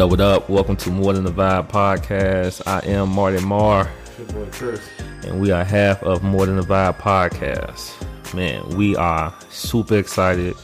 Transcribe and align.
up, 0.00 0.10
what 0.10 0.20
up? 0.20 0.48
Welcome 0.48 0.76
to 0.76 0.90
More 0.90 1.12
Than 1.12 1.24
the 1.24 1.30
Vibe 1.30 1.68
podcast. 1.68 2.62
I 2.66 2.78
am 2.86 3.10
Marty 3.10 3.44
Marr, 3.44 3.84
boy 4.32 4.46
Chris. 4.50 4.80
and 5.24 5.42
we 5.42 5.50
are 5.50 5.62
half 5.62 6.02
of 6.02 6.22
More 6.22 6.46
Than 6.46 6.56
the 6.56 6.62
Vibe 6.62 6.96
podcast. 6.96 7.92
Man, 8.34 8.66
we 8.70 8.96
are 8.96 9.34
super 9.50 9.98
excited 9.98 10.56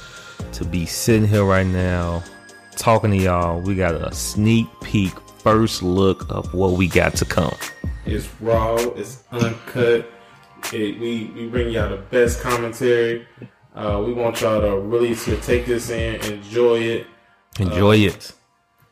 to 0.52 0.64
be 0.64 0.86
sitting 0.86 1.28
here 1.28 1.44
right 1.44 1.66
now 1.66 2.24
talking 2.76 3.10
to 3.10 3.16
y'all. 3.18 3.60
We 3.60 3.74
got 3.74 3.94
a 3.94 4.14
sneak 4.14 4.68
peek, 4.80 5.12
first 5.38 5.82
look 5.82 6.24
of 6.30 6.54
what 6.54 6.72
we 6.72 6.88
got 6.88 7.14
to 7.16 7.26
come. 7.26 7.54
It's 8.06 8.26
raw, 8.40 8.76
it's 8.76 9.22
uncut. 9.32 10.10
It, 10.72 10.98
we, 10.98 11.30
we 11.34 11.46
bring 11.48 11.68
y'all 11.74 11.90
the 11.90 11.98
best 11.98 12.40
commentary. 12.40 13.28
Uh, 13.74 14.02
we 14.06 14.14
want 14.14 14.40
y'all 14.40 14.62
to 14.62 14.78
really 14.78 15.14
to 15.14 15.38
take 15.42 15.66
this 15.66 15.90
in, 15.90 16.14
enjoy 16.22 16.78
it. 16.78 17.06
Enjoy 17.58 17.96
it. 17.96 18.32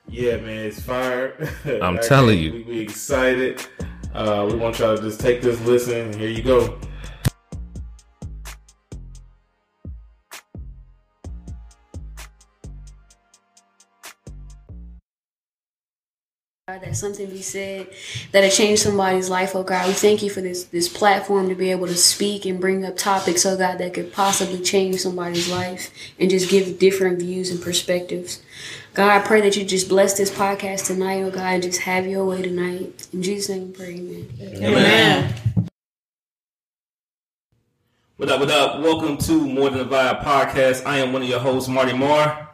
Yeah, 0.08 0.36
man, 0.36 0.66
it's 0.66 0.80
fire. 0.80 1.34
I'm 1.82 1.98
telling 1.98 2.38
you. 2.38 2.52
We, 2.52 2.62
we 2.62 2.80
excited. 2.80 3.66
Uh, 4.12 4.46
we 4.50 4.56
want 4.56 4.78
y'all 4.78 4.96
to 4.96 5.02
just 5.02 5.20
take 5.20 5.42
this 5.42 5.60
listen. 5.62 6.16
Here 6.18 6.28
you 6.28 6.42
go. 6.42 6.78
That 16.66 16.96
something 16.96 17.28
be 17.28 17.42
said 17.42 17.88
that'll 18.32 18.50
change 18.50 18.80
somebody's 18.80 19.28
life, 19.28 19.54
oh 19.54 19.62
God. 19.62 19.86
We 19.86 19.92
thank 19.92 20.22
you 20.22 20.30
for 20.30 20.40
this 20.40 20.64
this 20.64 20.88
platform 20.88 21.48
to 21.50 21.54
be 21.54 21.70
able 21.70 21.86
to 21.86 21.94
speak 21.94 22.46
and 22.46 22.58
bring 22.58 22.84
up 22.84 22.96
topics, 22.96 23.44
oh 23.44 23.56
God, 23.56 23.78
that 23.78 23.94
could 23.94 24.12
possibly 24.12 24.60
change 24.60 25.00
somebody's 25.00 25.50
life 25.50 25.92
and 26.18 26.30
just 26.30 26.50
give 26.50 26.78
different 26.78 27.18
views 27.18 27.50
and 27.50 27.60
perspectives. 27.60 28.42
God, 28.94 29.10
I 29.10 29.26
pray 29.26 29.40
that 29.40 29.56
you 29.56 29.64
just 29.64 29.88
bless 29.88 30.16
this 30.16 30.30
podcast 30.30 30.86
tonight, 30.86 31.24
oh 31.24 31.30
God, 31.32 31.54
and 31.54 31.62
just 31.64 31.80
have 31.80 32.06
your 32.06 32.24
way 32.24 32.42
tonight. 32.42 33.08
In 33.12 33.24
Jesus' 33.24 33.48
name 33.48 33.66
we 33.66 33.72
pray, 33.72 33.94
amen. 33.96 34.62
Amen. 34.62 35.34
What 38.18 38.28
up, 38.30 38.38
what 38.38 38.50
up? 38.52 38.80
Welcome 38.82 39.16
to 39.16 39.48
More 39.48 39.68
Than 39.70 39.80
a 39.80 39.84
Vibe 39.84 40.22
podcast. 40.22 40.86
I 40.86 40.98
am 40.98 41.12
one 41.12 41.22
of 41.22 41.28
your 41.28 41.40
hosts, 41.40 41.68
Marty 41.68 41.92
Marr. 41.92 42.48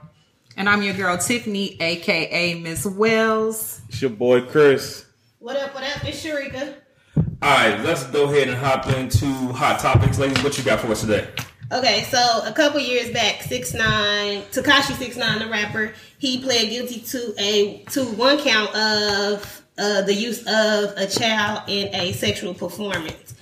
And 0.57 0.67
I'm 0.67 0.81
your 0.81 0.95
girl 0.95 1.19
Tiffany, 1.19 1.77
aka 1.79 2.55
Miss 2.55 2.87
Wells. 2.87 3.83
It's 3.91 4.01
your 4.01 4.11
boy 4.11 4.41
Chris. 4.41 5.05
What 5.41 5.59
up, 5.59 5.75
what 5.75 5.85
up? 5.85 6.03
It's 6.07 6.25
Sharika. 6.25 6.75
All 7.17 7.51
right, 7.51 7.79
let's 7.85 8.05
go 8.05 8.33
ahead 8.33 8.49
and 8.49 8.57
hop 8.57 8.87
into 8.87 9.27
hot 9.53 9.79
topics, 9.79 10.19
ladies. 10.19 10.43
What 10.43 10.57
you 10.57 10.65
got 10.65 10.81
for 10.81 10.91
us 10.91 11.03
today? 11.03 11.29
Okay, 11.73 12.03
so 12.11 12.43
a 12.45 12.53
couple 12.53 12.81
years 12.81 13.11
back, 13.13 13.43
six 13.43 13.73
nine 13.75 14.43
Tekashi 14.51 14.97
six 14.97 15.17
nine, 15.17 15.39
the 15.39 15.47
rapper, 15.47 15.93
he 16.19 16.43
pled 16.43 16.69
guilty 16.69 16.99
to 17.01 17.35
a 17.39 17.85
to 17.91 18.05
one 18.07 18.39
count 18.39 18.75
of 18.75 19.63
uh, 19.79 20.03
the 20.03 20.13
use 20.13 20.41
of 20.41 20.93
a 20.97 21.07
child 21.07 21.63
in 21.69 21.95
a 21.95 22.13
sexual 22.13 22.55
performance. 22.55 23.35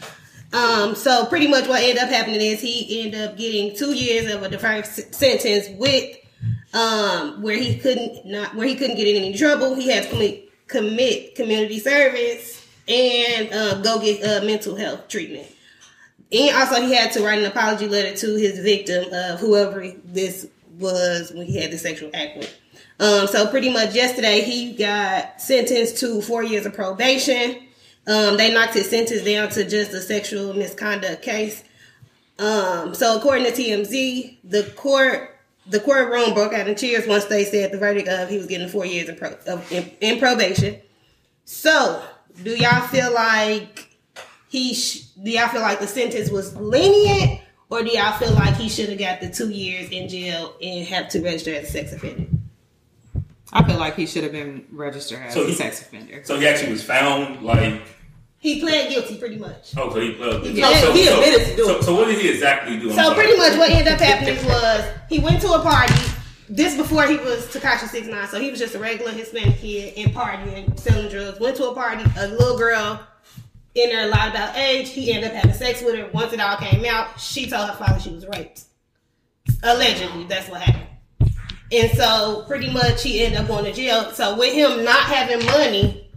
Um, 0.52 0.94
so 0.94 1.24
pretty 1.26 1.46
much 1.48 1.68
what 1.68 1.82
ended 1.82 1.98
up 2.02 2.10
happening 2.10 2.40
is 2.40 2.60
he 2.60 3.02
ended 3.04 3.20
up 3.20 3.36
getting 3.38 3.74
two 3.74 3.94
years 3.94 4.32
of 4.32 4.42
a 4.42 4.48
deferred 4.50 4.84
s- 4.84 5.16
sentence 5.16 5.66
with 5.78 6.16
um 6.74 7.40
where 7.40 7.56
he 7.56 7.78
couldn't 7.78 8.26
not 8.26 8.54
where 8.54 8.66
he 8.66 8.74
couldn't 8.74 8.96
get 8.96 9.08
in 9.08 9.16
any 9.16 9.36
trouble. 9.36 9.74
He 9.74 9.88
had 9.90 10.04
to 10.04 10.10
commit, 10.10 10.50
commit 10.68 11.34
community 11.34 11.78
service 11.78 12.66
and 12.86 13.52
uh, 13.52 13.80
go 13.80 14.00
get 14.00 14.22
uh, 14.22 14.44
mental 14.44 14.76
health 14.76 15.08
treatment. 15.08 15.46
And 16.30 16.56
also, 16.56 16.82
he 16.82 16.94
had 16.94 17.12
to 17.12 17.22
write 17.22 17.38
an 17.38 17.46
apology 17.46 17.88
letter 17.88 18.14
to 18.16 18.36
his 18.36 18.58
victim 18.58 19.12
of 19.12 19.40
whoever 19.40 19.90
this 20.04 20.46
was 20.78 21.32
when 21.32 21.46
he 21.46 21.60
had 21.60 21.70
the 21.70 21.78
sexual 21.78 22.10
act 22.14 22.36
with. 22.36 22.54
Um, 23.00 23.26
so 23.28 23.46
pretty 23.46 23.70
much 23.70 23.94
yesterday, 23.94 24.40
he 24.40 24.72
got 24.72 25.40
sentenced 25.40 25.98
to 25.98 26.20
four 26.20 26.42
years 26.42 26.66
of 26.66 26.74
probation. 26.74 27.62
Um, 28.06 28.36
they 28.36 28.52
knocked 28.52 28.74
his 28.74 28.90
sentence 28.90 29.22
down 29.22 29.50
to 29.50 29.68
just 29.68 29.92
a 29.92 30.00
sexual 30.00 30.54
misconduct 30.54 31.22
case. 31.22 31.62
Um, 32.38 32.94
so 32.94 33.18
according 33.18 33.44
to 33.44 33.52
TMZ, 33.52 34.38
the 34.44 34.64
court 34.76 35.34
the 35.68 35.80
courtroom 35.80 36.32
broke 36.32 36.54
out 36.54 36.66
in 36.66 36.76
cheers 36.76 37.06
once 37.06 37.26
they 37.26 37.44
said 37.44 37.72
the 37.72 37.78
verdict 37.78 38.08
of 38.08 38.28
he 38.28 38.38
was 38.38 38.46
getting 38.46 38.68
four 38.68 38.86
years 38.86 39.08
of, 39.08 39.72
in, 39.72 39.90
in 40.00 40.18
probation. 40.18 40.80
So, 41.44 42.02
do 42.42 42.54
y'all 42.54 42.86
feel 42.88 43.12
like 43.12 43.87
he 44.48 44.74
sh- 44.74 45.02
do 45.22 45.30
y'all 45.30 45.48
feel 45.48 45.60
like 45.60 45.80
the 45.80 45.86
sentence 45.86 46.30
was 46.30 46.54
lenient 46.56 47.40
or 47.70 47.82
do 47.82 47.88
y'all 47.90 48.12
feel 48.18 48.32
like 48.32 48.54
he 48.56 48.68
should 48.68 48.88
have 48.88 48.98
got 48.98 49.20
the 49.20 49.28
two 49.30 49.50
years 49.50 49.90
in 49.90 50.08
jail 50.08 50.54
and 50.62 50.86
have 50.86 51.08
to 51.10 51.20
register 51.22 51.54
as 51.54 51.68
a 51.68 51.70
sex 51.72 51.92
offender 51.92 52.26
I 53.52 53.66
feel 53.66 53.78
like 53.78 53.96
he 53.96 54.06
should 54.06 54.24
have 54.24 54.32
been 54.32 54.66
registered 54.70 55.20
as 55.22 55.32
So 55.34 55.42
a 55.44 55.46
he- 55.46 55.54
sex 55.54 55.80
offender. 55.80 56.20
So 56.22 56.38
he 56.38 56.46
actually 56.46 56.72
was 56.72 56.82
found, 56.84 57.40
like, 57.42 57.80
he 58.40 58.60
pled 58.60 58.90
guilty 58.90 59.16
pretty 59.16 59.36
much 59.36 59.72
oh, 59.76 59.90
so 59.92 60.00
he, 60.00 60.22
uh, 60.22 60.40
He 60.40 60.60
so, 60.60 60.70
did- 60.70 60.80
so, 60.82 60.92
he 60.92 61.04
so, 61.06 61.14
admitted 61.14 61.46
to 61.48 61.56
doing 61.56 61.68
so, 61.68 61.80
so 61.80 61.94
what 61.96 62.06
did 62.08 62.18
he 62.20 62.28
exactly 62.28 62.78
do? 62.78 62.90
I'm 62.90 62.96
so 62.96 63.02
sorry. 63.04 63.14
pretty 63.16 63.36
much 63.38 63.56
what 63.58 63.70
ended 63.70 63.92
up 63.92 64.00
happening 64.00 64.36
was 64.44 64.84
he 65.08 65.18
went 65.18 65.40
to 65.42 65.52
a 65.52 65.62
party 65.62 65.94
this 66.50 66.76
before 66.76 67.06
he 67.06 67.16
was 67.16 67.46
Tekashi 67.48 67.88
Six 67.88 68.06
Nine, 68.06 68.26
so 68.28 68.38
he 68.40 68.50
was 68.50 68.58
just 68.58 68.74
a 68.74 68.78
regular 68.78 69.12
Hispanic 69.12 69.58
kid 69.58 69.94
and 69.98 70.14
partying, 70.14 70.78
selling 70.80 71.08
drugs. 71.10 71.38
Went 71.40 71.56
to 71.56 71.68
a 71.68 71.74
party, 71.74 72.04
a 72.18 72.28
little 72.28 72.56
girl 72.56 73.00
in 73.82 73.90
there 73.90 74.08
lied 74.08 74.30
about 74.30 74.56
age. 74.56 74.90
He 74.90 75.12
ended 75.12 75.30
up 75.30 75.36
having 75.36 75.52
sex 75.52 75.82
with 75.82 75.96
her. 75.96 76.10
Once 76.12 76.32
it 76.32 76.40
all 76.40 76.56
came 76.56 76.84
out, 76.84 77.20
she 77.20 77.48
told 77.48 77.68
her 77.68 77.76
father 77.76 78.00
she 78.00 78.10
was 78.10 78.26
raped. 78.26 78.64
Allegedly, 79.62 80.24
that's 80.24 80.48
what 80.48 80.60
happened. 80.60 80.86
And 81.70 81.90
so 81.92 82.44
pretty 82.46 82.70
much 82.70 83.02
he 83.02 83.24
ended 83.24 83.40
up 83.40 83.48
going 83.48 83.64
to 83.64 83.72
jail. 83.72 84.10
So 84.12 84.36
with 84.38 84.54
him 84.54 84.84
not 84.84 85.04
having 85.04 85.44
money, 85.46 86.10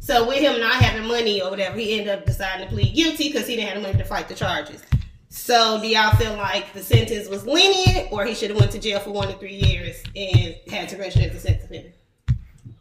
so 0.00 0.26
with 0.26 0.38
him 0.38 0.60
not 0.60 0.74
having 0.74 1.06
money 1.06 1.42
or 1.42 1.50
whatever, 1.50 1.76
he 1.78 1.98
ended 1.98 2.18
up 2.18 2.26
deciding 2.26 2.68
to 2.68 2.74
plead 2.74 2.94
guilty 2.94 3.30
because 3.30 3.46
he 3.46 3.56
didn't 3.56 3.68
have 3.68 3.82
the 3.82 3.88
money 3.88 3.98
to 3.98 4.04
fight 4.04 4.28
the 4.28 4.34
charges. 4.34 4.82
So 5.28 5.80
do 5.80 5.88
y'all 5.88 6.14
feel 6.16 6.36
like 6.36 6.72
the 6.72 6.82
sentence 6.82 7.28
was 7.28 7.44
lenient 7.44 8.12
or 8.12 8.24
he 8.24 8.34
should 8.34 8.50
have 8.50 8.58
went 8.58 8.72
to 8.72 8.78
jail 8.78 9.00
for 9.00 9.10
one 9.10 9.28
to 9.28 9.34
three 9.34 9.54
years 9.54 10.02
and 10.14 10.54
had 10.70 10.88
to 10.90 10.96
register 10.96 11.28
as 11.28 11.34
a 11.34 11.40
sex 11.40 11.64
offender? 11.64 11.92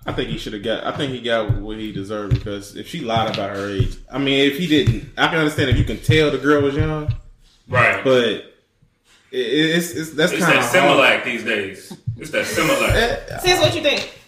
I 0.05 0.11
think 0.11 0.29
he 0.29 0.37
should 0.37 0.53
have 0.53 0.63
got. 0.63 0.85
I 0.85 0.91
think 0.95 1.13
he 1.13 1.21
got 1.21 1.49
what 1.57 1.77
he 1.77 1.91
deserved 1.91 2.33
because 2.33 2.75
if 2.75 2.87
she 2.89 2.99
lied 3.01 3.33
about 3.33 3.55
her 3.55 3.69
age, 3.69 3.95
I 4.11 4.17
mean, 4.17 4.51
if 4.51 4.57
he 4.57 4.67
didn't, 4.67 5.09
I 5.17 5.27
can 5.27 5.37
understand 5.37 5.69
if 5.69 5.77
you 5.77 5.85
can 5.85 5.99
tell 5.99 6.29
the 6.29 6.37
girl 6.37 6.61
was 6.61 6.75
young, 6.75 7.13
Right. 7.69 8.03
but 8.03 8.23
it, 8.27 8.43
it's, 9.31 9.91
it's 9.91 10.11
that's 10.11 10.33
it's 10.33 10.43
kind 10.43 10.57
that 10.57 10.65
of 10.65 10.69
Similac 10.71 11.23
these 11.23 11.43
days. 11.45 11.93
It's 12.17 12.31
that 12.31 12.45
Similac. 12.45 13.39
Sis, 13.41 13.59
what 13.59 13.73
you 13.75 13.81
think? 13.81 14.19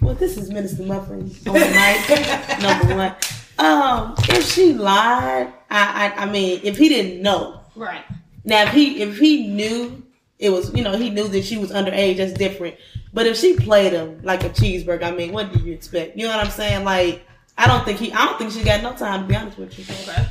Well, 0.00 0.14
this 0.14 0.36
is 0.36 0.50
Minister 0.50 0.82
Muffin 0.82 1.20
on 1.46 1.54
the 1.54 1.60
mic, 1.60 2.62
number 2.62 2.96
one. 2.96 3.14
Um, 3.58 4.14
if 4.30 4.50
she 4.50 4.72
lied, 4.72 5.52
I, 5.70 6.12
I, 6.16 6.22
I 6.22 6.30
mean, 6.30 6.60
if 6.64 6.76
he 6.78 6.88
didn't 6.88 7.22
know. 7.22 7.60
Right. 7.76 8.02
Now, 8.44 8.64
if 8.64 8.70
he, 8.70 9.00
if 9.02 9.18
he 9.18 9.46
knew 9.46 10.02
it 10.38 10.50
was, 10.50 10.74
you 10.74 10.82
know, 10.82 10.96
he 10.96 11.10
knew 11.10 11.28
that 11.28 11.44
she 11.44 11.56
was 11.58 11.70
underage, 11.70 12.16
that's 12.16 12.32
different. 12.32 12.74
But 13.12 13.26
if 13.26 13.36
she 13.36 13.56
played 13.56 13.92
him 13.92 14.20
like 14.22 14.42
a 14.44 14.50
cheeseburger, 14.50 15.04
I 15.04 15.10
mean, 15.10 15.32
what 15.32 15.52
do 15.52 15.62
you 15.62 15.72
expect? 15.72 16.16
You 16.16 16.26
know 16.26 16.36
what 16.36 16.44
I'm 16.44 16.50
saying? 16.50 16.84
Like, 16.84 17.26
I 17.58 17.66
don't 17.66 17.84
think 17.84 17.98
he, 17.98 18.12
I 18.12 18.24
don't 18.24 18.38
think 18.38 18.52
she 18.52 18.64
got 18.64 18.82
no 18.82 18.92
time 18.94 19.22
to 19.22 19.28
be 19.28 19.36
honest 19.36 19.58
with 19.58 19.78
you. 19.78 19.84
Okay. 19.84 20.26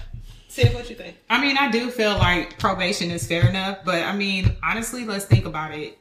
Sis, 0.48 0.74
what 0.74 0.90
you 0.90 0.96
think? 0.96 1.16
I 1.30 1.40
mean, 1.40 1.58
I 1.58 1.72
do 1.72 1.90
feel 1.90 2.18
like 2.18 2.60
probation 2.60 3.10
is 3.12 3.26
fair 3.26 3.48
enough, 3.48 3.80
but 3.86 4.04
I 4.04 4.14
mean, 4.16 4.56
honestly, 4.64 5.06
let's 5.06 5.26
think 5.26 5.46
about 5.46 5.74
it. 5.74 5.98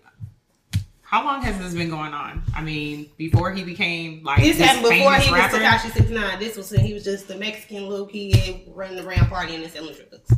How 1.02 1.25
long 1.25 1.43
has 1.43 1.58
this 1.58 1.75
been 1.75 1.90
going 1.90 2.14
on? 2.14 2.43
I 2.55 2.62
mean, 2.62 3.10
before 3.16 3.52
he 3.52 3.64
became 3.64 4.22
like 4.22 4.40
This 4.43 4.58
this, 4.58 4.66
happened 4.66 4.88
before 4.88 5.12
famous 5.12 5.25
he 5.25 5.32
was. 5.32 5.40
Tekashi 5.40 5.90
Six 5.93 6.10
Nine. 6.10 6.38
This 6.38 6.56
was 6.56 6.70
when 6.70 6.81
he 6.81 6.94
was 6.94 7.05
just 7.05 7.28
the 7.28 7.37
Mexican 7.37 7.88
little 7.88 8.06
kid 8.06 8.62
running 8.69 9.05
around 9.05 9.28
partying 9.28 9.62
and 9.62 9.70
selling 9.72 9.94
drugs. 9.94 10.32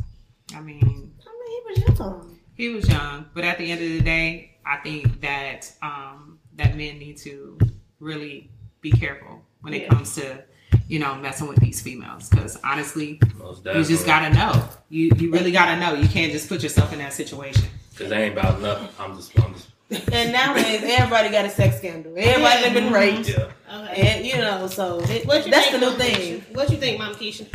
I 0.55 0.61
mean, 0.61 1.13
I 1.25 1.29
mean, 1.39 1.75
he 1.75 1.83
was 1.83 1.99
young. 1.99 2.39
he 2.55 2.69
was 2.69 2.89
young, 2.89 3.25
but 3.33 3.43
at 3.43 3.57
the 3.59 3.71
end 3.71 3.81
of 3.81 3.87
the 3.87 4.01
day, 4.01 4.57
I 4.65 4.77
think 4.77 5.21
that 5.21 5.71
um, 5.81 6.32
that 6.57 6.75
men 6.77 6.99
need 6.99 7.17
to 7.17 7.57
really 7.99 8.49
be 8.81 8.91
careful 8.91 9.43
when 9.61 9.73
it 9.73 9.83
Yeah. 9.83 9.89
comes 9.89 10.15
to 10.15 10.43
you 10.87 10.99
know 10.99 11.15
messing 11.15 11.47
with 11.47 11.59
these 11.59 11.81
females. 11.81 12.29
Because 12.29 12.57
honestly, 12.63 13.19
you 13.65 13.83
just 13.83 14.05
gotta 14.05 14.33
know. 14.33 14.67
You 14.89 15.11
you 15.17 15.31
really 15.31 15.51
gotta 15.51 15.79
know. 15.79 15.93
You 15.93 16.07
can't 16.07 16.31
just 16.31 16.49
put 16.49 16.63
yourself 16.63 16.91
in 16.93 16.99
that 16.99 17.13
situation. 17.13 17.65
Because 17.91 18.09
they 18.09 18.23
ain't 18.23 18.37
about 18.37 18.59
nothing. 18.59 18.87
I'm 18.99 19.15
just, 19.15 19.39
I'm 19.39 19.53
just, 19.53 19.69
And 20.11 20.33
nowadays, 20.33 20.81
everybody 20.83 21.29
got 21.29 21.45
a 21.45 21.49
sex 21.49 21.77
scandal. 21.77 22.13
Everybody 22.17 22.63
done 22.63 22.73
been 22.73 22.91
raped. 22.91 23.29
yeah. 23.29 23.51
Okay. 23.71 24.01
And, 24.07 24.25
you 24.25 24.37
know, 24.37 24.65
so 24.65 24.99
it, 25.01 25.23
you 25.25 25.29
that's 25.29 25.45
think, 25.45 25.71
the 25.73 25.77
new 25.77 25.85
Mama 25.91 25.97
thing. 26.03 26.41
Keisha? 26.41 26.55
What 26.55 26.69
you 26.71 26.77
think, 26.77 26.97
Mom 26.99 27.13
Keisha? 27.13 27.45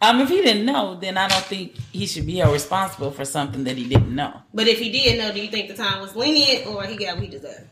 Um, 0.00 0.20
if 0.20 0.28
he 0.28 0.42
didn't 0.42 0.64
know, 0.66 0.94
then 1.00 1.16
I 1.18 1.26
don't 1.26 1.42
think 1.44 1.74
he 1.90 2.06
should 2.06 2.26
be 2.26 2.36
held 2.36 2.52
responsible 2.52 3.10
for 3.10 3.24
something 3.24 3.64
that 3.64 3.76
he 3.76 3.88
didn't 3.88 4.14
know. 4.14 4.42
But 4.54 4.68
if 4.68 4.78
he 4.78 4.92
did 4.92 5.18
know, 5.18 5.32
do 5.32 5.40
you 5.40 5.48
think 5.48 5.68
the 5.68 5.74
time 5.74 6.00
was 6.00 6.14
lenient 6.14 6.66
or 6.68 6.84
he 6.84 6.96
got 6.96 7.14
what 7.16 7.24
he 7.24 7.28
deserved? 7.30 7.66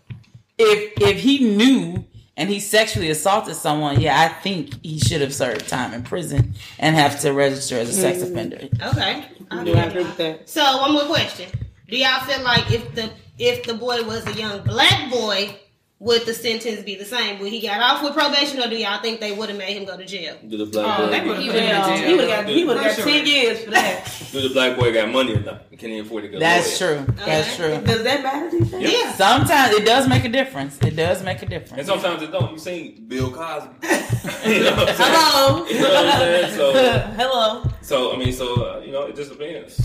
If 0.58 0.92
if 1.00 1.20
he 1.20 1.56
knew 1.56 2.04
and 2.36 2.48
he 2.48 2.60
sexually 2.60 3.10
assaulted 3.10 3.56
someone, 3.56 4.00
yeah, 4.00 4.20
I 4.20 4.28
think 4.28 4.82
he 4.82 4.98
should 4.98 5.20
have 5.20 5.34
served 5.34 5.68
time 5.68 5.94
in 5.94 6.02
prison 6.02 6.54
and 6.78 6.96
have 6.96 7.20
to 7.20 7.32
register 7.32 7.78
as 7.78 7.88
a 7.90 7.92
sex 7.92 8.18
mm-hmm. 8.18 8.32
offender. 8.32 8.68
Okay. 8.82 9.24
Do 9.64 9.74
I 9.74 9.84
agree 9.84 10.04
with 10.04 10.16
that? 10.16 10.48
So 10.48 10.62
one 10.78 10.92
more 10.92 11.06
question: 11.06 11.50
Do 11.88 11.96
y'all 11.96 12.20
feel 12.20 12.42
like 12.42 12.70
if 12.72 12.94
the 12.94 13.10
if 13.38 13.64
the 13.64 13.74
boy 13.74 14.02
was 14.04 14.26
a 14.26 14.32
young 14.32 14.62
black 14.62 15.10
boy, 15.10 15.56
would 16.00 16.26
the 16.26 16.34
sentence 16.34 16.82
be 16.82 16.96
the 16.96 17.04
same? 17.04 17.38
Would 17.40 17.50
he 17.52 17.60
got 17.60 17.80
off 17.80 18.02
with 18.02 18.12
probation, 18.14 18.60
or 18.60 18.68
do 18.68 18.76
y'all 18.76 19.00
think 19.00 19.20
they 19.20 19.32
would 19.32 19.48
have 19.48 19.56
made 19.56 19.76
him 19.76 19.84
go 19.84 19.96
to 19.96 20.04
jail? 20.04 20.36
Do 20.46 20.58
the 20.58 20.66
black 20.66 20.98
Oh, 20.98 21.04
boy 21.06 21.10
they 21.10 21.18
get- 21.18 21.26
would've 21.28 21.42
He 21.42 21.48
put 21.48 21.56
him 21.56 21.64
in 21.64 21.80
would've- 21.80 21.96
jail. 21.96 22.06
He 22.08 22.14
would 22.16 22.28
have 22.28 22.44
got, 22.46 22.48
he 22.54 22.64
would 22.64 22.76
have 22.76 22.86
got 22.86 22.96
sure. 22.96 23.04
10 23.12 23.26
years 23.26 23.60
for 23.64 23.70
that. 23.70 24.12
do 24.32 24.40
the 24.48 24.48
black 24.52 24.76
boy 24.76 24.92
got 24.92 25.08
money 25.10 25.34
or 25.34 25.40
not? 25.40 25.78
Can 25.78 25.90
he 25.90 25.98
afford 26.00 26.24
to 26.24 26.28
get 26.28 26.36
a 26.36 26.40
That's 26.40 26.80
lawyer? 26.80 27.04
true. 27.04 27.14
That's 27.24 27.56
true. 27.56 27.80
Does 27.84 28.02
that 28.02 28.22
matter 28.22 28.50
to 28.50 28.56
you? 28.56 28.64
think? 28.64 28.92
Yeah. 28.92 29.12
Sometimes 29.14 29.74
it 29.76 29.84
does 29.86 30.08
make 30.08 30.24
a 30.24 30.28
difference. 30.28 30.78
It 30.82 30.96
does 30.96 31.22
make 31.22 31.42
a 31.42 31.46
difference. 31.46 31.78
And 31.78 31.86
sometimes 31.86 32.22
it 32.22 32.32
don't. 32.32 32.52
You 32.52 32.58
seen 32.58 33.04
Bill 33.08 33.30
Cosby. 33.30 33.70
you 34.52 34.64
know 34.64 34.74
what 34.76 34.88
I'm? 34.90 34.96
Hello. 34.98 35.66
You 35.66 35.80
know 35.80 35.88
what 35.90 36.44
I'm? 36.44 36.50
So, 36.54 36.72
Hello. 37.16 37.70
so 37.82 38.12
I 38.12 38.16
mean, 38.18 38.32
so 38.32 38.54
uh, 38.64 38.80
you 38.84 38.92
know, 38.92 39.02
it 39.04 39.16
just 39.16 39.30
depends. 39.30 39.80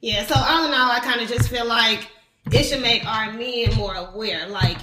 Yeah, 0.00 0.24
so 0.26 0.34
all 0.36 0.66
in 0.66 0.72
all, 0.72 0.90
I 0.90 1.00
kind 1.00 1.20
of 1.20 1.28
just 1.28 1.48
feel 1.48 1.64
like 1.66 2.08
it 2.52 2.64
should 2.64 2.82
make 2.82 3.04
our 3.06 3.32
men 3.32 3.74
more 3.76 3.94
aware. 3.94 4.46
Like, 4.48 4.78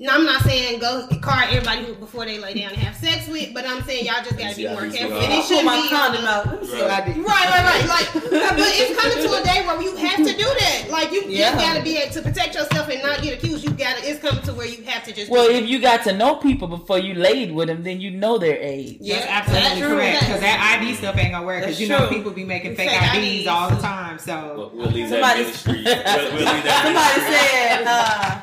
no, 0.00 0.12
I'm 0.14 0.24
not 0.24 0.42
saying 0.42 0.80
go 0.80 1.06
card 1.20 1.50
everybody 1.50 1.84
who 1.84 1.94
before 1.94 2.24
they 2.24 2.38
lay 2.38 2.54
down 2.54 2.70
and 2.72 2.78
have 2.78 2.96
sex 2.96 3.28
with, 3.28 3.52
but 3.54 3.66
I'm 3.66 3.82
saying 3.84 4.06
y'all 4.06 4.24
just 4.24 4.38
gotta 4.38 4.56
be 4.56 4.62
Yeah, 4.62 4.72
more 4.72 4.88
careful. 4.90 5.18
And 5.18 5.32
it 5.32 5.44
shouldn't 5.44 5.66
my 5.66 5.80
be 5.82 5.88
condom 5.88 6.24
out. 6.24 6.46
Let 6.46 6.60
me 6.62 6.66
see 6.66 6.80
what 6.80 6.90
I 6.90 7.00
did. 7.06 7.16
Right, 7.18 7.26
right, 7.26 7.64
right. 7.64 7.88
Like, 7.88 8.12
but 8.24 8.72
it's 8.72 8.98
coming 9.00 9.18
to 9.28 9.34
a 9.34 9.42
day 9.44 9.66
where 9.66 9.80
you 9.82 9.94
have 9.96 10.16
to 10.16 10.32
do 10.32 10.44
that. 10.58 10.86
Like, 10.90 11.12
you, 11.12 11.22
Yeah. 11.28 11.52
you 11.52 11.58
gotta 11.60 11.82
be 11.82 11.96
able 11.98 12.12
to 12.14 12.22
protect 12.22 12.54
yourself 12.54 12.88
and 12.88 13.02
not 13.02 13.20
get 13.22 13.34
accused. 13.38 13.62
You 13.62 13.70
gotta. 13.70 14.00
It's 14.08 14.20
coming 14.20 14.42
to 14.44 14.52
where 14.54 14.66
you 14.66 14.82
have 14.84 15.04
to 15.04 15.12
just. 15.12 15.30
Well, 15.30 15.48
if 15.50 15.66
you 15.68 15.78
got 15.80 16.02
to 16.04 16.12
know 16.16 16.36
people 16.36 16.66
before 16.66 16.98
you 16.98 17.14
laid 17.14 17.52
with 17.52 17.68
them, 17.68 17.82
then 17.82 18.00
you 18.00 18.10
know 18.10 18.38
their 18.38 18.56
age. 18.56 18.96
Yeah, 19.00 19.16
That's 19.16 19.28
absolutely 19.30 19.68
that's 19.68 19.78
true. 19.80 19.88
correct. 19.96 20.20
Because 20.20 20.40
that 20.40 20.78
ID 20.80 20.94
stuff 20.94 21.16
ain't 21.18 21.32
gonna 21.32 21.44
work. 21.46 21.60
Because 21.60 21.78
That's 21.78 21.80
you 21.80 21.88
know 21.88 22.08
people 22.08 22.30
be 22.32 22.44
making 22.44 22.74
fake, 22.76 22.88
Fake 22.90 23.14
IDs 23.16 23.40
IDs. 23.40 23.46
all 23.48 23.68
the 23.70 23.76
time. 23.82 24.18
So 24.18 24.54
But 24.56 24.74
we'll 24.74 24.90
leave 24.90 25.08
Somebody- 25.10 25.42
that 25.44 25.66
ministry. 25.66 25.82
We'll, 25.84 26.32
we'll 26.32 26.54
leave 26.54 26.64
that 26.64 26.82
Somebody 26.84 27.20
said, 27.36 27.84
uh, 27.86 28.42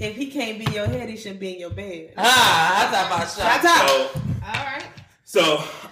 if 0.00 0.16
he 0.16 0.26
can't 0.30 0.58
be 0.58 0.66
in 0.66 0.72
your 0.72 0.86
head, 0.86 1.08
he 1.08 1.16
shouldn't 1.16 1.40
be 1.40 1.54
in 1.54 1.60
your 1.60 1.70
bed. 1.70 2.14
Ah, 2.16 2.88
I 2.88 2.90
thought 2.90 3.06
about 3.06 3.30
Shout 3.30 3.62
shot. 3.62 3.90
out. 3.90 4.10
So, 4.14 4.20
all 4.46 4.64
right. 4.64 4.84
So, 5.24 5.42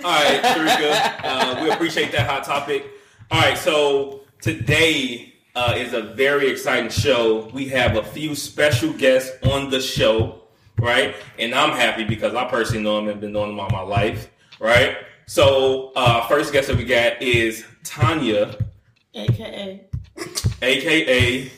all 0.05 0.25
right, 0.25 0.43
Sharika, 0.43 1.25
uh, 1.25 1.63
we 1.63 1.71
appreciate 1.71 2.13
that 2.13 2.27
hot 2.29 2.45
topic. 2.45 2.85
All 3.31 3.41
right, 3.41 3.57
so 3.57 4.21
today 4.43 5.33
uh, 5.55 5.75
is 5.77 5.95
a 5.95 6.03
very 6.03 6.51
exciting 6.51 6.91
show. 6.91 7.49
We 7.55 7.69
have 7.69 7.97
a 7.97 8.03
few 8.05 8.35
special 8.35 8.93
guests 8.93 9.31
on 9.47 9.71
the 9.71 9.81
show, 9.81 10.43
right? 10.79 11.15
And 11.39 11.55
I'm 11.55 11.71
happy 11.71 12.05
because 12.05 12.35
I 12.35 12.45
personally 12.49 12.83
know 12.83 12.97
them 12.97 13.09
and 13.09 13.21
been 13.21 13.33
knowing 13.33 13.51
them 13.51 13.61
all 13.61 13.71
my 13.71 13.81
life, 13.81 14.29
right? 14.59 14.97
So, 15.27 15.93
uh, 15.97 16.27
first 16.27 16.53
guest 16.53 16.69
that 16.69 16.77
we 16.77 16.85
got 16.85 17.23
is 17.23 17.65
Tanya, 17.85 18.57
AKA 19.15 19.87
aka 20.61 21.51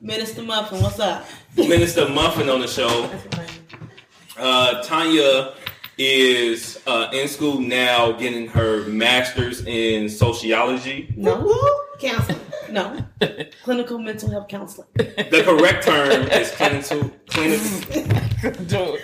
Minister 0.00 0.42
Muffin. 0.42 0.80
What's 0.82 0.98
up? 0.98 1.26
Minister 1.56 2.08
Muffin, 2.08 2.48
on 2.48 2.60
the 2.60 2.68
show. 2.68 3.06
That's 3.06 3.24
what 3.24 3.38
I 3.38 3.42
mean. 3.42 3.90
Uh, 4.38 4.82
Tanya 4.84 5.54
is 5.96 6.80
uh, 6.86 7.10
in 7.12 7.26
school 7.26 7.58
now, 7.60 8.12
getting 8.12 8.46
her 8.48 8.84
master's 8.86 9.64
in 9.66 10.08
sociology. 10.08 11.12
No. 11.16 11.52
Counseling. 11.98 12.38
No. 12.70 13.04
Clinical 13.64 13.98
mental 13.98 14.30
health 14.30 14.46
counseling. 14.48 14.86
The 14.94 15.42
correct 15.44 15.84
term 15.84 16.10
is 16.30 16.50
clinical, 16.52 17.10
clinical, 17.28 17.68
clinical. 18.68 18.98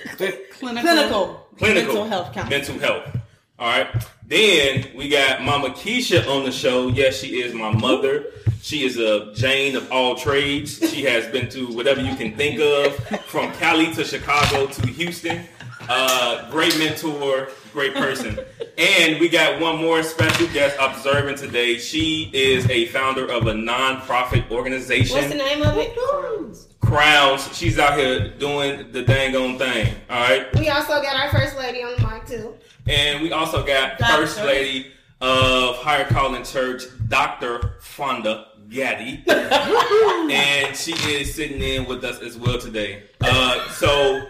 Clinical. 0.52 1.46
clinical 1.56 1.94
Mental 1.94 2.04
health 2.04 2.32
counseling. 2.32 2.50
mental 2.50 2.78
health. 2.78 3.16
All 3.58 3.66
right. 3.68 3.88
Then 4.26 4.86
we 4.94 5.08
got 5.08 5.42
Mama 5.42 5.70
Keisha 5.70 6.28
on 6.28 6.44
the 6.44 6.52
show. 6.52 6.86
Yes, 6.88 7.18
she 7.20 7.40
is 7.42 7.52
my 7.52 7.72
mother. 7.72 8.26
She 8.64 8.86
is 8.86 8.96
a 8.96 9.30
Jane 9.34 9.76
of 9.76 9.92
all 9.92 10.14
trades. 10.14 10.78
She 10.90 11.02
has 11.02 11.26
been 11.26 11.50
to 11.50 11.66
whatever 11.66 12.00
you 12.00 12.16
can 12.16 12.34
think 12.34 12.58
of, 12.60 12.96
from 13.26 13.52
Cali 13.52 13.92
to 13.92 14.04
Chicago 14.04 14.66
to 14.66 14.86
Houston. 14.86 15.44
Uh, 15.86 16.50
great 16.50 16.74
mentor, 16.78 17.50
great 17.74 17.92
person. 17.92 18.38
And 18.78 19.20
we 19.20 19.28
got 19.28 19.60
one 19.60 19.76
more 19.76 20.02
special 20.02 20.46
guest 20.46 20.78
observing 20.80 21.36
today. 21.36 21.76
She 21.76 22.30
is 22.32 22.66
a 22.70 22.86
founder 22.86 23.30
of 23.30 23.48
a 23.48 23.52
nonprofit 23.52 24.50
organization. 24.50 25.14
What's 25.14 25.28
the 25.28 25.34
name 25.34 25.60
of 25.60 25.76
it? 25.76 25.94
Crowns. 25.94 26.68
Crowns. 26.80 27.54
She's 27.54 27.78
out 27.78 27.98
here 27.98 28.30
doing 28.30 28.90
the 28.92 29.02
dang 29.02 29.36
on 29.36 29.58
thing. 29.58 29.94
All 30.08 30.22
right. 30.22 30.46
We 30.58 30.70
also 30.70 31.02
got 31.02 31.16
our 31.16 31.30
first 31.38 31.58
lady 31.58 31.82
on 31.82 32.00
the 32.00 32.08
mic 32.08 32.24
too. 32.24 32.54
And 32.86 33.22
we 33.22 33.30
also 33.30 33.58
got 33.62 33.98
Doctor. 33.98 34.22
First 34.22 34.38
Lady 34.38 34.90
of 35.20 35.76
Higher 35.76 36.04
Calling 36.04 36.44
Church, 36.44 36.82
Dr. 37.08 37.76
Fonda 37.80 38.48
Gaddy. 38.74 39.22
and 39.28 40.76
she 40.76 40.92
is 41.14 41.32
sitting 41.32 41.62
in 41.62 41.86
with 41.86 42.04
us 42.04 42.20
as 42.20 42.36
well 42.36 42.58
today. 42.58 43.04
Uh, 43.20 43.70
so 43.70 44.26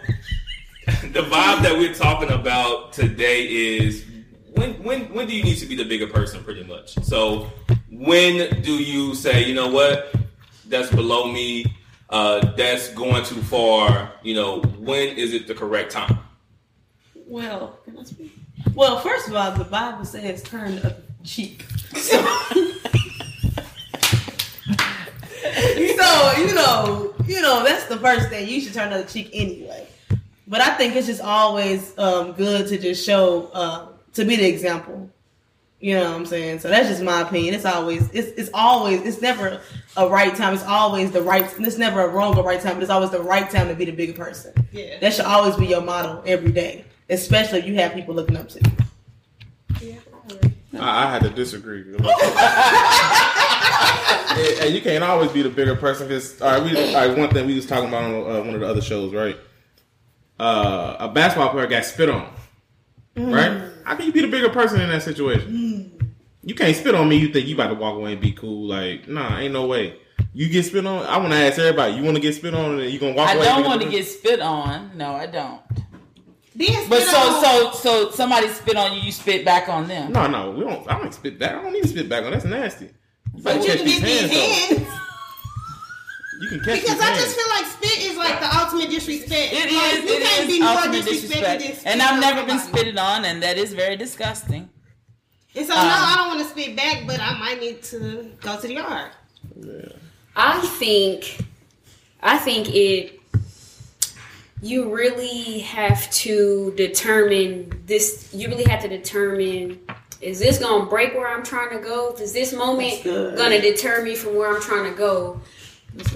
the 0.85 1.21
vibe 1.21 1.63
that 1.63 1.75
we're 1.77 1.95
talking 1.95 2.29
about 2.29 2.93
today 2.93 3.47
is 3.47 4.05
when 4.53 4.73
when 4.83 5.13
when 5.13 5.27
do 5.27 5.35
you 5.35 5.43
need 5.43 5.57
to 5.57 5.65
be 5.65 5.75
the 5.75 5.83
bigger 5.83 6.07
person 6.07 6.43
pretty 6.43 6.63
much? 6.63 6.93
So 7.03 7.51
when 7.89 8.61
do 8.61 8.71
you 8.71 9.15
say, 9.15 9.43
you 9.45 9.55
know 9.55 9.69
what, 9.69 10.13
that's 10.67 10.91
below 10.91 11.31
me, 11.31 11.65
uh, 12.11 12.51
that's 12.55 12.89
going 12.89 13.25
too 13.25 13.41
far, 13.41 14.13
you 14.21 14.35
know, 14.35 14.61
when 14.61 15.17
is 15.17 15.33
it 15.33 15.47
the 15.47 15.55
correct 15.55 15.91
time? 15.91 16.19
Well, 17.27 17.79
can 17.83 17.97
I 17.97 18.03
speak? 18.03 18.31
Well, 18.75 18.99
first 18.99 19.27
of 19.27 19.35
all, 19.35 19.51
the 19.51 19.63
Bible 19.63 20.05
says 20.05 20.43
turn 20.43 20.75
the 20.75 20.85
other 20.87 21.03
cheek. 21.23 21.65
So, 21.95 22.23
so 25.97 26.41
you 26.41 26.53
know, 26.53 27.13
you 27.25 27.41
know, 27.41 27.63
that's 27.63 27.85
the 27.85 27.97
first 27.97 28.29
thing. 28.29 28.47
You 28.47 28.61
should 28.61 28.73
turn 28.73 28.89
the 28.89 28.97
other 28.97 29.07
cheek 29.07 29.29
anyway. 29.33 29.87
But 30.47 30.61
I 30.61 30.75
think 30.75 30.95
it's 30.95 31.07
just 31.07 31.21
always 31.21 31.97
um, 31.97 32.33
good 32.33 32.67
to 32.67 32.77
just 32.77 33.05
show, 33.05 33.47
uh, 33.53 33.87
to 34.13 34.25
be 34.25 34.35
the 34.35 34.45
example. 34.47 35.09
You 35.79 35.95
know 35.95 36.11
what 36.11 36.15
I'm 36.15 36.25
saying? 36.25 36.59
So 36.59 36.69
that's 36.69 36.87
just 36.87 37.03
my 37.03 37.21
opinion. 37.21 37.53
It's 37.53 37.65
always, 37.65 38.09
it's, 38.11 38.29
it's 38.39 38.49
always, 38.53 39.01
it's 39.01 39.21
never 39.21 39.59
a 39.97 40.07
right 40.07 40.35
time. 40.35 40.53
It's 40.53 40.63
always 40.63 41.11
the 41.11 41.21
right. 41.21 41.51
It's 41.59 41.77
never 41.77 42.01
a 42.01 42.07
wrong 42.07 42.37
or 42.37 42.43
right 42.43 42.61
time, 42.61 42.75
but 42.75 42.83
it's 42.83 42.91
always 42.91 43.11
the 43.11 43.21
right 43.21 43.49
time 43.49 43.67
to 43.67 43.75
be 43.75 43.85
the 43.85 43.91
bigger 43.91 44.13
person. 44.13 44.53
Yeah. 44.71 44.99
That 44.99 45.13
should 45.13 45.25
always 45.25 45.55
be 45.55 45.67
your 45.67 45.81
model 45.81 46.23
every 46.25 46.51
day, 46.51 46.85
especially 47.09 47.59
if 47.59 47.65
you 47.65 47.75
have 47.75 47.93
people 47.93 48.15
looking 48.15 48.37
up 48.37 48.49
to 48.49 48.59
you. 49.81 49.97
I, 50.79 51.07
I 51.07 51.11
had 51.11 51.23
to 51.23 51.29
disagree. 51.29 51.83
and, 54.35 54.59
and 54.61 54.75
you 54.75 54.81
can't 54.81 55.03
always 55.03 55.31
be 55.31 55.41
the 55.41 55.49
bigger 55.49 55.75
person 55.75 56.07
because 56.07 56.41
all 56.41 56.51
right, 56.51 56.63
we 56.63 56.77
all 56.95 57.07
right, 57.07 57.17
one 57.17 57.29
thing 57.29 57.47
we 57.47 57.55
was 57.55 57.65
talking 57.65 57.89
about 57.89 58.03
on 58.03 58.13
uh, 58.13 58.39
one 58.39 58.53
of 58.53 58.59
the 58.59 58.67
other 58.67 58.81
shows, 58.81 59.13
right? 59.13 59.37
Uh, 60.39 60.97
a 60.99 61.09
basketball 61.09 61.49
player 61.49 61.67
got 61.67 61.85
spit 61.85 62.09
on, 62.09 62.29
right? 63.15 63.71
How 63.85 63.95
can 63.95 64.05
you 64.07 64.11
be 64.11 64.21
the 64.21 64.27
bigger 64.27 64.49
person 64.49 64.81
in 64.81 64.89
that 64.89 65.03
situation? 65.03 65.91
You 66.43 66.53
can't 66.55 66.75
spit 66.75 66.93
on 66.93 67.07
me. 67.09 67.15
You 67.17 67.29
think 67.29 67.47
you 67.47 67.55
about 67.55 67.69
to 67.69 67.75
walk 67.75 67.95
away 67.95 68.13
and 68.13 68.21
be 68.21 68.31
cool? 68.31 68.67
Like, 68.67 69.07
nah, 69.07 69.37
ain't 69.39 69.53
no 69.53 69.65
way. 69.65 69.97
You 70.33 70.49
get 70.49 70.63
spit 70.63 70.85
on. 70.85 71.05
I 71.05 71.17
want 71.17 71.31
to 71.31 71.37
ask 71.37 71.57
everybody. 71.57 71.93
You 71.93 72.03
want 72.03 72.15
to 72.17 72.21
get 72.21 72.35
spit 72.35 72.53
on, 72.53 72.79
and 72.79 72.91
you 72.91 72.99
gonna 72.99 73.13
walk 73.15 73.29
I 73.29 73.35
away? 73.35 73.47
I 73.47 73.55
don't 73.55 73.65
want 73.65 73.81
to 73.81 73.89
get 73.89 74.05
spit 74.05 74.41
on. 74.41 74.97
No, 74.97 75.13
I 75.13 75.27
don't. 75.27 75.61
Being 76.57 76.87
But 76.89 77.01
so 77.03 77.17
on- 77.17 77.43
so 77.43 77.71
so 77.71 78.11
somebody 78.11 78.47
spit 78.49 78.77
on 78.77 78.93
you, 78.95 79.01
you 79.01 79.11
spit 79.11 79.43
back 79.43 79.67
on 79.67 79.87
them. 79.87 80.11
No, 80.11 80.27
no, 80.27 80.51
we 80.51 80.63
don't. 80.63 80.89
I 80.89 80.99
don't 80.99 81.13
spit 81.13 81.37
back. 81.39 81.55
I 81.55 81.61
don't 81.61 81.73
need 81.73 81.83
to 81.83 81.87
spit 81.89 82.07
back 82.07 82.23
on. 82.23 82.31
That's 82.31 82.45
nasty. 82.45 82.89
But 83.43 83.63
you 83.63 83.73
can 83.75 83.85
these 83.85 83.99
get 83.99 84.05
these 84.05 84.31
hands, 84.31 84.69
hands. 84.69 84.99
You 86.41 86.47
can 86.49 86.59
catch 86.59 86.77
it. 86.77 86.81
Because 86.81 86.99
I 87.01 87.05
hands. 87.05 87.21
just 87.23 87.35
feel 87.35 87.49
like 87.49 87.65
spit 87.65 88.03
is 88.03 88.17
like 88.17 88.39
the 88.39 88.57
ultimate 88.57 88.89
disrespect. 88.89 89.53
It 89.53 89.71
like, 89.73 89.93
is. 89.93 90.03
You 90.03 90.15
it 90.17 90.23
can't 90.23 90.41
is 90.41 90.47
be 90.47 90.61
more 90.61 90.71
disrespected 90.71 91.05
disrespect. 91.05 91.61
than 91.63 91.75
spit 91.75 91.85
And 91.91 92.01
I've 92.01 92.19
never 92.19 92.45
been 92.45 92.59
spitted 92.59 92.97
on, 92.97 93.25
and 93.25 93.41
that 93.43 93.57
is 93.57 93.73
very 93.73 93.95
disgusting. 93.95 94.69
And 95.55 95.65
so 95.65 95.73
Um, 95.73 95.85
no, 95.85 95.93
I 95.93 96.13
don't 96.17 96.27
want 96.27 96.39
to 96.41 96.45
spit 96.49 96.75
back, 96.75 97.07
but 97.07 97.19
I 97.21 97.37
might 97.39 97.59
need 97.61 97.81
to 97.83 98.31
go 98.41 98.59
to 98.59 98.67
the 98.67 98.73
yard. 98.73 99.11
Yeah. 99.55 99.89
I 100.35 100.59
think, 100.79 101.39
I 102.21 102.37
think 102.37 102.73
it. 102.73 103.19
You 104.61 104.93
really 104.93 105.59
have 105.59 106.09
to 106.11 106.73
determine 106.75 107.83
this. 107.85 108.29
You 108.33 108.47
really 108.47 108.63
have 108.65 108.81
to 108.81 108.87
determine: 108.89 109.79
is 110.21 110.39
this 110.39 110.59
gonna 110.59 110.85
break 110.85 111.13
where 111.13 111.27
I'm 111.27 111.43
trying 111.43 111.69
to 111.71 111.79
go? 111.79 112.13
Is 112.13 112.33
this 112.33 112.53
moment 112.53 113.03
gonna 113.03 113.61
deter 113.61 114.03
me 114.03 114.15
from 114.15 114.35
where 114.35 114.53
I'm 114.53 114.61
trying 114.61 114.91
to 114.91 114.97
go? 114.97 115.41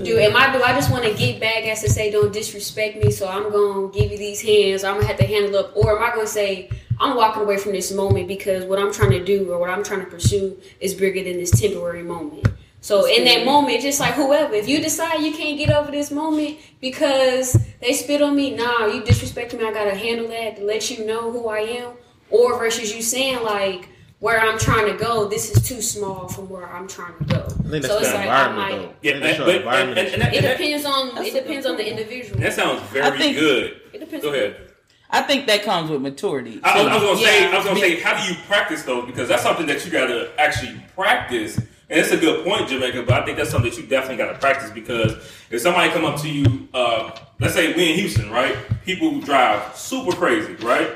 Do 0.04 0.18
am 0.18 0.36
I? 0.36 0.52
Do 0.52 0.62
I 0.62 0.74
just 0.74 0.92
want 0.92 1.06
to 1.06 1.14
get 1.14 1.40
back 1.40 1.64
as 1.64 1.82
to 1.84 1.90
say, 1.90 2.12
don't 2.12 2.34
disrespect 2.34 2.98
me? 3.04 3.12
So 3.12 3.28
I'm 3.28 3.52
gonna 3.52 3.88
give 3.90 4.12
you 4.12 4.18
these 4.18 4.42
hands. 4.42 4.84
I'm 4.84 4.96
gonna 4.96 5.08
have 5.08 5.18
to 5.18 5.26
handle 5.26 5.58
up, 5.58 5.76
or 5.76 5.98
am 5.98 6.04
I 6.04 6.14
gonna 6.14 6.28
say, 6.28 6.70
I'm 7.00 7.16
walking 7.16 7.44
away 7.44 7.58
from 7.58 7.72
this 7.72 7.92
moment 7.94 8.28
because 8.28 8.66
what 8.66 8.78
I'm 8.78 8.92
trying 8.92 9.12
to 9.12 9.24
do 9.24 9.52
or 9.52 9.58
what 9.58 9.70
I'm 9.70 9.84
trying 9.84 10.02
to 10.02 10.08
pursue 10.08 10.58
is 10.82 10.94
bigger 10.94 11.24
than 11.24 11.38
this 11.38 11.52
temporary 11.52 12.04
moment. 12.04 12.46
So 12.82 13.06
in 13.06 13.26
that 13.26 13.46
moment, 13.46 13.82
just 13.82 14.00
like 14.00 14.14
whoever, 14.14 14.54
if 14.54 14.68
you 14.68 14.80
decide 14.80 15.22
you 15.22 15.34
can't 15.34 15.58
get 15.58 15.70
over 15.70 15.92
this 15.92 16.12
moment 16.12 16.58
because 16.80 17.58
they 17.82 17.94
spit 17.94 18.22
on 18.22 18.36
me, 18.36 18.56
nah, 18.56 18.86
you 18.86 19.04
disrespect 19.04 19.54
me, 19.54 19.66
I 19.66 19.74
gotta 19.74 19.96
handle 19.96 20.28
that 20.30 20.58
to 20.58 20.64
let 20.64 20.90
you 20.90 21.06
know 21.06 21.32
who 21.32 21.48
I 21.48 21.60
am. 21.60 21.94
Or 22.32 22.58
versus 22.60 22.94
you 22.96 23.02
saying 23.02 23.44
like, 23.44 23.90
where 24.20 24.40
I'm 24.40 24.60
trying 24.60 24.86
to 24.92 24.98
go, 25.02 25.28
this 25.28 25.50
is 25.56 25.66
too 25.68 25.82
small 25.82 26.28
from 26.28 26.50
where 26.50 26.68
I'm 26.70 26.88
trying 26.88 27.18
to 27.20 27.24
go. 27.24 27.40
I 27.42 27.48
think 27.70 27.72
that's 27.84 27.88
so 27.88 28.00
it's 28.00 28.10
the 28.10 28.16
like 28.16 28.28
I 28.28 28.48
environment, 28.50 28.58
might. 28.58 28.72
though. 28.72 28.94
Yeah, 29.02 29.16
I 29.16 29.20
that's 29.20 29.38
but, 29.38 29.48
your 29.48 29.50
and, 29.56 29.58
environment. 29.64 30.00
and, 30.00 30.24
and, 30.24 30.34
It 30.36 30.42
depends 30.42 30.86
on 30.86 31.26
it 31.26 31.34
depends 31.34 31.66
on 31.66 31.78
the 31.78 31.90
individual. 31.90 32.40
that 32.42 32.54
sounds 32.54 32.82
very 32.90 33.18
think- 33.18 33.38
good. 33.38 33.82
It 33.94 34.00
depends. 34.00 34.24
Go 34.26 34.34
ahead. 34.34 34.66
I 35.12 35.22
think 35.24 35.48
that 35.48 35.64
comes 35.64 35.90
with 35.90 36.02
maturity. 36.02 36.60
I, 36.64 36.82
I 36.82 36.94
was 36.94 37.02
gonna 37.02 37.18
say, 37.18 37.52
I 37.52 37.56
was 37.58 37.66
gonna 37.66 37.80
say, 37.80 38.00
how 38.00 38.16
do 38.16 38.32
you 38.32 38.38
practice 38.46 38.84
those? 38.84 39.06
Because 39.08 39.28
that's 39.28 39.42
something 39.42 39.66
that 39.66 39.84
you 39.84 39.92
gotta 39.92 40.30
actually 40.38 40.80
practice. 40.96 41.58
And 41.58 42.00
it's 42.00 42.12
a 42.12 42.18
good 42.18 42.46
point, 42.46 42.70
Jamaica, 42.70 43.02
but 43.04 43.24
I 43.24 43.26
think 43.26 43.38
that's 43.38 43.50
something 43.50 43.72
that 43.72 43.80
you 43.80 43.88
definitely 43.88 44.18
gotta 44.18 44.38
practice 44.38 44.70
because 44.70 45.14
if 45.50 45.62
somebody 45.62 45.92
come 45.92 46.06
up 46.06 46.22
to 46.22 46.30
you, 46.30 46.68
uh, 46.76 47.18
let's 47.40 47.56
say 47.56 47.74
we 47.74 47.90
in 47.90 47.96
Houston, 47.96 48.30
right? 48.30 48.56
People 48.86 49.10
who 49.10 49.22
drive 49.22 49.76
super 49.76 50.12
crazy, 50.16 50.54
right? 50.64 50.92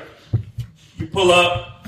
You 0.96 1.06
pull 1.08 1.32
up, 1.32 1.86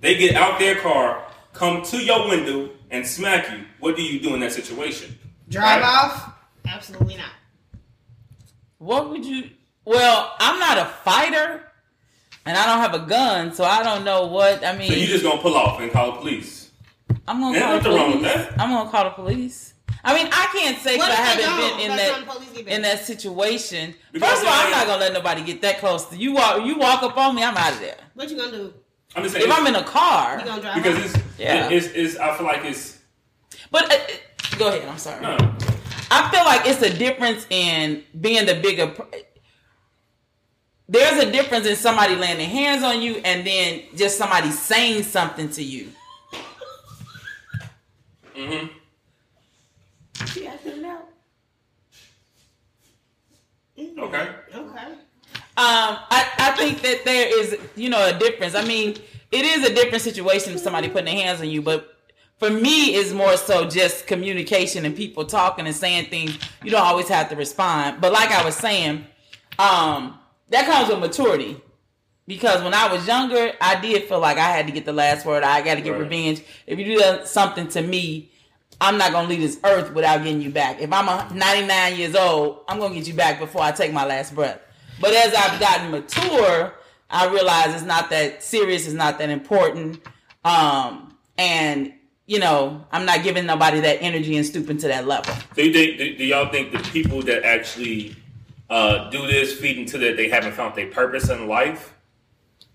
they 0.00 0.16
get 0.16 0.34
out 0.34 0.58
their 0.58 0.76
car, 0.76 1.24
come 1.52 1.82
to 1.82 1.98
your 2.02 2.28
window 2.28 2.70
and 2.90 3.06
smack 3.06 3.50
you. 3.50 3.64
What 3.80 3.96
do 3.96 4.02
you 4.02 4.20
do 4.20 4.34
in 4.34 4.40
that 4.40 4.52
situation? 4.52 5.18
Drive 5.48 5.82
Right? 5.82 5.88
off? 6.04 6.32
Absolutely 6.66 7.16
not. 7.16 7.30
What 8.78 9.10
would 9.10 9.24
you? 9.24 9.50
Well, 9.84 10.34
I'm 10.38 10.58
not 10.58 10.78
a 10.78 10.86
fighter, 11.04 11.62
and 12.44 12.56
I 12.56 12.66
don't 12.66 12.80
have 12.80 12.94
a 12.94 13.06
gun, 13.06 13.52
so 13.54 13.64
I 13.64 13.82
don't 13.82 14.04
know 14.04 14.26
what. 14.26 14.64
I 14.64 14.76
mean, 14.76 14.88
So 14.90 14.96
you 14.96 15.06
just 15.06 15.22
gonna 15.24 15.40
pull 15.40 15.54
off 15.56 15.80
and 15.80 15.90
call 15.92 16.12
the 16.12 16.18
police? 16.18 16.70
I'm 17.28 17.40
gonna 17.40 17.58
call 17.58 17.68
the 17.68 17.76
nothing 17.76 17.92
wrong 17.94 18.06
with 18.10 18.18
police. 18.20 18.34
that. 18.34 18.60
I'm 18.60 18.70
gonna 18.70 18.90
call 18.90 19.04
the 19.04 19.10
police. 19.10 19.74
I 20.04 20.14
mean, 20.14 20.28
I 20.32 20.46
can't 20.52 20.78
say 20.78 20.96
What 20.98 21.10
because 21.10 21.18
I 21.18 21.22
haven't 21.22 21.78
been 21.78 21.90
in 21.90 21.96
that 21.96 22.10
time 22.12 22.20
the 22.26 22.32
police 22.32 22.48
get 22.52 22.66
back? 22.66 22.74
in 22.74 22.82
that 22.82 23.04
situation. 23.04 23.94
Because 24.12 24.30
First 24.30 24.42
of 24.42 24.48
all, 24.48 24.54
I'm 24.54 24.70
not 24.70 24.86
gonna 24.86 25.00
let 25.00 25.12
nobody 25.12 25.42
get 25.42 25.62
that 25.62 25.78
close 25.78 26.04
to 26.06 26.16
you. 26.16 26.32
Walk, 26.34 26.64
you 26.64 26.76
walk 26.78 27.02
up 27.02 27.16
on 27.16 27.34
me, 27.34 27.42
I'm 27.42 27.56
out 27.56 27.72
of 27.72 27.80
there. 27.80 27.96
What 28.16 28.30
you 28.30 28.36
gonna 28.38 28.50
do? 28.50 28.74
I'm 29.14 29.22
just 29.24 29.34
saying 29.34 29.46
If 29.46 29.54
I'm 29.56 29.66
in 29.66 29.74
a 29.74 29.84
car, 29.84 30.38
You 30.38 30.44
gonna 30.46 30.62
drive 30.62 30.76
because 30.76 30.96
off? 30.98 31.14
it's, 31.16 31.38
Yeah. 31.38 31.68
it's, 31.68 31.86
it's 31.88 32.16
I 32.16 32.34
feel 32.36 32.46
like 32.46 32.64
it's 32.64 32.98
but 33.70 33.92
uh, 33.92 33.96
go 34.58 34.68
ahead. 34.68 34.88
I'm 34.88 34.96
sorry. 34.98 35.20
no. 35.20 35.36
I 36.10 36.30
feel 36.30 36.44
like 36.44 36.66
it's 36.66 36.80
a 36.82 36.96
difference 36.96 37.46
in 37.50 38.04
being 38.18 38.46
the 38.46 38.54
bigger. 38.54 38.86
pr- 38.88 39.02
There's 40.88 41.22
a 41.22 41.30
difference 41.30 41.66
in 41.66 41.76
somebody 41.76 42.16
laying 42.16 42.38
their 42.38 42.48
hands 42.48 42.82
on 42.82 43.02
you 43.02 43.16
and 43.24 43.46
then 43.46 43.82
just 43.94 44.16
somebody 44.16 44.50
saying 44.50 45.02
something 45.02 45.50
to 45.50 45.62
you. 45.62 45.92
Mm-hmm. 48.34 48.66
Okay. 53.98 54.28
Okay. 54.54 54.94
Um, 55.58 55.96
I, 56.10 56.28
I 56.38 56.50
think 56.56 56.82
that 56.82 57.04
there 57.04 57.40
is, 57.40 57.56
you 57.76 57.88
know, 57.88 58.06
a 58.06 58.18
difference. 58.18 58.54
I 58.54 58.64
mean, 58.64 58.96
it 59.32 59.44
is 59.44 59.64
a 59.68 59.74
different 59.74 60.02
situation 60.02 60.52
if 60.54 60.60
somebody 60.60 60.88
putting 60.88 61.06
their 61.06 61.14
hands 61.24 61.40
on 61.40 61.48
you, 61.48 61.62
but 61.62 61.96
for 62.38 62.50
me, 62.50 62.94
it's 62.94 63.12
more 63.12 63.36
so 63.38 63.66
just 63.66 64.06
communication 64.06 64.84
and 64.84 64.94
people 64.94 65.24
talking 65.24 65.66
and 65.66 65.74
saying 65.74 66.10
things. 66.10 66.38
You 66.62 66.70
don't 66.70 66.82
always 66.84 67.08
have 67.08 67.30
to 67.30 67.36
respond. 67.36 68.02
But 68.02 68.12
like 68.12 68.30
I 68.30 68.44
was 68.44 68.54
saying, 68.54 69.06
um, 69.58 70.18
that 70.50 70.66
comes 70.66 70.90
with 70.90 70.98
maturity. 70.98 71.60
Because 72.26 72.62
when 72.62 72.74
I 72.74 72.92
was 72.92 73.06
younger, 73.06 73.52
I 73.60 73.80
did 73.80 74.04
feel 74.04 74.18
like 74.18 74.36
I 74.36 74.50
had 74.50 74.66
to 74.66 74.72
get 74.72 74.84
the 74.84 74.92
last 74.92 75.24
word. 75.24 75.44
I 75.44 75.62
got 75.62 75.76
to 75.76 75.80
get 75.80 75.92
Right. 75.92 76.00
revenge. 76.00 76.42
If 76.66 76.78
you 76.78 76.84
do 76.84 77.20
something 77.24 77.68
to 77.68 77.80
me, 77.80 78.30
I'm 78.80 78.98
not 78.98 79.12
gonna 79.12 79.28
leave 79.28 79.40
this 79.40 79.58
earth 79.64 79.94
without 79.94 80.18
getting 80.18 80.42
you 80.42 80.50
back. 80.50 80.80
If 80.82 80.92
I'm 80.92 81.08
a 81.08 81.32
99 81.32 81.96
years 81.96 82.14
old, 82.14 82.60
I'm 82.68 82.78
gonna 82.78 82.94
get 82.94 83.06
you 83.08 83.14
back 83.14 83.38
before 83.38 83.62
I 83.62 83.72
take 83.72 83.92
my 83.92 84.04
last 84.04 84.34
breath. 84.34 84.60
But 85.00 85.14
as 85.14 85.34
I've 85.34 85.60
gotten 85.60 85.90
mature, 85.90 86.74
I 87.10 87.28
realize 87.28 87.74
it's 87.74 87.84
not 87.84 88.10
that 88.10 88.42
serious. 88.42 88.86
It's 88.86 88.94
not 88.94 89.18
that 89.18 89.30
important. 89.30 90.00
Um, 90.44 91.16
and 91.38 91.92
you 92.26 92.40
know, 92.40 92.84
I'm 92.90 93.06
not 93.06 93.22
giving 93.22 93.46
nobody 93.46 93.80
that 93.80 94.02
energy 94.02 94.36
and 94.36 94.44
stooping 94.44 94.78
to 94.78 94.88
that 94.88 95.06
level. 95.06 95.32
Do 95.54 95.64
you 95.64 95.72
think? 95.72 95.98
Do, 95.98 96.16
do 96.16 96.24
y'all 96.24 96.50
think 96.50 96.72
the 96.72 96.80
people 96.90 97.22
that 97.22 97.44
actually 97.44 98.16
uh, 98.68 99.08
do 99.10 99.26
this 99.28 99.52
feed 99.54 99.78
into 99.78 99.96
that 99.98 100.16
they 100.16 100.28
haven't 100.28 100.52
found 100.52 100.74
their 100.74 100.88
purpose 100.88 101.30
in 101.30 101.46
life, 101.46 101.94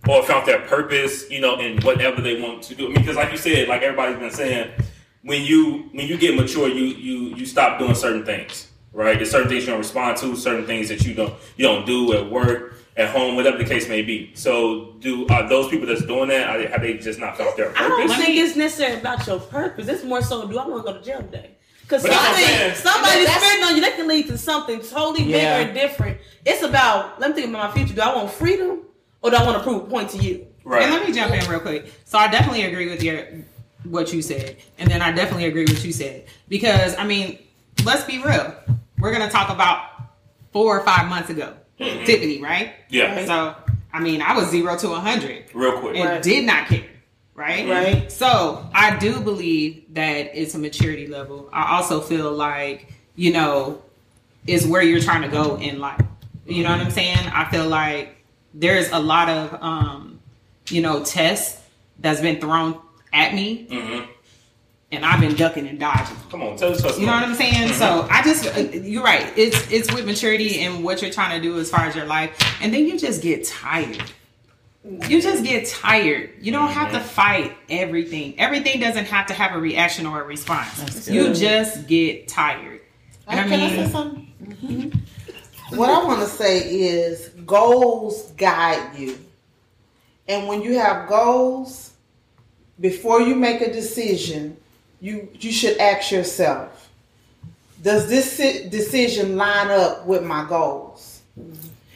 or 0.07 0.23
found 0.23 0.47
their 0.47 0.61
purpose, 0.61 1.29
you 1.29 1.41
know, 1.41 1.59
in 1.59 1.81
whatever 1.81 2.21
they 2.21 2.39
want 2.41 2.63
to 2.63 2.75
do? 2.75 2.93
Because 2.93 3.17
like 3.17 3.31
you 3.31 3.37
said, 3.37 3.67
like 3.67 3.81
everybody's 3.81 4.19
been 4.19 4.31
saying, 4.31 4.71
when 5.23 5.43
you 5.43 5.89
when 5.91 6.07
you 6.07 6.17
get 6.17 6.35
mature, 6.35 6.69
you 6.69 6.85
you 6.85 7.35
you 7.35 7.45
stop 7.45 7.77
doing 7.77 7.93
certain 7.95 8.23
things, 8.23 8.70
right? 8.93 9.17
There's 9.17 9.31
certain 9.31 9.49
things 9.49 9.63
you 9.63 9.69
don't 9.69 9.79
respond 9.79 10.17
to, 10.17 10.35
certain 10.35 10.65
things 10.65 10.89
that 10.89 11.05
you 11.05 11.13
don't 11.13 11.33
you 11.57 11.65
don't 11.65 11.85
do 11.85 12.13
at 12.13 12.29
work, 12.29 12.75
at 12.97 13.09
home, 13.09 13.35
whatever 13.35 13.57
the 13.57 13.65
case 13.65 13.87
may 13.87 14.01
be. 14.01 14.31
So, 14.35 14.93
do 14.99 15.27
are 15.27 15.47
those 15.47 15.69
people 15.69 15.87
that's 15.87 16.05
doing 16.05 16.29
that? 16.29 16.49
Are 16.49 16.57
they, 16.57 16.67
have 16.67 16.81
they 16.81 16.97
just 16.97 17.19
not 17.19 17.37
found 17.37 17.57
their 17.57 17.69
purpose? 17.69 17.81
I 17.81 17.87
don't 18.07 18.09
think 18.25 18.37
it's 18.37 18.55
necessarily 18.55 18.99
about 18.99 19.25
your 19.27 19.39
purpose. 19.39 19.87
It's 19.87 20.03
more 20.03 20.21
so, 20.21 20.47
do 20.47 20.57
I 20.57 20.67
want 20.67 20.85
to 20.85 20.91
go 20.91 20.97
to 20.97 21.03
jail 21.03 21.21
today? 21.21 21.51
Because 21.81 22.03
But 22.03 22.11
that's 22.11 22.23
what 22.23 22.49
I'm 22.49 22.75
something, 22.75 22.91
somebody's 22.91 23.29
spitting 23.29 23.63
on 23.65 23.75
you, 23.75 23.81
that 23.81 23.95
can 23.97 24.07
lead 24.07 24.27
to 24.27 24.37
something 24.37 24.79
totally 24.81 25.23
Yeah. 25.23 25.57
bigger 25.57 25.69
and 25.69 25.73
different. 25.77 26.17
It's 26.45 26.63
about, 26.63 27.19
let 27.19 27.31
me 27.31 27.35
think 27.35 27.49
about 27.49 27.69
my 27.69 27.75
future. 27.75 27.93
Do 27.93 28.01
I 28.01 28.15
want 28.15 28.31
freedom 28.31 28.81
or 29.21 29.29
do 29.29 29.35
I 29.35 29.43
want 29.43 29.57
to 29.57 29.63
prove 29.63 29.83
a 29.83 29.85
point 29.87 30.09
to 30.11 30.17
you? 30.17 30.47
Right. 30.63 30.83
And 30.83 30.91
let 30.93 31.05
me 31.05 31.13
jump 31.13 31.33
in 31.33 31.49
real 31.49 31.59
quick. 31.59 31.91
So 32.05 32.17
I 32.17 32.29
definitely 32.29 32.63
agree 32.63 32.89
with 32.89 33.03
your 33.03 33.25
what 33.83 34.13
you 34.13 34.21
said, 34.21 34.57
and 34.77 34.91
then 34.91 35.01
I 35.01 35.11
definitely 35.11 35.45
agree 35.45 35.63
with 35.63 35.73
what 35.73 35.83
you 35.83 35.91
said 35.91 36.25
because 36.47 36.95
I 36.97 37.03
mean, 37.03 37.39
let's 37.83 38.03
be 38.03 38.21
real. 38.21 38.55
We're 39.01 39.11
gonna 39.11 39.29
talk 39.31 39.49
about 39.49 39.89
four 40.53 40.77
or 40.79 40.83
five 40.85 41.09
months 41.09 41.29
ago, 41.29 41.53
Tiffany, 41.77 42.41
right? 42.41 42.73
Yeah. 42.89 43.25
So 43.25 43.55
I 43.93 43.99
mean, 43.99 44.21
I 44.21 44.35
was 44.35 44.49
zero 44.49 44.77
to 44.77 44.91
a 44.91 44.99
hundred 44.99 45.45
Real 45.53 45.79
quick. 45.79 45.95
and 45.97 46.07
Right. 46.09 46.21
did 46.23 46.45
not 46.45 46.67
care, 46.67 46.85
right? 47.35 47.67
Right. 47.67 48.11
So 48.11 48.65
I 48.73 48.95
do 48.97 49.19
believe 49.19 49.83
that 49.95 50.31
it's 50.39 50.55
a 50.55 50.59
maturity 50.59 51.07
level. 51.07 51.49
I 51.51 51.75
also 51.77 51.99
feel 51.99 52.31
like 52.31 52.93
you 53.15 53.33
know 53.33 53.81
is 54.47 54.65
where 54.65 54.81
you're 54.81 55.01
trying 55.01 55.23
to 55.23 55.27
go 55.27 55.57
in 55.57 55.79
life. 55.79 56.01
You 56.47 56.63
know 56.63 56.71
what 56.71 56.79
I'm 56.81 56.91
saying? 56.91 57.17
I 57.33 57.49
feel 57.51 57.67
like 57.67 58.15
there's 58.53 58.89
a 58.91 58.99
lot 58.99 59.29
of 59.29 59.57
um, 59.61 60.19
you 60.69 60.81
know 60.81 61.03
tests 61.03 61.59
that's 61.99 62.21
been 62.21 62.39
thrown 62.39 62.79
at 63.13 63.33
me, 63.33 63.67
Mhm. 63.69 64.07
And 64.91 65.05
I've 65.05 65.19
been 65.19 65.35
ducking 65.35 65.67
and 65.67 65.79
dodging. 65.79 66.17
Come 66.29 66.43
on, 66.43 66.57
tell 66.57 66.71
us. 66.71 66.83
You 66.99 67.05
know 67.05 67.13
what 67.13 67.23
I'm 67.23 67.35
saying? 67.35 67.69
Mm-hmm. 67.69 67.73
So 67.73 68.07
I 68.09 68.21
just, 68.23 68.45
uh, 68.47 68.59
you're 68.59 69.03
right. 69.03 69.31
It's 69.37 69.71
it's 69.71 69.93
with 69.93 70.05
maturity 70.05 70.61
and 70.61 70.83
what 70.83 71.01
you're 71.01 71.11
trying 71.11 71.39
to 71.39 71.47
do 71.47 71.59
as 71.59 71.69
far 71.69 71.85
as 71.85 71.95
your 71.95 72.05
life, 72.05 72.37
and 72.61 72.73
then 72.73 72.85
you 72.85 72.99
just 72.99 73.21
get 73.21 73.45
tired. 73.45 74.03
You 74.83 75.21
just 75.21 75.43
get 75.43 75.67
tired. 75.67 76.31
You 76.41 76.51
don't 76.51 76.69
have 76.69 76.91
to 76.91 76.97
mm-hmm. 76.97 77.07
fight 77.07 77.57
everything. 77.69 78.39
Everything 78.39 78.79
doesn't 78.79 79.05
have 79.05 79.27
to 79.27 79.33
have 79.33 79.55
a 79.55 79.59
reaction 79.59 80.07
or 80.07 80.21
a 80.21 80.23
response. 80.23 81.07
You 81.07 81.33
just 81.35 81.87
get 81.87 82.27
tired. 82.27 82.81
And 83.27 83.39
I 83.39 83.43
Can 83.43 83.59
I 83.59 83.69
say 83.69 83.77
mean, 83.77 83.89
something? 83.89 84.33
Mm-hmm. 84.43 85.77
What 85.77 85.89
I 85.89 86.03
want 86.03 86.21
to 86.21 86.27
say 86.27 86.67
is 86.67 87.29
goals 87.45 88.31
guide 88.31 88.97
you. 88.97 89.19
And 90.27 90.47
when 90.47 90.63
you 90.63 90.79
have 90.79 91.07
goals, 91.07 91.93
before 92.79 93.21
you 93.21 93.35
make 93.35 93.61
a 93.61 93.71
decision, 93.71 94.57
you 95.01 95.27
you 95.33 95.51
should 95.51 95.77
ask 95.79 96.11
yourself, 96.11 96.89
does 97.81 98.07
this 98.07 98.37
decision 98.69 99.35
line 99.35 99.69
up 99.71 100.05
with 100.05 100.23
my 100.23 100.47
goals? 100.47 101.21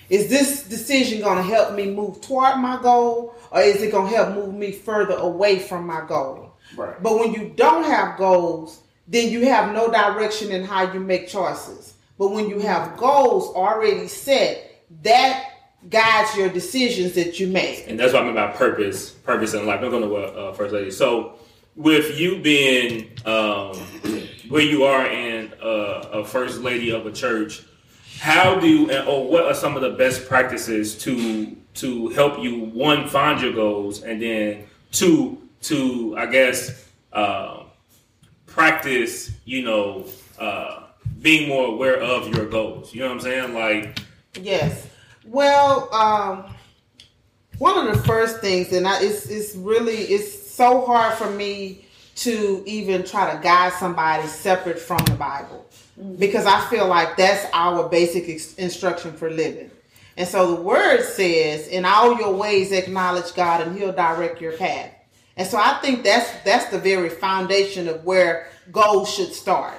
Is 0.09 0.29
this 0.29 0.67
decision 0.67 1.21
going 1.21 1.38
to 1.38 1.43
help 1.43 1.75
me 1.75 1.89
move 1.89 2.21
toward 2.21 2.57
my 2.57 2.79
goal 2.81 3.35
or 3.51 3.62
is 3.62 3.81
it 3.81 3.91
going 3.91 4.12
to 4.12 4.15
help 4.15 4.35
move 4.35 4.53
me 4.53 4.71
further 4.71 5.15
away 5.15 5.59
from 5.59 5.88
my 5.88 6.05
goal? 6.07 6.53
Right. 6.75 7.01
But 7.01 7.19
when 7.19 7.33
you 7.33 7.53
don't 7.55 7.83
have 7.85 8.17
goals, 8.17 8.81
then 9.07 9.31
you 9.31 9.45
have 9.45 9.74
no 9.74 9.91
direction 9.91 10.51
in 10.51 10.63
how 10.63 10.91
you 10.91 11.00
make 11.00 11.27
choices. 11.27 11.93
But 12.17 12.29
when 12.29 12.50
you 12.50 12.59
have 12.59 12.97
goals 12.97 13.53
already 13.55 14.07
set, 14.07 14.83
that 15.03 15.51
guides 15.89 16.35
your 16.35 16.50
decisions 16.50 17.13
that 17.13 17.39
you 17.39 17.47
make. 17.47 17.88
and 17.88 18.00
that's 18.00 18.13
what 18.13 18.24
I 18.24 18.25
mean 18.25 18.35
by 18.35 18.47
purpose, 18.47 19.12
purpose 19.12 19.53
in 19.53 19.65
life. 19.67 19.81
I'm 19.83 19.91
going 19.91 20.07
to 20.07 20.15
uh, 20.15 20.53
first 20.53 20.74
lady. 20.74 20.89
So, 20.89 21.35
with 21.75 22.17
you 22.20 22.39
being 22.39 23.10
um, 23.25 23.75
where 24.50 24.62
you 24.62 24.84
are 24.84 25.05
and 25.05 25.53
uh, 25.62 26.10
a 26.13 26.25
first 26.25 26.62
lady 26.62 26.91
of 26.91 27.05
a 27.05 27.12
church, 27.12 27.63
how 28.20 28.60
do 28.60 28.67
you, 28.67 29.00
or 29.01 29.29
what 29.29 29.46
are 29.46 29.53
some 29.53 29.75
of 29.75 29.82
the 29.82 29.91
best 29.91 30.27
practices 30.27 30.98
to 31.00 31.55
to 31.75 32.08
help 32.10 32.39
you 32.41 32.65
one 32.65 33.08
find 33.10 33.41
your 33.41 33.51
goals 33.51 34.03
and 34.03 34.22
then 34.22 34.65
two 34.91 35.41
to 35.62 36.15
I 36.17 36.25
guess 36.27 36.88
uh, 37.12 37.63
practice 38.46 39.32
you 39.44 39.63
know 39.63 40.05
uh, 40.39 40.84
being 41.22 41.50
more 41.50 41.67
aware 41.67 42.00
of 42.00 42.34
your 42.34 42.46
goals. 42.48 42.94
You 42.94 43.01
know 43.01 43.08
what 43.08 43.15
I'm 43.15 43.22
saying? 43.22 43.53
Like 43.53 44.00
Yes. 44.41 44.88
Well, 45.25 45.94
um, 45.94 46.53
one 47.58 47.88
of 47.88 47.96
the 47.96 48.03
first 48.03 48.39
things, 48.39 48.72
and 48.72 48.88
I, 48.88 49.01
it's 49.01 49.29
it's 49.29 49.55
really 49.55 49.96
it's 49.96 50.45
so 50.55 50.85
hard 50.85 51.13
for 51.15 51.29
me 51.29 51.85
to 52.15 52.63
even 52.65 53.03
try 53.03 53.35
to 53.35 53.41
guide 53.41 53.74
somebody 53.74 54.27
separate 54.27 54.79
from 54.79 55.03
the 55.05 55.15
Bible 55.15 55.65
mm-hmm. 56.00 56.15
because 56.15 56.45
I 56.45 56.62
feel 56.69 56.88
like 56.88 57.17
that's 57.17 57.45
our 57.53 57.89
basic 57.89 58.29
ex- 58.29 58.55
instruction 58.55 59.12
for 59.12 59.29
living. 59.29 59.69
And 60.17 60.27
so 60.27 60.55
the 60.55 60.62
word 60.62 61.03
says, 61.03 61.67
"In 61.67 61.83
all 61.83 62.17
your 62.17 62.33
ways 62.33 62.71
acknowledge 62.71 63.33
God, 63.33 63.62
and 63.62 63.77
He'll 63.77 63.91
direct 63.91 64.39
your 64.39 64.53
path." 64.53 64.91
And 65.35 65.47
so 65.47 65.57
I 65.57 65.77
think 65.81 66.03
that's 66.03 66.29
that's 66.45 66.69
the 66.69 66.79
very 66.79 67.09
foundation 67.09 67.89
of 67.89 68.05
where 68.05 68.47
goals 68.71 69.13
should 69.13 69.33
start 69.33 69.75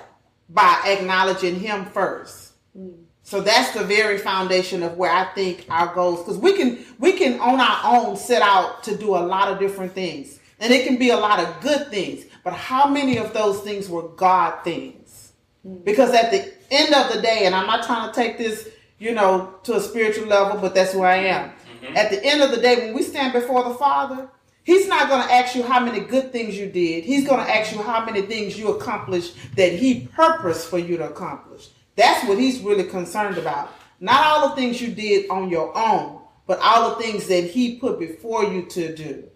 by 0.49 0.81
acknowledging 0.87 1.59
him 1.59 1.87
first. 1.87 2.53
Mm-hmm. 2.77 3.03
So 3.23 3.41
that's 3.41 3.73
the 3.73 3.83
very 3.83 4.19
foundation 4.19 4.83
of 4.83 4.97
where 4.97 5.11
I 5.11 5.25
think 5.35 5.67
our 5.69 5.93
goals 5.95 6.21
because 6.21 6.39
we 6.39 6.53
can 6.53 6.85
we 6.99 7.13
can 7.13 7.41
on 7.41 7.59
our 7.59 7.81
own 7.97 8.17
set 8.17 8.43
out 8.43 8.85
to 8.85 8.97
do 8.97 9.17
a 9.17 9.25
lot 9.25 9.51
of 9.51 9.59
different 9.59 9.93
things. 9.95 10.39
And 10.59 10.73
it 10.73 10.87
can 10.87 10.97
be 10.97 11.11
a 11.11 11.17
lot 11.17 11.39
of 11.39 11.61
good 11.61 11.89
things, 11.91 12.25
but 12.43 12.55
how 12.55 12.89
many 12.89 13.19
of 13.19 13.35
those 13.35 13.61
things 13.61 13.89
were 13.89 14.09
God 14.09 14.65
things? 14.65 15.33
Mm. 15.67 15.85
Because 15.85 16.15
at 16.15 16.31
the 16.31 16.53
end 16.71 16.95
of 16.95 17.13
the 17.13 17.21
day, 17.21 17.45
and 17.45 17.55
I'm 17.55 17.67
not 17.67 17.85
trying 17.85 18.09
to 18.09 18.15
take 18.15 18.39
this, 18.39 18.69
you 18.99 19.13
know, 19.13 19.55
to 19.65 19.77
a 19.77 19.81
spiritual 19.81 20.27
level, 20.27 20.59
but 20.59 20.75
that's 20.75 20.95
where 20.95 21.09
I 21.09 21.17
am. 21.17 21.51
Mm-hmm. 21.51 21.97
At 21.97 22.11
the 22.11 22.25
end 22.25 22.43
of 22.43 22.51
the 22.51 22.57
day, 22.57 22.87
when 22.87 22.95
we 22.95 23.03
stand 23.03 23.33
before 23.33 23.65
the 23.65 23.75
Father, 23.75 24.29
He's 24.65 24.89
not 24.89 25.09
going 25.09 25.23
to 25.23 25.33
ask 25.33 25.55
you 25.55 25.63
how 25.63 25.79
many 25.79 26.01
good 26.01 26.33
things 26.33 26.59
you 26.59 26.67
did. 26.67 27.05
He's 27.05 27.25
going 27.25 27.45
to 27.45 27.49
ask 27.49 27.73
you 27.73 27.81
how 27.83 28.05
many 28.05 28.23
things 28.23 28.59
you 28.59 28.75
accomplished 28.75 29.37
that 29.55 29.73
He 29.73 30.09
purposed 30.13 30.69
for 30.69 30.79
you 30.79 30.97
to 30.97 31.09
accomplish. 31.09 31.69
That's 31.95 32.27
what 32.29 32.37
He's 32.39 32.61
really 32.61 32.83
concerned 32.83 33.39
about. 33.39 33.73
Not 34.01 34.25
all 34.25 34.49
the 34.49 34.57
things 34.57 34.81
you 34.81 34.89
did 34.89 35.31
on 35.31 35.51
your 35.51 35.77
own, 35.77 36.21
but 36.49 36.59
all 36.61 36.91
the 36.91 37.03
things 37.03 37.29
that 37.29 37.45
He 37.45 37.77
put 37.77 38.01
before 38.01 38.45
you 38.45 38.67
to 38.71 38.95
do. 38.95 39.31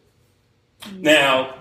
Now, 0.97 1.55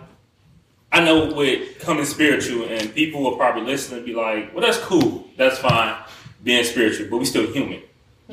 I 0.91 1.03
know 1.03 1.33
with 1.33 1.79
coming 1.79 2.05
spiritual, 2.05 2.65
and 2.65 2.93
people 2.93 3.21
will 3.21 3.37
probably 3.37 3.63
listen 3.63 3.97
and 3.97 4.05
be 4.05 4.13
like, 4.13 4.53
"Well, 4.53 4.65
that's 4.65 4.79
cool, 4.79 5.27
that's 5.37 5.59
fine, 5.59 5.95
being 6.43 6.63
spiritual, 6.63 7.07
but 7.09 7.17
we 7.17 7.25
still 7.25 7.51
human, 7.51 7.81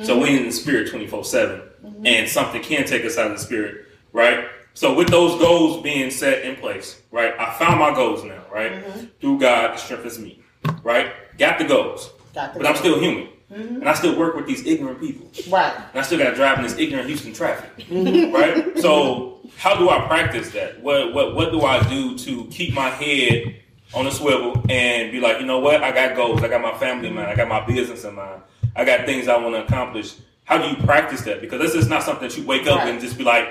so 0.02 0.18
we 0.18 0.36
in 0.36 0.44
the 0.44 0.52
spirit 0.52 0.90
twenty 0.90 1.06
four 1.06 1.24
seven, 1.24 1.60
mm-hmm. 1.84 2.06
and 2.06 2.28
something 2.28 2.62
can 2.62 2.86
take 2.86 3.04
us 3.04 3.18
out 3.18 3.30
of 3.30 3.36
the 3.36 3.44
spirit, 3.44 3.86
right?" 4.12 4.46
So 4.72 4.94
with 4.94 5.08
those 5.08 5.38
goals 5.38 5.82
being 5.82 6.10
set 6.10 6.44
in 6.44 6.56
place, 6.56 7.00
right? 7.10 7.34
I 7.38 7.52
found 7.58 7.80
my 7.80 7.94
goals 7.94 8.24
now, 8.24 8.42
right? 8.52 8.72
Mm-hmm. 8.72 9.06
Through 9.20 9.38
God, 9.38 9.74
the 9.74 9.78
strengthens 9.78 10.18
me, 10.18 10.40
right? 10.82 11.12
Got 11.38 11.58
the 11.58 11.64
goals, 11.64 12.10
Got 12.34 12.52
the 12.54 12.60
but 12.60 12.68
I'm 12.68 12.76
still 12.76 12.98
human, 12.98 13.28
mm-hmm. 13.52 13.76
and 13.76 13.88
I 13.88 13.94
still 13.94 14.18
work 14.18 14.34
with 14.34 14.46
these 14.46 14.66
ignorant 14.66 15.00
people. 15.00 15.26
Right. 15.50 15.74
And 15.74 16.00
I 16.00 16.02
still 16.02 16.18
got 16.18 16.34
driving 16.34 16.64
this 16.64 16.78
ignorant 16.78 17.08
Houston 17.08 17.32
traffic, 17.34 17.70
right? 17.90 18.78
So 18.78 19.35
how 19.56 19.76
do 19.76 19.88
I 19.88 20.06
practice 20.06 20.50
that? 20.52 20.80
What 20.82 21.12
what 21.14 21.34
what 21.34 21.50
do 21.52 21.62
I 21.62 21.82
do 21.88 22.16
to 22.18 22.44
keep 22.50 22.74
my 22.74 22.90
head 22.90 23.56
on 23.94 24.06
a 24.06 24.10
swivel 24.10 24.62
and 24.68 25.12
be 25.12 25.20
like, 25.20 25.40
you 25.40 25.46
know 25.46 25.58
what? 25.60 25.82
I 25.82 25.92
got 25.92 26.16
goals. 26.16 26.42
I 26.42 26.48
got 26.48 26.60
my 26.60 26.76
family 26.78 27.08
in 27.08 27.14
mind. 27.14 27.28
I 27.28 27.34
got 27.36 27.48
my 27.48 27.64
business 27.64 28.04
in 28.04 28.14
mind. 28.14 28.42
I 28.74 28.84
got 28.84 29.06
things 29.06 29.28
I 29.28 29.36
want 29.38 29.54
to 29.54 29.64
accomplish. 29.64 30.14
How 30.44 30.58
do 30.58 30.68
you 30.68 30.76
practice 30.84 31.22
that? 31.22 31.40
Because 31.40 31.60
this 31.60 31.74
is 31.74 31.88
not 31.88 32.02
something 32.02 32.28
that 32.28 32.36
you 32.36 32.44
wake 32.46 32.66
up 32.66 32.78
Right. 32.80 32.88
and 32.88 33.00
just 33.00 33.16
be 33.16 33.24
like, 33.24 33.48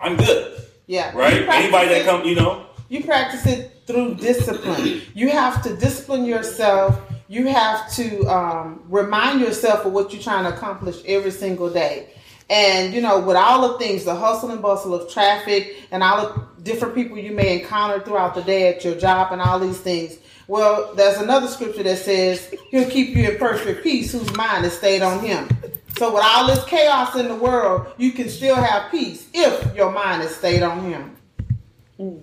I'm 0.00 0.16
good, 0.16 0.60
Yeah. 0.86 1.12
right? 1.16 1.48
Anybody 1.48 1.88
that 1.88 2.04
come, 2.04 2.24
you 2.24 2.34
know, 2.34 2.66
You 2.88 3.04
practice 3.04 3.46
it 3.46 3.72
through 3.86 4.16
discipline. 4.16 5.02
You 5.14 5.30
have 5.30 5.62
to 5.62 5.76
discipline 5.76 6.24
yourself. 6.24 6.98
You 7.28 7.46
have 7.46 7.90
to 7.94 8.24
um, 8.26 8.82
remind 8.88 9.40
yourself 9.40 9.84
of 9.86 9.92
what 9.92 10.12
you're 10.12 10.22
trying 10.22 10.44
to 10.44 10.50
accomplish 10.54 10.96
every 11.06 11.30
single 11.30 11.70
day. 11.70 12.08
And 12.50 12.92
you 12.92 13.00
know, 13.00 13.20
with 13.20 13.36
all 13.36 13.72
the 13.72 13.78
things, 13.78 14.04
the 14.04 14.14
hustle 14.14 14.50
and 14.50 14.60
bustle 14.60 14.92
of 14.92 15.10
traffic, 15.10 15.76
and 15.92 16.02
all 16.02 16.26
the 16.26 16.62
different 16.62 16.96
people 16.96 17.16
you 17.16 17.30
may 17.30 17.60
encounter 17.60 18.00
throughout 18.00 18.34
the 18.34 18.42
day 18.42 18.74
at 18.74 18.84
your 18.84 18.96
job, 18.96 19.32
and 19.32 19.40
all 19.40 19.60
these 19.60 19.78
things. 19.78 20.18
Well, 20.48 20.92
there's 20.96 21.18
another 21.18 21.46
scripture 21.46 21.84
that 21.84 21.98
says 21.98 22.52
He'll 22.70 22.90
keep 22.90 23.14
you 23.14 23.30
in 23.30 23.38
perfect 23.38 23.84
peace, 23.84 24.10
whose 24.10 24.34
mind 24.34 24.66
is 24.66 24.76
stayed 24.76 25.00
on 25.00 25.20
Him. 25.20 25.48
So, 25.96 26.12
with 26.12 26.24
all 26.24 26.48
this 26.48 26.64
chaos 26.64 27.14
in 27.14 27.28
the 27.28 27.36
world, 27.36 27.86
you 27.98 28.10
can 28.10 28.28
still 28.28 28.56
have 28.56 28.90
peace 28.90 29.28
if 29.32 29.74
your 29.76 29.92
mind 29.92 30.24
is 30.24 30.34
stayed 30.34 30.62
on 30.62 30.80
Him. 30.80 31.16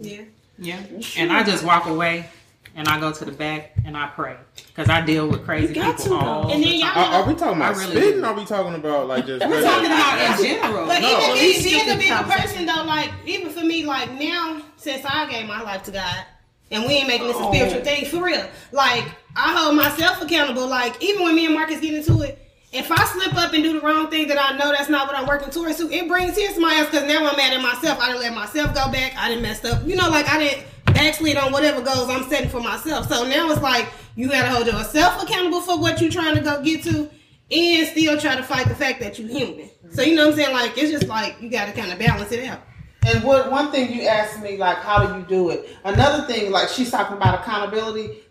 Yeah. 0.01 0.23
Yeah. 0.59 0.81
And 1.15 1.31
I 1.31 1.43
just 1.43 1.63
walk 1.63 1.85
away 1.85 2.27
and 2.77 2.87
I 2.87 2.99
go 2.99 3.11
to 3.11 3.25
the 3.25 3.31
back 3.33 3.73
and 3.85 3.97
I 3.97 4.07
pray 4.07 4.37
because 4.67 4.87
I 4.89 5.01
deal 5.01 5.27
with 5.27 5.43
crazy 5.43 5.73
You 5.73 5.81
got 5.81 5.97
people 5.97 6.17
to, 6.19 6.23
all 6.25 6.43
though. 6.47 6.53
And 6.53 6.63
then 6.63 6.75
y'all 6.79 6.89
time. 6.93 7.13
Are, 7.13 7.21
are 7.23 7.27
we 7.27 7.33
talking 7.33 7.57
about 7.57 7.75
I 7.75 7.79
really 7.79 7.91
spitting? 7.91 8.19
do. 8.21 8.23
Or 8.23 8.27
are 8.27 8.33
we 8.35 8.45
talking 8.45 8.75
about 8.75 9.07
like 9.07 9.25
just? 9.25 9.45
We're 9.45 9.61
talking 9.63 9.87
about 9.87 10.39
in 10.39 10.45
general. 10.45 10.85
But 10.87 11.01
No. 11.01 11.07
even 11.09 11.19
Well, 11.19 11.33
being, 11.33 11.53
he's 11.53 11.63
being 11.63 11.89
a 11.89 11.97
bigger 11.97 12.23
person 12.31 12.65
though, 12.65 12.83
like 12.85 13.11
even 13.25 13.49
for 13.49 13.61
me, 13.65 13.85
like 13.85 14.11
now 14.13 14.61
since 14.77 15.03
I 15.05 15.29
gave 15.29 15.45
my 15.47 15.61
life 15.61 15.83
to 15.83 15.91
God, 15.91 16.25
and 16.71 16.85
we 16.85 16.93
ain't 16.93 17.07
making 17.07 17.27
this 17.27 17.35
a 17.37 17.39
Oh. 17.43 17.51
spiritual 17.51 17.81
thing 17.83 18.05
for 18.05 18.23
real. 18.23 18.45
Like 18.71 19.03
I 19.35 19.57
hold 19.57 19.75
myself 19.75 20.21
accountable. 20.21 20.67
Like 20.67 21.01
even 21.03 21.23
when 21.23 21.35
me 21.35 21.45
and 21.47 21.55
Marcus 21.55 21.79
get 21.81 21.93
into 21.95 22.21
it, 22.21 22.37
if 22.73 22.91
I 22.91 23.03
slip 23.05 23.33
up 23.35 23.53
and 23.53 23.63
do 23.63 23.73
the 23.79 23.81
wrong 23.85 24.09
thing 24.09 24.27
that 24.27 24.37
I 24.37 24.55
know 24.57 24.71
that's 24.71 24.89
not 24.89 25.07
what 25.07 25.17
I'm 25.17 25.25
working 25.25 25.49
towards, 25.49 25.77
so 25.77 25.89
it 25.89 26.07
brings 26.07 26.35
tears 26.35 26.53
to 26.55 26.59
my 26.59 26.73
eyes 26.75 26.85
because 26.87 27.07
now 27.07 27.25
I'm 27.27 27.35
mad 27.37 27.53
at 27.53 27.61
myself. 27.61 27.97
I 27.99 28.07
didn't 28.07 28.21
let 28.21 28.33
myself 28.35 28.75
go 28.75 28.91
back. 28.91 29.13
I 29.17 29.29
didn't 29.29 29.41
mess 29.41 29.63
up. 29.65 29.83
You 29.87 29.95
know, 29.95 30.09
like 30.09 30.29
I 30.29 30.37
didn't 30.37 30.63
backslid 30.97 31.37
on 31.37 31.51
whatever 31.51 31.81
goals 31.81 32.09
I'm 32.09 32.27
setting 32.29 32.49
for 32.49 32.59
myself. 32.59 33.07
So 33.07 33.27
now 33.27 33.49
it's 33.51 33.61
like 33.61 33.87
you 34.15 34.29
gotta 34.29 34.49
hold 34.49 34.65
yourself 34.65 35.21
accountable 35.21 35.61
for 35.61 35.79
what 35.79 36.01
you're 36.01 36.11
trying 36.11 36.35
to 36.35 36.41
go 36.41 36.61
get 36.63 36.83
to, 36.83 37.09
and 37.51 37.87
still 37.87 38.17
try 38.19 38.35
to 38.35 38.43
fight 38.43 38.67
the 38.67 38.75
fact 38.75 38.99
that 39.01 39.19
you're 39.19 39.29
human. 39.29 39.69
So 39.91 40.01
you 40.01 40.15
know 40.15 40.25
what 40.25 40.33
I'm 40.33 40.39
saying? 40.39 40.53
Like 40.53 40.77
it's 40.77 40.91
just 40.91 41.07
like 41.07 41.39
you 41.41 41.49
gotta 41.49 41.71
kind 41.71 41.91
of 41.91 41.99
balance 41.99 42.31
it 42.31 42.47
out. 42.47 42.61
And 43.05 43.23
what 43.23 43.51
one 43.51 43.71
thing 43.71 43.93
you 43.93 44.07
asked 44.07 44.41
me, 44.41 44.57
like, 44.57 44.79
how 44.79 45.05
do 45.05 45.17
you 45.17 45.25
do 45.25 45.49
it? 45.49 45.69
Another 45.85 46.27
thing, 46.27 46.51
like 46.51 46.67
she's 46.67 46.91
talking 46.91 47.15
about 47.15 47.39
accountability. 47.41 48.23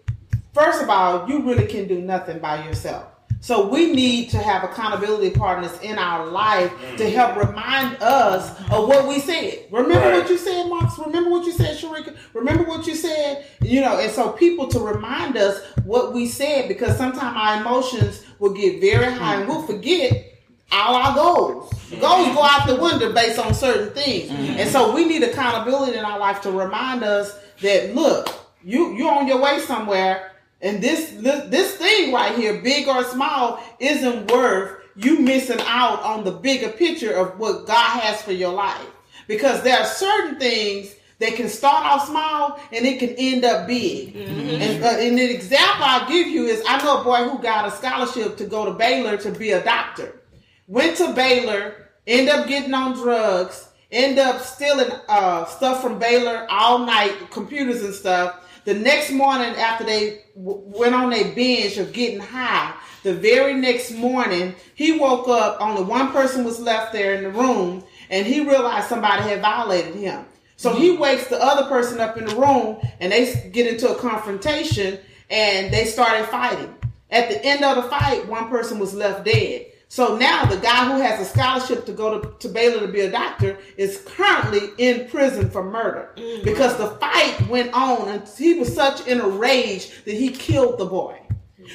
First 0.53 0.83
of 0.83 0.91
all, 0.91 1.29
you 1.29 1.43
really 1.43 1.67
can 1.67 1.87
do 1.87 2.01
nothing 2.01 2.41
by 2.41 2.65
yourself. 2.67 3.07
So 3.41 3.69
we 3.69 3.93
need 3.93 4.31
to 4.31 4.39
have 4.39 4.65
accountability 4.65 5.31
partners 5.31 5.79
in 5.83 5.99
our 5.99 6.27
life 6.27 6.71
to 6.97 7.05
mm. 7.05 7.13
help 7.13 7.37
remind 7.37 8.03
us 8.03 8.51
of 8.71 8.89
what 8.89 9.07
we 9.07 9.21
said. 9.21 9.67
Remember 9.71 10.09
Right. 10.09 10.21
what 10.21 10.31
you 10.31 10.39
said, 10.39 10.69
Marks? 10.69 10.99
Remember 10.99 11.31
what 11.31 11.45
you 11.45 11.53
said, 11.53 11.77
Sharika? 11.77 12.17
Remember 12.35 12.65
what 12.65 12.87
you 12.87 12.95
said? 12.95 13.45
You 13.61 13.83
know, 13.83 13.99
and 13.99 14.11
so 14.11 14.31
people 14.31 14.67
to 14.69 14.81
remind 14.81 15.37
us 15.37 15.61
what 15.85 16.13
we 16.13 16.27
said 16.27 16.69
because 16.69 16.97
sometimes 16.97 17.37
our 17.37 17.61
emotions 17.61 18.23
will 18.39 18.53
get 18.53 18.81
very 18.81 19.13
high 19.13 19.37
and 19.37 19.49
we'll 19.49 19.63
forget 19.63 20.35
all 20.73 20.97
our 20.97 21.15
goals. 21.15 21.71
Mm-hmm. 21.73 22.01
Goals 22.01 22.35
go 22.35 22.43
out 22.43 22.67
the 22.67 22.77
window 22.77 23.13
based 23.13 23.39
on 23.39 23.55
certain 23.55 23.91
things. 23.91 24.31
Mm-hmm. 24.31 24.59
And 24.59 24.71
so 24.71 24.95
we 24.95 25.05
need 25.05 25.23
accountability 25.23 25.97
in 25.97 26.05
our 26.05 26.19
life 26.19 26.41
to 26.43 26.51
remind 26.51 27.05
us 27.05 27.39
that 27.61 27.95
look, 27.95 28.29
you 28.65 28.95
you're 28.97 29.13
on 29.13 29.29
your 29.29 29.41
way 29.41 29.61
somewhere 29.61 30.33
and 30.61 30.83
this 30.83 31.11
this, 31.11 31.49
this 31.51 31.77
thing 31.77 32.13
right 32.13 32.35
here, 32.37 32.61
big 32.63 32.89
or 32.89 33.05
small, 33.05 33.63
isn't 33.79 34.31
worth 34.31 34.83
you 34.97 35.21
missing 35.21 35.61
out 35.67 36.03
on 36.03 36.25
the 36.25 36.33
bigger 36.33 36.69
picture 36.71 37.13
of 37.13 37.39
what 37.39 37.67
God 37.67 38.01
has 38.01 38.23
for 38.23 38.33
your 38.33 38.53
life. 38.53 38.87
Because 39.29 39.63
there 39.63 39.79
are 39.79 39.85
certain 39.85 40.39
things 40.39 40.95
that 41.19 41.35
can 41.35 41.49
start 41.49 41.85
off 41.85 42.09
small 42.09 42.61
and 42.73 42.87
it 42.87 42.99
can 42.99 43.11
end 43.11 43.45
up 43.45 43.67
big. 43.67 44.15
And, 44.17 44.85
uh, 44.85 44.89
and 44.89 45.19
the 45.19 45.35
example 45.35 45.85
I 45.85 46.07
give 46.09 46.29
you 46.29 46.45
is 46.45 46.63
I 46.67 46.83
know 46.83 47.01
a 47.01 47.05
boy 47.05 47.29
who 47.29 47.43
got 47.43 47.67
a 47.67 47.71
scholarship 47.71 48.37
to 48.39 48.45
go 48.45 48.65
to 48.65 48.73
Baylor 48.73 49.17
to 49.19 49.31
be 49.33 49.51
a 49.51 49.63
doctor 49.63 50.23
went 50.67 50.97
to 50.99 51.13
Baylor, 51.13 51.91
end 52.07 52.29
up 52.29 52.47
getting 52.47 52.75
on 52.75 52.95
drugs, 52.95 53.69
end 53.91 54.19
up 54.19 54.41
stealing 54.41 54.91
uh, 55.09 55.45
stuff 55.47 55.83
from 55.83 55.99
Baylor 55.99 56.47
all 56.51 56.81
night, 56.81 57.31
computers 57.31 57.83
and 57.83 57.95
stuff. 57.95 58.43
The 58.67 58.75
next 58.75 59.13
morning, 59.13 59.55
after 59.55 59.85
they 59.85 60.23
w- 60.37 60.61
went 60.65 60.93
on 60.93 61.11
their 61.11 61.33
binge 61.37 61.79
of 61.79 61.93
getting 61.93 62.19
high, 62.19 62.75
the 63.05 63.15
very 63.15 63.55
next 63.55 63.93
morning, 63.93 64.57
he 64.75 64.99
woke 64.99 65.29
up. 65.29 65.59
Only 65.61 65.85
one 65.85 66.11
person 66.11 66.45
was 66.45 66.59
left 66.59 66.93
there 66.93 67.15
in 67.15 67.23
the 67.23 67.31
room, 67.31 67.85
and 68.11 68.27
he 68.27 68.41
realized 68.41 68.89
somebody 68.89 69.23
had 69.23 69.41
violated 69.41 69.95
him. 69.95 70.25
So 70.57 70.75
he 70.75 70.91
mm-hmm. 70.91 71.01
wakes 71.01 71.29
the 71.29 71.41
other 71.41 71.69
person 71.69 72.01
up 72.01 72.19
in 72.19 72.25
the 72.25 72.35
room, 72.35 72.79
and 72.99 73.13
they 73.13 73.51
get 73.53 73.73
into 73.73 73.89
a 73.89 73.95
confrontation, 73.95 74.99
and 75.31 75.73
they 75.73 75.85
started 75.85 76.27
fighting. 76.27 76.75
At 77.09 77.29
the 77.29 77.45
end 77.45 77.63
of 77.63 77.77
the 77.77 77.89
fight, 77.89 78.27
one 78.27 78.49
person 78.49 78.81
was 78.81 78.93
left 78.93 79.25
dead. 79.25 79.67
So 79.89 80.17
now 80.17 80.45
the 80.45 80.57
guy 80.57 80.85
who 80.93 81.01
has 81.01 81.21
a 81.21 81.25
scholarship 81.25 81.87
to 81.87 81.93
go 81.93 82.21
to, 82.21 82.39
to 82.39 82.49
Baylor 82.49 82.81
to 82.81 82.93
be 82.93 83.01
a 83.01 83.11
doctor 83.11 83.57
is 83.77 84.03
currently 84.05 84.71
in 84.79 85.09
prison 85.09 85.49
for 85.49 85.63
murder 85.63 86.11
mm. 86.17 86.43
because 86.45 86.77
the 86.77 86.89
fight 86.97 87.49
went 87.49 87.73
on 87.73 88.09
and 88.09 88.29
he 88.37 88.55
was 88.55 88.75
such 88.75 89.07
in 89.07 89.21
a 89.21 89.29
rage 89.29 90.05
that 90.05 90.15
he 90.15 90.31
killed 90.31 90.79
the 90.79 90.87
boy. 90.87 91.21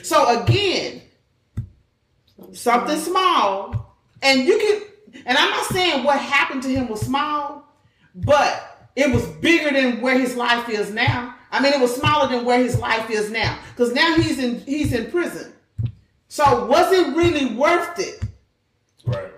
So 0.03 0.41
again, 0.41 1.01
something 2.53 2.97
small, 2.99 3.97
and 4.21 4.45
you 4.45 4.57
can, 4.57 5.23
and 5.25 5.37
I'm 5.37 5.49
not 5.49 5.65
saying 5.67 6.03
what 6.03 6.19
happened 6.19 6.63
to 6.63 6.69
him 6.69 6.87
was 6.87 7.01
small, 7.01 7.63
but 8.15 8.89
it 8.95 9.11
was 9.11 9.25
bigger 9.25 9.71
than 9.71 10.01
where 10.01 10.17
his 10.17 10.35
life 10.35 10.69
is 10.69 10.91
now. 10.91 11.35
I 11.51 11.61
mean, 11.61 11.73
it 11.73 11.81
was 11.81 11.95
smaller 11.95 12.29
than 12.29 12.45
where 12.45 12.59
his 12.59 12.79
life 12.79 13.09
is 13.09 13.29
now 13.29 13.59
because 13.71 13.93
now 13.93 14.15
he's 14.15 14.39
in 14.39 14.59
he's 14.61 14.93
in 14.93 15.11
prison. 15.11 15.53
So 16.31 16.65
was 16.65 16.93
it 16.93 17.13
really 17.13 17.53
worth 17.55 17.99
it? 17.99 18.23
right? 19.05 19.33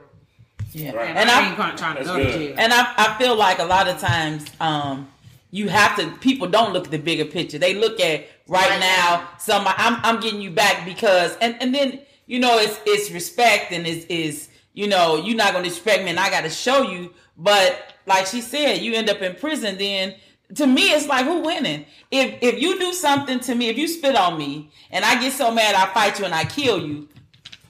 Yeah. 0.73 0.91
Right. 0.91 1.09
And, 1.09 1.17
And 1.17 1.31
I 1.31 1.41
I 1.43 1.47
ain't 1.47 1.77
trying 1.79 1.97
to 1.97 2.03
That's 2.03 2.15
go 2.15 2.17
to 2.23 2.31
jail. 2.31 2.55
and 2.55 2.71
I, 2.71 2.93
I 2.97 3.17
feel 3.17 3.35
like 3.35 3.57
a 3.57 3.63
lot 3.63 3.87
of 3.87 3.97
times 3.99 4.45
um 4.59 5.07
you 5.49 5.69
have 5.69 5.95
to 5.97 6.11
people 6.19 6.47
don't 6.47 6.71
look 6.71 6.85
at 6.85 6.91
the 6.91 6.99
bigger 6.99 7.25
picture 7.25 7.57
they 7.57 7.73
look 7.73 7.99
at 7.99 8.27
right, 8.47 8.69
Right 8.69 8.79
now 8.79 9.27
somebody 9.39 9.75
I'm, 9.79 9.99
I'm 10.03 10.19
getting 10.21 10.39
you 10.39 10.51
back 10.51 10.85
because 10.85 11.35
and 11.41 11.59
and 11.59 11.73
then 11.73 11.99
you 12.27 12.37
know 12.37 12.59
it's 12.59 12.79
it's 12.85 13.09
respect 13.09 13.71
and 13.71 13.87
is 13.87 14.05
is 14.05 14.49
you 14.73 14.85
know 14.87 15.15
you're 15.15 15.35
not 15.35 15.51
going 15.53 15.63
to 15.63 15.71
respect 15.71 16.03
me 16.03 16.11
and 16.11 16.19
i 16.19 16.29
got 16.29 16.41
to 16.41 16.49
show 16.49 16.83
you 16.83 17.11
but 17.37 17.93
like 18.05 18.27
she 18.27 18.41
said, 18.41 18.81
you 18.81 18.93
end 18.93 19.09
up 19.09 19.21
in 19.21 19.35
prison. 19.35 19.77
Then 19.77 20.15
to 20.55 20.67
me, 20.67 20.91
it's 20.91 21.07
like 21.07 21.25
who 21.25 21.41
winning? 21.41 21.85
If 22.11 22.37
if 22.41 22.61
you 22.61 22.79
do 22.79 22.93
something 22.93 23.39
to 23.41 23.55
me, 23.55 23.69
if 23.69 23.77
you 23.77 23.87
spit 23.87 24.15
on 24.15 24.37
me, 24.37 24.71
and 24.91 25.03
I 25.03 25.19
get 25.19 25.33
so 25.33 25.51
mad, 25.51 25.75
I 25.75 25.93
fight 25.93 26.19
you 26.19 26.25
and 26.25 26.33
I 26.33 26.45
kill 26.45 26.85
you, 26.85 27.07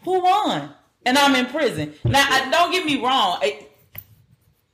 who 0.03 0.21
won? 0.21 0.69
And 1.05 1.17
I'm 1.17 1.35
in 1.35 1.47
prison. 1.47 1.93
Now, 2.05 2.25
I, 2.29 2.49
don't 2.49 2.71
get 2.71 2.85
me 2.85 3.01
wrong. 3.01 3.39
I- 3.41 3.67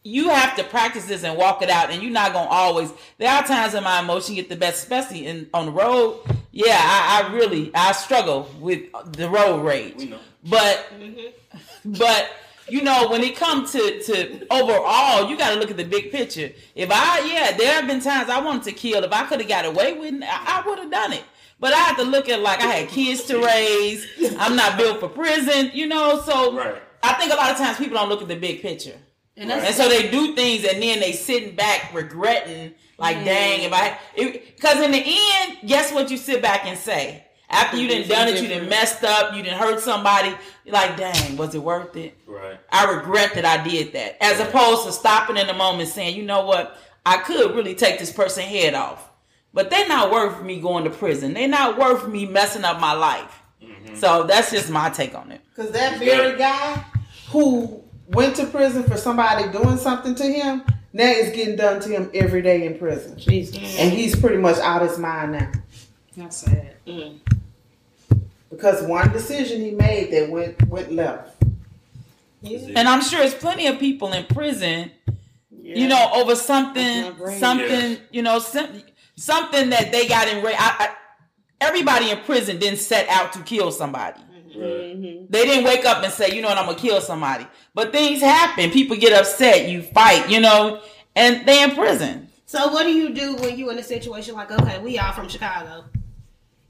you 0.04 0.30
have 0.30 0.56
to 0.56 0.64
practice 0.64 1.06
this 1.06 1.24
and 1.24 1.38
walk 1.38 1.62
it 1.62 1.70
out, 1.70 1.92
and 1.92 2.02
you're 2.02 2.12
not 2.12 2.34
gonna 2.34 2.50
always. 2.50 2.92
There 3.18 3.30
are 3.30 3.44
times 3.44 3.74
when 3.74 3.84
my 3.84 4.00
emotion 4.00 4.36
get 4.36 4.50
the 4.50 4.56
best, 4.56 4.84
especially 4.84 5.26
in 5.26 5.50
on 5.54 5.68
the 5.68 5.72
road. 5.72 6.22
Yeah, 6.52 6.78
I, 6.80 7.24
I 7.24 7.34
really 7.34 7.72
I 7.76 7.92
struggle 7.92 8.50
with 8.60 8.84
the 9.14 9.30
road 9.30 9.64
rage. 9.64 9.96
We 9.98 10.06
know. 10.06 10.20
But 10.44 10.86
mm-hmm. 10.98 11.94
but 11.94 12.30
you 12.72 12.82
know 12.82 13.10
when 13.10 13.24
it 13.24 13.36
comes 13.36 13.72
to 13.72 14.02
to 14.04 14.46
overall, 14.52 15.30
you 15.30 15.38
got 15.38 15.54
to 15.54 15.60
look 15.60 15.72
at 15.72 15.78
the 15.78 15.86
big 15.86 16.12
picture. 16.12 16.52
If 16.76 16.90
I 16.92 17.20
yeah, 17.26 17.58
there 17.58 17.74
have 17.74 17.88
been 17.88 18.02
times 18.02 18.30
I 18.30 18.40
wanted 18.42 18.64
to 18.64 18.72
kill. 18.72 19.04
If 19.04 19.12
I 19.12 19.26
could 19.26 19.40
have 19.40 19.50
got 19.50 19.66
away 19.66 19.94
with 19.94 20.14
it, 20.16 20.24
I, 20.24 20.62
I 20.62 20.68
would 20.68 20.80
have 20.80 20.92
done 20.92 21.14
it. 21.14 21.24
But 21.60 21.74
I 21.74 21.78
had 21.78 21.96
to 21.98 22.04
look 22.04 22.30
at 22.30 22.40
like 22.42 22.62
I 22.62 22.68
had 22.68 22.90
kids 22.90 23.24
to 23.26 23.40
raise. 23.44 24.06
I'm 24.40 24.56
not 24.56 24.78
built 24.78 25.00
for 25.02 25.10
prison, 25.10 25.72
you 25.74 25.88
know. 25.88 26.22
So 26.22 26.56
Right. 26.56 26.82
I 27.04 27.14
think 27.14 27.34
a 27.34 27.36
lot 27.36 27.52
of 27.52 27.58
times 27.58 27.78
people 27.78 27.96
don't 27.98 28.10
look 28.10 28.22
at 28.22 28.28
the 28.28 28.36
big 28.36 28.62
picture. 28.62 28.98
And 29.38 29.50
that's 29.50 29.66
And 29.66 29.76
so 29.76 29.88
they 29.88 30.10
do 30.12 30.36
things, 30.36 30.66
and 30.66 30.82
then 30.84 31.00
they 31.00 31.14
sitting 31.14 31.56
back 31.56 31.94
regretting, 31.94 32.74
like, 32.98 33.24
dang, 33.24 33.62
if 33.64 33.72
I, 33.72 33.98
because 34.16 34.82
in 34.82 34.92
the 34.92 35.02
end, 35.02 35.60
guess 35.66 35.94
what? 35.94 36.12
You 36.12 36.18
sit 36.18 36.42
back 36.42 36.66
and 36.66 36.78
say 36.78 37.24
after 37.50 37.78
you 37.78 37.88
done 37.88 38.08
done 38.08 38.28
it, 38.28 38.42
you 38.42 38.48
done 38.48 38.70
messed 38.70 39.04
up, 39.04 39.36
you 39.36 39.44
done 39.44 39.58
hurt 39.58 39.80
somebody. 39.80 40.34
You're 40.66 40.74
like, 40.74 40.98
dang, 40.98 41.36
was 41.36 41.56
it 41.56 41.64
worth 41.64 41.96
it? 41.96 42.18
Right. 42.28 42.60
I 42.72 42.92
regret 42.94 43.34
that 43.34 43.46
I 43.46 43.68
did 43.68 43.94
that, 43.94 44.18
as 44.24 44.40
opposed 44.40 44.86
to 44.86 44.92
stopping 44.92 45.38
in 45.38 45.48
the 45.48 45.54
moment 45.54 45.90
saying, 45.90 46.16
you 46.16 46.24
know 46.24 46.46
what, 46.46 46.78
I 47.06 47.18
could 47.18 47.56
really 47.56 47.76
take 47.76 47.98
this 47.98 48.12
person 48.12 48.44
head 48.44 48.76
off, 48.76 49.10
but 49.54 49.70
they're 49.70 49.88
not 49.88 50.12
worth 50.12 50.44
me 50.44 50.62
going 50.62 50.84
to 50.84 50.90
prison. 50.92 51.34
They're 51.34 51.48
not 51.48 51.78
worth 51.78 52.08
me 52.08 52.26
messing 52.26 52.64
up 52.64 52.80
my 52.80 52.94
life. 52.94 53.36
So 53.96 54.24
that's 54.24 54.52
just 54.52 54.70
my 54.70 54.90
take 54.90 55.16
on 55.16 55.32
it. 55.32 55.42
Because 55.50 55.72
that 55.72 55.98
very 56.00 56.38
guy 56.38 56.86
who 57.30 57.84
went 58.08 58.36
to 58.38 58.46
prison 58.46 58.84
for 58.84 58.98
somebody 58.98 59.52
doing 59.52 59.78
something 59.78 60.16
to 60.16 60.24
him, 60.24 60.64
now 60.94 61.06
it's 61.06 61.36
getting 61.36 61.56
done 61.56 61.82
to 61.82 61.90
him 61.90 62.10
every 62.14 62.42
day 62.42 62.66
in 62.66 62.78
prison. 62.78 63.18
Jesus. 63.18 63.78
And 63.78 63.92
he's 63.92 64.16
pretty 64.16 64.38
much 64.38 64.58
out 64.58 64.82
of 64.82 64.90
his 64.90 65.00
mind 65.00 65.34
now. 65.34 65.52
That's 66.16 66.38
sad. 66.38 66.76
Because 68.50 68.82
one 68.84 69.12
decision 69.12 69.62
he 69.62 69.72
made 69.72 70.12
that 70.12 70.30
went 70.30 70.68
went 70.68 70.92
left. 70.92 71.36
And 72.44 72.80
I'm 72.88 73.02
sure 73.04 73.20
there's 73.20 73.34
plenty 73.34 73.68
of 73.68 73.80
people 73.80 74.14
in 74.14 74.26
prison, 74.26 74.92
you 75.52 75.88
know, 75.88 76.10
over 76.14 76.36
something, 76.36 76.84
That's 77.04 77.20
my 77.20 77.26
brain. 77.26 77.40
something, 77.40 77.92
Yeah. 77.92 77.98
you 78.12 78.22
know, 78.22 78.40
some, 78.40 78.82
something 79.18 79.70
that 79.72 79.92
they 79.92 80.08
got 80.08 80.28
in. 80.30 80.42
ra- 80.44 80.52
I, 80.58 80.76
I, 80.88 80.90
everybody 81.60 82.12
in 82.12 82.18
prison 82.20 82.58
didn't 82.58 82.80
set 82.80 83.08
out 83.10 83.34
to 83.34 83.40
kill 83.40 83.72
somebody. 83.72 84.20
Mm-hmm. 84.22 84.60
Right. 84.62 84.70
Mm-hmm. 84.72 85.26
They 85.30 85.46
didn't 85.46 85.66
wake 85.66 85.86
up 85.86 86.02
and 86.04 86.12
say, 86.14 86.34
you 86.34 86.42
know 86.42 86.48
what, 86.48 86.58
I'm 86.58 86.66
gonna 86.66 86.78
kill 86.78 87.02
somebody. 87.02 87.46
But 87.74 87.92
things 87.92 88.22
happen. 88.22 88.72
People 88.72 88.96
get 88.96 89.12
upset. 89.14 89.68
You 89.70 89.82
fight, 89.82 90.30
you 90.30 90.40
know, 90.40 90.82
and 91.16 91.46
they 91.46 91.62
in 91.62 91.72
prison. 91.76 92.30
So 92.46 92.70
what 92.72 92.84
do 92.84 92.92
you 92.92 93.10
do 93.14 93.36
when 93.36 93.60
you 93.60 93.70
in 93.70 93.78
a 93.78 93.84
situation 93.84 94.34
like 94.34 94.50
okay, 94.52 94.80
we 94.80 94.98
all 94.98 95.12
from 95.12 95.28
Chicago, 95.28 95.86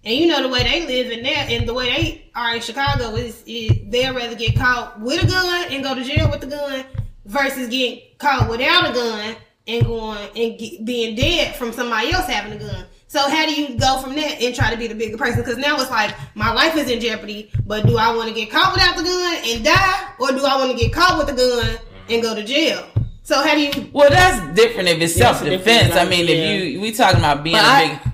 and 0.05 0.15
you 0.15 0.27
know 0.27 0.41
the 0.41 0.49
way 0.49 0.63
they 0.63 0.85
live 0.85 1.11
in 1.11 1.23
there, 1.23 1.45
and 1.49 1.67
the 1.67 1.73
way 1.73 1.89
they 1.89 2.31
are 2.35 2.55
in 2.55 2.61
Chicago 2.61 3.15
is, 3.15 3.43
is 3.45 3.71
they'd 3.87 4.09
rather 4.11 4.35
get 4.35 4.55
caught 4.55 4.99
with 4.99 5.23
a 5.23 5.27
gun 5.27 5.67
and 5.71 5.83
go 5.83 5.93
to 5.95 6.03
jail 6.03 6.29
with 6.31 6.41
the 6.41 6.47
gun 6.47 6.85
versus 7.25 7.67
getting 7.69 8.01
caught 8.17 8.49
without 8.49 8.89
a 8.89 8.93
gun 8.93 9.35
and 9.67 9.85
going 9.85 10.17
and 10.35 10.57
get, 10.57 10.83
being 10.85 11.15
dead 11.15 11.55
from 11.55 11.71
somebody 11.71 12.11
else 12.11 12.25
having 12.27 12.53
a 12.53 12.57
gun. 12.57 12.85
So 13.07 13.19
how 13.27 13.45
do 13.45 13.53
you 13.59 13.77
go 13.77 13.99
from 14.01 14.15
that 14.15 14.41
and 14.41 14.53
try 14.55 14.69
to 14.71 14.77
be 14.77 14.87
the 14.87 14.95
bigger 14.95 15.17
person? 15.17 15.41
Because 15.41 15.57
now 15.57 15.79
it's 15.81 15.89
like 15.91 16.13
my 16.35 16.53
life 16.53 16.75
is 16.77 16.89
in 16.89 16.99
jeopardy, 16.99 17.51
but 17.65 17.85
do 17.87 17.97
I 17.97 18.15
want 18.15 18.29
to 18.29 18.33
get 18.35 18.49
caught 18.51 18.71
without 18.73 18.95
the 18.97 19.03
gun 19.03 19.37
and 19.45 19.63
die, 19.65 20.11
or 20.19 20.29
do 20.31 20.45
I 20.45 20.55
want 20.57 20.71
to 20.71 20.77
get 20.77 20.93
caught 20.93 21.17
with 21.17 21.27
the 21.27 21.33
gun 21.33 21.77
and 22.09 22.21
go 22.21 22.35
to 22.35 22.43
jail? 22.43 22.85
So 23.23 23.41
how 23.43 23.53
do 23.55 23.61
you? 23.61 23.89
Well, 23.93 24.09
that's 24.09 24.55
different 24.55 24.89
if 24.89 25.01
it's 25.01 25.17
Yeah, 25.17 25.33
self 25.33 25.43
defense. 25.43 25.87
different 25.87 26.07
I 26.07 26.09
mean, 26.09 26.23
idea. 26.23 26.53
if 26.55 26.73
you 26.73 26.81
we 26.81 26.91
talking 26.91 27.19
about 27.19 27.43
being 27.43 27.55
But 27.57 27.65
a 27.65 27.67
I- 27.67 27.87
big. 27.87 27.99
I 28.05 28.11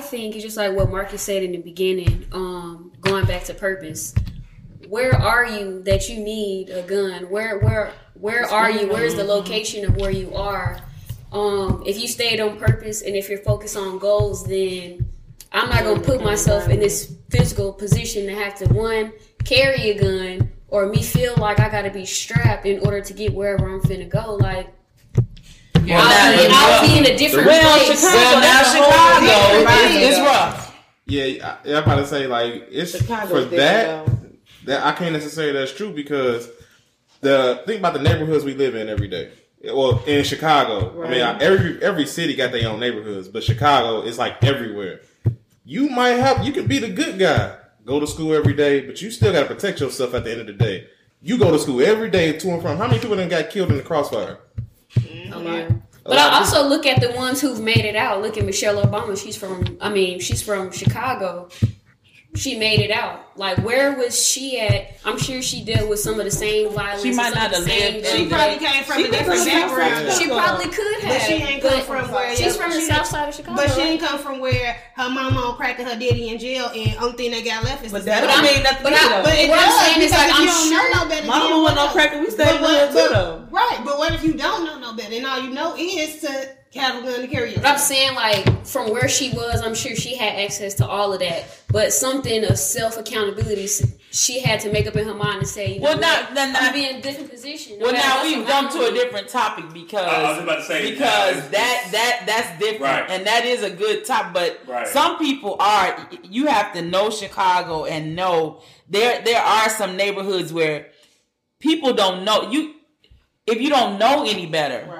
think 0.00 0.34
it's 0.34 0.44
just 0.44 0.56
like 0.56 0.74
what 0.74 0.90
Marcus 0.90 1.22
said 1.22 1.44
in 1.44 1.52
the 1.52 1.58
beginning, 1.58 2.26
um, 2.32 2.90
going 3.00 3.24
back 3.26 3.44
to 3.44 3.54
purpose. 3.54 4.12
Where 4.88 5.14
are 5.14 5.46
you 5.46 5.80
that 5.84 6.08
you 6.08 6.18
need 6.18 6.70
a 6.70 6.82
gun? 6.82 7.30
Where 7.30 7.58
where 7.60 7.92
where 8.14 8.44
are 8.46 8.68
you? 8.68 8.88
Where's 8.88 9.14
the 9.14 9.22
location 9.22 9.84
of 9.84 9.96
where 9.96 10.10
you 10.10 10.34
are? 10.34 10.80
Um, 11.30 11.84
if 11.86 12.00
you 12.00 12.08
stayed 12.08 12.40
on 12.40 12.58
purpose 12.58 13.02
and 13.02 13.14
if 13.14 13.28
you're 13.28 13.38
focused 13.38 13.76
on 13.76 13.98
goals, 13.98 14.44
then 14.44 15.08
I'm 15.52 15.68
not 15.68 15.84
gonna 15.84 16.00
put 16.00 16.20
myself 16.20 16.68
in 16.68 16.80
this 16.80 17.14
physical 17.30 17.72
position 17.72 18.26
to 18.26 18.34
have 18.34 18.56
to 18.56 18.66
one 18.74 19.12
carry 19.44 19.90
a 19.90 19.98
gun 19.98 20.50
or 20.66 20.86
me 20.86 21.02
feel 21.02 21.36
like 21.36 21.60
I 21.60 21.68
gotta 21.68 21.90
be 21.90 22.04
strapped 22.04 22.66
in 22.66 22.80
order 22.80 23.00
to 23.00 23.12
get 23.12 23.32
wherever 23.32 23.68
I'm 23.68 23.80
finna 23.80 24.08
go. 24.08 24.34
Like 24.34 24.74
Well, 25.86 26.00
I'll, 26.02 26.36
be, 26.36 26.48
I'll 26.52 26.86
be 26.88 26.98
in 26.98 27.06
a 27.14 27.16
different 27.16 27.46
well, 27.46 27.78
place. 27.78 28.00
Chicago, 28.00 28.16
well, 28.16 28.40
now 28.40 28.62
that's 28.62 28.74
a 28.74 28.82
whole 28.82 29.26
Chicago, 29.26 29.58
different 29.58 30.02
is, 30.02 30.18
is 30.18 30.18
rough. 30.20 30.76
Yeah, 31.06 31.58
I, 31.64 31.68
I'm 31.76 31.82
about 31.82 31.96
to 31.96 32.06
say 32.06 32.26
like 32.26 32.68
it's 32.70 32.96
Chicago's 32.96 33.30
for 33.30 33.56
that. 33.56 34.06
though. 34.06 34.16
That 34.66 34.84
I 34.86 34.92
can't 34.92 35.12
necessarily 35.12 35.52
that's 35.58 35.72
true 35.72 35.92
because 35.92 36.48
the 37.20 37.62
think 37.66 37.80
about 37.80 37.94
the 37.94 38.02
neighborhoods 38.02 38.44
we 38.44 38.54
live 38.54 38.74
in 38.74 38.88
every 38.88 39.08
day. 39.08 39.30
Well, 39.64 40.02
in 40.06 40.24
Chicago, 40.24 41.02
I 41.04 41.10
mean, 41.10 41.20
Right. 41.22 41.42
every 41.42 41.82
every 41.82 42.06
city 42.06 42.34
got 42.34 42.52
their 42.52 42.68
own 42.68 42.80
neighborhoods, 42.80 43.28
but 43.28 43.42
Chicago 43.42 44.02
is 44.02 44.18
like 44.18 44.42
everywhere. 44.44 45.00
You 45.64 45.88
might 45.88 46.10
have 46.14 46.44
you 46.46 46.52
could 46.52 46.68
be 46.68 46.78
the 46.78 46.88
good 46.88 47.18
guy, 47.18 47.56
go 47.84 48.00
to 48.00 48.06
school 48.06 48.34
every 48.34 48.54
day, 48.54 48.80
but 48.86 49.00
you 49.02 49.10
still 49.10 49.32
got 49.32 49.48
to 49.48 49.54
protect 49.54 49.80
yourself 49.80 50.14
at 50.14 50.24
the 50.24 50.30
end 50.32 50.40
of 50.42 50.46
the 50.46 50.52
day. 50.54 50.86
You 51.22 51.36
go 51.36 51.50
to 51.50 51.58
school 51.58 51.82
every 51.82 52.10
day 52.10 52.32
to 52.38 52.50
and 52.50 52.62
from. 52.62 52.78
How 52.78 52.86
many 52.86 52.98
people 52.98 53.16
then 53.16 53.28
got 53.28 53.50
killed 53.50 53.70
in 53.70 53.76
the 53.76 53.82
crossfire? 53.82 54.38
A 55.40 55.48
lot. 55.48 55.70
A 55.70 55.80
But 56.04 56.18
I 56.18 56.28
uh, 56.28 56.38
also 56.38 56.66
look 56.66 56.86
at 56.86 57.00
the 57.00 57.12
ones 57.12 57.40
who've 57.40 57.60
made 57.60 57.84
it 57.84 57.96
out. 57.96 58.22
Look 58.22 58.36
at 58.38 58.44
Michelle 58.44 58.82
Obama. 58.82 59.16
She's 59.22 59.36
from, 59.36 59.78
I 59.80 59.90
mean, 59.90 60.20
she's 60.20 60.42
from 60.42 60.72
Chicago. 60.72 61.48
She 62.36 62.56
made 62.56 62.78
it 62.78 62.92
out. 62.92 63.36
Like, 63.36 63.58
where 63.58 63.96
was 63.98 64.14
she 64.24 64.60
at? 64.60 64.92
I'm 65.04 65.18
sure 65.18 65.42
she 65.42 65.64
dealt 65.64 65.90
with 65.90 65.98
some 65.98 66.18
of 66.20 66.24
the 66.24 66.30
same 66.30 66.70
violence. 66.72 67.02
She 67.02 67.10
might 67.12 67.32
some 67.34 67.42
of 67.44 67.50
not 67.50 67.50
the 67.50 67.56
have 67.56 67.64
same 67.66 67.94
lived 67.94 68.06
She 68.06 68.16
She 68.18 68.28
probably 68.30 68.58
came 68.58 68.84
from 68.84 68.96
She 68.98 69.04
a 69.06 69.10
different 69.10 69.40
from 69.40 69.48
background. 69.48 70.06
South 70.08 70.18
She 70.22 70.28
probably 70.28 70.66
could 70.70 71.02
have. 71.02 71.10
But 71.10 71.22
she 71.22 71.32
ain't 71.34 71.62
come 71.62 71.80
from 71.82 72.10
where 72.12 72.36
She's 72.36 72.56
from 72.56 72.70
the 72.70 72.80
she- 72.80 72.86
south 72.86 73.06
side 73.06 73.28
of 73.30 73.34
Chicago. 73.34 73.56
But 73.56 73.70
she 73.74 73.80
didn't 73.82 74.06
come 74.06 74.18
from 74.20 74.38
where 74.38 74.78
her 74.94 75.10
mama 75.10 75.40
on 75.40 75.56
crack 75.56 75.80
and 75.80 75.88
her 75.88 75.98
daddy 75.98 76.28
in 76.28 76.38
jail, 76.38 76.70
and 76.72 76.96
only 76.98 77.16
thing 77.16 77.30
they 77.32 77.42
got 77.42 77.64
left 77.64 77.84
is 77.84 77.90
But 77.90 78.00
the 78.00 78.04
that 78.06 78.20
don't 78.20 78.30
I'm- 78.30 78.44
mean 78.44 78.62
nothing 78.62 78.82
but 78.84 78.90
to 78.90 78.96
I- 78.96 79.02
me, 79.02 79.08
though. 79.10 79.22
But 79.24 79.34
it 79.38 79.48
What 79.50 79.58
I'm 79.58 79.66
does, 79.68 79.80
saying 79.80 80.00
is, 80.02 80.10
because 80.10 80.18
like, 80.22 80.30
if 80.30 80.36
I'm 80.36 80.42
you 80.42 80.46
don't 80.48 80.68
sure- 80.68 80.94
know 80.94 81.02
no 81.02 81.08
better, 81.10 81.26
Mama 81.26 81.40
then 81.40 81.50
wasn't 81.50 81.62
what 81.64 81.74
no 81.74 81.80
else? 81.82 81.92
cracker. 81.92 82.20
We 82.20 82.30
stayed 82.30 82.44
But 82.46 82.54
in 82.56 82.62
what- 82.62 82.92
the 82.92 83.00
hood, 83.00 83.08
too, 83.08 83.14
though. 83.14 83.46
Right, 83.50 83.78
but 83.84 83.98
what 83.98 84.14
if 84.14 84.22
you 84.22 84.34
don't 84.34 84.64
know 84.64 84.78
no 84.78 84.92
better, 84.94 85.14
and 85.16 85.26
all 85.26 85.40
you 85.40 85.50
know 85.50 85.74
is 85.76 86.20
to 86.20 86.48
have 86.74 87.02
a 87.02 87.06
gun 87.06 87.20
to 87.20 87.26
carry 87.26 87.48
yourself? 87.48 87.62
But 87.64 87.72
I'm 87.72 87.78
saying, 87.78 88.14
like, 88.14 88.66
from 88.66 88.90
where 88.90 89.08
she 89.08 89.30
was, 89.32 89.60
I'm 89.62 89.74
sure 89.74 89.96
she 89.96 90.16
had 90.16 90.38
access 90.38 90.74
to 90.74 90.86
all 90.86 91.12
of 91.12 91.20
that. 91.20 91.44
But 91.68 91.92
something 91.92 92.44
of 92.44 92.58
self 92.58 92.96
accountability, 92.96 93.66
she 94.12 94.40
had 94.40 94.60
to 94.60 94.72
make 94.72 94.86
up 94.86 94.96
in 94.96 95.06
her 95.06 95.14
mind 95.14 95.38
and 95.38 95.46
say, 95.48 95.74
you 95.74 95.80
know 95.80 95.84
Well, 95.84 95.94
what? 95.94 96.00
now- 96.00 96.34
then 96.34 96.48
I'm 96.56 96.64
now- 96.66 96.72
be 96.72 96.88
in 96.88 96.96
a 96.96 97.00
different 97.00 97.30
position. 97.30 97.78
no 97.78 97.86
Well, 97.86 97.94
now 97.94 98.22
we've 98.22 98.32
somebody 98.32 98.52
jumped 98.52 98.72
to 98.74 98.86
a 98.86 98.92
different 98.92 99.28
topic 99.28 99.72
because 99.72 100.04
I 100.06 100.30
was 100.30 100.42
about 100.42 100.56
to 100.56 100.64
say, 100.64 100.90
because 100.90 101.36
now 101.36 101.48
that 101.50 101.88
that 101.92 102.22
that's 102.26 102.58
different 102.60 102.80
Right. 102.82 103.10
and 103.10 103.26
that 103.26 103.44
is 103.46 103.62
a 103.62 103.70
good 103.70 104.04
topic. 104.04 104.32
But 104.34 104.60
Right. 104.66 104.88
some 104.88 105.18
people 105.18 105.56
are 105.60 106.08
you 106.22 106.46
have 106.46 106.72
to 106.74 106.82
know 106.82 107.10
Chicago 107.10 107.84
and 107.84 108.14
know 108.16 108.62
there 108.88 109.20
there 109.22 109.40
are 109.42 109.68
some 109.70 109.96
neighborhoods 109.96 110.52
where 110.52 110.88
people 111.60 111.92
don't 111.92 112.24
know 112.24 112.50
you. 112.50 112.74
If 113.46 113.60
you 113.60 113.70
don't 113.70 113.98
know 113.98 114.24
any 114.26 114.46
better, 114.46 114.86
Right. 114.90 114.99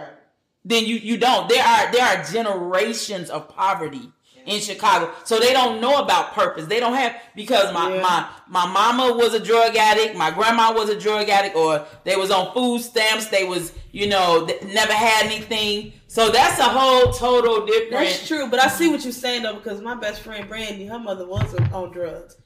Then 0.64 0.84
you 0.86 0.96
you 0.96 1.16
don't. 1.16 1.48
There 1.48 1.64
are 1.64 1.92
there 1.92 2.04
are 2.04 2.24
generations 2.24 3.30
of 3.30 3.48
poverty 3.48 4.10
in 4.46 4.58
Chicago, 4.60 5.12
so 5.24 5.38
they 5.38 5.52
don't 5.52 5.80
know 5.80 5.98
about 6.02 6.32
purpose. 6.32 6.64
They 6.66 6.80
don't 6.80 6.94
have 6.94 7.14
because 7.36 7.72
my 7.74 7.94
Yeah. 7.94 8.02
my 8.02 8.26
my 8.48 8.66
mama 8.66 9.14
was 9.14 9.34
a 9.34 9.40
drug 9.40 9.76
addict, 9.76 10.16
my 10.16 10.30
grandma 10.30 10.72
was 10.72 10.88
a 10.88 10.98
drug 10.98 11.28
addict, 11.28 11.54
or 11.56 11.86
they 12.04 12.16
was 12.16 12.30
on 12.30 12.52
food 12.54 12.80
stamps. 12.80 13.26
They 13.26 13.44
was 13.44 13.72
you 13.92 14.08
know 14.08 14.48
never 14.64 14.92
had 14.92 15.26
anything. 15.26 15.92
So 16.08 16.30
that's 16.30 16.58
a 16.58 16.64
whole 16.64 17.12
total 17.12 17.64
different. 17.66 17.90
That's 17.90 18.26
true, 18.26 18.48
but 18.48 18.60
I 18.60 18.68
see 18.68 18.88
what 18.88 19.04
you're 19.04 19.12
saying 19.12 19.42
though, 19.42 19.54
because 19.54 19.80
my 19.80 19.94
best 19.94 20.22
friend 20.22 20.48
Brandy, 20.48 20.86
her 20.86 20.98
mother 20.98 21.26
was 21.26 21.54
on 21.72 21.92
drugs, 21.92 22.36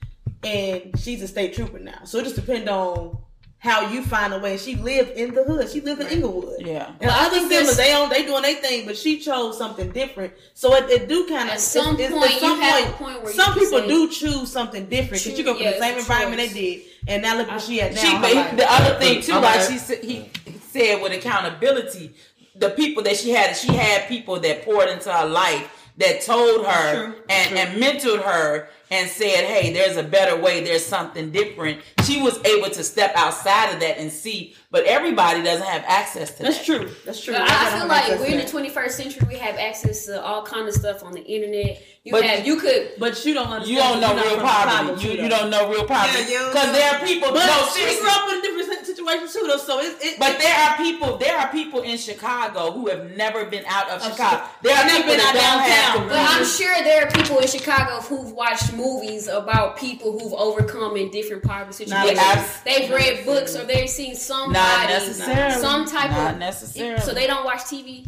and 0.42 0.92
she's 0.98 1.22
a 1.22 1.29
state 1.29 1.55
trooper 1.55 1.79
now. 1.79 2.00
So 2.05 2.18
it 2.18 2.24
just 2.24 2.37
depends 2.37 2.68
on 2.68 3.16
how 3.64 3.88
you 3.90 4.03
find 4.03 4.35
a 4.35 4.38
way. 4.38 4.59
She 4.59 4.77
lived 4.77 5.12
in 5.12 5.33
the 5.33 5.42
hood. 5.42 5.70
She 5.70 5.81
lived 5.81 6.03
in 6.03 6.09
Englewood. 6.09 6.57
Yeah. 6.61 6.88
And 7.00 7.09
Well, 7.09 7.11
I 7.12 7.27
other 7.27 7.37
think 7.38 7.50
siblings, 7.50 7.77
that's- 7.77 7.77
they 7.77 7.94
on 7.94 8.11
they 8.11 8.24
doing 8.27 8.42
their 8.42 8.57
thing, 8.57 8.85
but 8.85 8.94
she 8.96 9.18
chose 9.20 9.57
something 9.57 9.90
different. 9.90 10.35
So 10.53 10.74
it, 10.74 10.90
it 10.90 11.09
do 11.09 11.27
kind 11.27 11.48
of 11.48 11.55
At 11.55 11.61
some 11.62 11.96
point, 11.96 12.42
you 12.42 12.55
have 12.61 12.88
a 12.88 12.92
point 12.92 13.22
where 13.22 13.33
some 13.33 13.55
people 13.55 13.79
say- 13.81 13.88
do 13.88 14.11
choose 14.11 14.53
something 14.53 14.85
different 14.85 15.22
because 15.24 15.38
you 15.38 15.44
go 15.44 15.55
from 15.55 15.62
Yeah, 15.62 15.72
the 15.72 15.79
same 15.79 15.98
environment 15.98 16.42
choice. 16.42 16.53
they 16.53 16.61
did, 16.74 16.83
and 17.09 17.22
now 17.22 17.38
look 17.38 17.48
where 17.48 17.59
she 17.59 17.81
at 17.81 17.94
now. 17.94 18.00
She, 18.03 18.18
but 18.18 18.57
the 18.59 18.70
other 18.70 18.98
thing 18.98 19.22
too, 19.22 19.33
like 19.33 19.62
she 19.62 19.79
said, 19.79 20.05
he 20.05 20.29
said 20.70 21.00
with 21.00 21.12
accountability, 21.12 22.12
the 22.57 22.68
people 22.70 23.03
that 23.05 23.16
she 23.16 23.31
had, 23.31 23.57
she 23.57 23.72
had 23.72 24.07
people 24.09 24.38
that 24.40 24.62
poured 24.66 24.90
into 24.90 25.11
her 25.11 25.27
life 25.27 25.70
that 25.96 26.20
told 26.20 26.66
her 26.66 27.07
True, 27.07 27.14
and, 27.31 27.57
and 27.57 27.83
mentored 27.83 28.20
her 28.22 28.68
and 28.90 29.09
said, 29.09 29.44
"Hey, 29.44 29.73
there's 29.73 29.97
a 29.97 30.03
better 30.03 30.37
way. 30.40 30.62
There's 30.62 30.85
something 30.85 31.31
different." 31.31 31.81
She 32.05 32.20
was 32.20 32.38
able 32.44 32.70
to 32.70 32.85
step 32.85 33.12
outside 33.16 33.73
of 33.75 33.81
that 33.81 33.99
and 33.99 34.12
see, 34.12 34.55
but 34.70 34.85
everybody 34.85 35.42
doesn't 35.42 35.66
have 35.66 35.85
access 35.87 36.31
to 36.33 36.42
that. 36.42 36.53
That's 36.53 36.59
that. 36.59 36.64
true. 36.66 36.90
That's 37.05 37.20
true. 37.23 37.35
But 37.35 37.42
I, 37.51 37.75
I 37.77 37.79
feel 37.79 37.88
like 37.88 38.09
we're 38.20 38.27
in 38.27 38.38
the 38.38 38.44
21st 38.44 38.90
century. 38.90 39.27
We 39.29 39.37
have 39.38 39.57
access 39.57 40.07
to 40.07 40.23
all 40.23 40.42
kind 40.44 40.68
of 40.68 40.75
stuff 40.75 41.03
on 41.03 41.12
the 41.12 41.23
internet. 41.23 41.83
You 42.05 42.12
But- 42.12 42.25
have, 42.25 42.47
you 42.47 42.57
could. 42.61 42.92
But 42.99 43.25
you 43.25 43.33
don't 43.33 43.47
understand. 43.47 43.70
You 43.70 43.79
don't 43.83 44.01
know 44.01 44.14
real 44.14 44.23
from 44.37 44.40
Chicago, 44.40 44.70
poverty. 44.92 45.09
You, 45.09 45.23
you 45.23 45.29
don't 45.31 45.49
know 45.49 45.70
real 45.70 45.87
poverty 45.87 46.31
Yeah, 46.31 46.40
you 46.40 46.47
because 46.53 46.73
there 46.73 46.94
are 46.94 47.07
people. 47.07 47.33
But 47.33 47.47
no, 47.47 47.66
she 47.75 47.99
grew 47.99 48.09
up 48.11 48.29
in 48.31 48.38
a 48.38 48.42
different 48.42 48.85
situation 48.87 49.29
too, 49.33 49.47
though. 49.49 49.57
So 49.57 49.81
it, 49.81 49.97
it 50.03 50.18
But 50.18 50.38
there 50.38 50.55
are 50.55 50.77
people. 50.77 51.16
There 51.16 51.35
are 51.38 51.49
people 51.51 51.81
in 51.81 51.97
Chicago 51.97 52.73
who 52.73 52.88
have 52.90 53.16
never 53.16 53.47
been 53.47 53.64
out 53.66 53.88
of 53.88 54.03
Of 54.03 54.11
Chicago. 54.12 54.37
Chi- 54.37 54.49
There 54.61 54.77
are 54.77 54.85
Never 54.85 54.97
people 54.99 55.11
been 55.12 55.18
that 55.18 55.37
out 55.37 55.57
don't 55.57 55.70
have 55.70 55.94
downtown. 55.94 56.09
But 56.11 56.37
I'm 56.38 56.44
sure 56.44 56.75
there 56.85 57.07
are 57.07 57.11
people 57.11 57.38
in 57.38 57.49
Chicago 57.49 58.03
who've 58.03 58.33
watched 58.33 58.74
movies 58.77 59.29
about 59.29 59.77
people 59.77 60.19
who've 60.19 60.33
overcome 60.35 60.97
in 60.97 61.11
different 61.11 61.43
poverty 61.43 61.87
Not 61.87 62.07
situations. 62.07 62.37
abs- 62.39 62.61
they've 62.65 62.91
read 62.91 63.25
books 63.25 63.55
or 63.57 63.65
they've 63.65 63.89
seen 63.89 64.11
Not 64.13 64.19
somebody, 64.19 64.93
necessarily. 64.93 65.61
some 65.61 65.87
type 65.87 66.11
Not 66.11 66.33
of. 66.35 66.39
necessarily. 66.39 67.01
So 67.03 67.13
they 67.15 67.27
don't 67.27 67.45
watch 67.45 67.61
TV. 67.65 68.07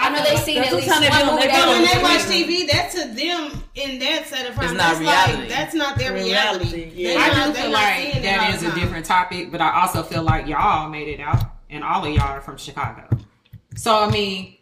I 0.00 0.10
know 0.10 0.22
they've 0.22 0.38
seen 0.38 0.56
That's 0.56 0.68
at 0.68 0.74
least 0.76 0.88
time 0.88 1.02
they 1.02 1.08
do. 1.10 1.24
movie. 1.32 1.46
That 1.48 1.64
But 1.64 1.68
when 1.70 1.82
they 1.82 2.02
watch. 2.02 2.20
TV, 2.22 2.70
that's 2.70 2.94
to 2.94 3.08
them 3.08 3.64
in 3.74 3.98
that 3.98 4.26
set 4.28 4.46
of 4.46 4.52
It's 4.62 4.72
not 4.72 4.76
that's 4.76 5.00
reality. 5.00 5.36
Like, 5.40 5.48
that's 5.48 5.74
not 5.74 5.98
their 5.98 6.12
Reality, 6.12 6.64
reality. 6.72 6.92
yeah. 6.94 7.18
I 7.18 7.28
not- 7.28 7.46
do 7.48 7.52
they're 7.54 7.62
feel 7.64 7.70
like 7.72 7.94
seeing 7.96 8.08
it 8.10 8.16
all 8.16 8.22
that 8.22 8.54
is 8.54 8.62
a 8.62 8.74
different 8.76 9.06
topic, 9.06 9.50
but 9.50 9.60
I 9.60 9.80
also 9.80 10.02
feel 10.04 10.22
like 10.22 10.46
y'all 10.46 10.88
made 10.88 11.08
it 11.08 11.18
out, 11.20 11.42
and 11.68 11.82
all 11.82 12.04
of 12.06 12.12
y'all 12.14 12.28
are 12.28 12.40
from 12.40 12.56
Chicago. 12.58 13.08
So 13.74 13.92
I 14.04 14.08
mean, 14.10 14.54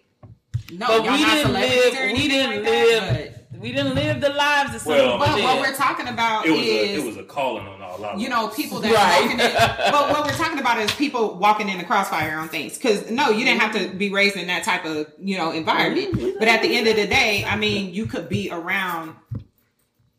no, 0.73 0.87
But 0.87 1.05
y'all 1.05 1.13
we 1.15 1.23
not 1.23 1.35
didn't 1.35 1.53
live. 1.53 2.13
We 2.13 2.29
didn't 2.29 2.51
like 2.57 2.65
that, 2.65 3.13
live. 3.13 3.36
We 3.61 3.73
didn't 3.73 3.95
live 3.95 4.21
the 4.21 4.31
lives 4.31 4.73
that 4.73 4.81
some 4.81 4.93
Well, 4.93 5.13
people 5.13 5.19
But, 5.27 5.35
but 5.37 5.43
what 5.43 5.61
we're 5.61 5.75
talking 5.75 6.09
about 6.09 6.47
It 6.47 6.51
was 6.51 6.61
a, 6.61 6.63
is 6.65 7.05
it 7.05 7.07
was 7.07 7.17
a 7.17 7.23
calling 7.23 7.67
on 7.67 7.81
a 7.81 7.97
lot 7.97 8.15
of 8.15 8.21
you 8.21 8.29
know, 8.29 8.49
people 8.49 8.81
that 8.81 8.93
Right. 8.93 9.21
walking 9.23 9.41
in, 9.41 9.93
but 9.93 10.11
what 10.11 10.25
we're 10.27 10.37
talking 10.37 10.59
about 10.59 10.79
is 10.79 10.91
people 10.95 11.37
walking 11.39 11.69
in 11.69 11.79
the 11.79 11.85
crossfire 11.85 12.37
on 12.39 12.49
things. 12.49 12.77
Because 12.77 13.11
no, 13.11 13.31
you 13.31 13.45
didn't 13.45 13.61
have 13.61 13.75
to 13.77 13.89
be 13.97 14.11
raised 14.13 14.37
in 14.37 14.47
that 14.49 14.65
type 14.65 14.85
of 14.85 15.07
you 15.19 15.37
know 15.39 15.51
environment. 15.53 16.13
Mm-hmm. 16.15 16.39
But 16.39 16.49
at 16.49 16.63
the 16.63 16.77
end 16.77 16.87
of 16.89 16.97
the 16.97 17.07
day, 17.07 17.45
I 17.47 17.57
mean, 17.57 17.93
you 17.95 18.07
could 18.07 18.29
be 18.29 18.51
around 18.51 19.15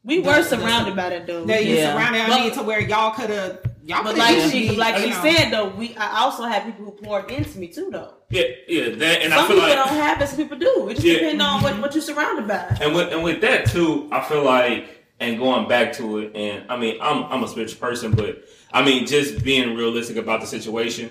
we 0.03 0.19
were 0.21 0.41
surrounded 0.43 0.95
by 0.95 1.09
that 1.09 1.27
though. 1.27 1.43
that 1.45 1.65
you 1.65 1.75
Yeah. 1.75 1.93
surrounded. 1.93 2.21
I 2.21 2.27
But- 2.29 2.39
mean, 2.39 2.51
to 2.53 2.63
where 2.63 2.79
y'all 2.79 3.11
could 3.11 3.29
have 3.29 3.59
y'all 3.87 4.03
But 4.03 4.17
like 4.17 4.35
have 4.35 4.51
she, 4.51 4.75
like 4.75 4.97
she 4.97 5.11
said 5.13 5.49
though, 5.51 5.69
we 5.69 5.95
I 5.95 6.19
also 6.21 6.43
have 6.43 6.63
people 6.65 6.85
who 6.85 6.91
poured 6.91 7.31
into 7.31 7.57
me 7.57 7.67
too 7.67 7.89
though. 7.91 8.13
Yeah, 8.29 8.43
yeah, 8.67 8.89
that, 8.95 9.21
and 9.21 9.33
I 9.33 9.37
Some 9.37 9.47
feel 9.47 9.55
people 9.55 9.69
like 9.69 9.77
don't 9.77 9.97
have 9.97 10.21
it, 10.21 10.27
some 10.27 10.37
people 10.37 10.57
do. 10.59 10.89
It 10.89 10.95
just 10.95 11.05
Yeah. 11.07 11.13
depends 11.13 11.41
on 11.43 11.63
what, 11.63 11.79
what 11.79 11.93
you're 11.95 12.01
surrounded 12.01 12.47
by. 12.47 12.77
And 12.81 12.93
with 12.93 13.11
and 13.13 13.23
with 13.23 13.41
that 13.41 13.67
too, 13.69 14.09
I 14.11 14.21
feel 14.21 14.43
like 14.43 14.89
and 15.19 15.39
going 15.39 15.67
back 15.67 15.93
to 15.93 16.19
it, 16.19 16.35
and 16.35 16.69
I 16.69 16.77
mean, 16.77 16.97
I'm 17.01 17.23
I'm 17.25 17.43
a 17.43 17.47
spiritual 17.47 17.79
person, 17.79 18.11
but 18.11 18.43
I 18.73 18.83
mean, 18.83 19.07
just 19.07 19.43
being 19.43 19.75
realistic 19.75 20.17
about 20.17 20.41
the 20.41 20.47
situation. 20.47 21.09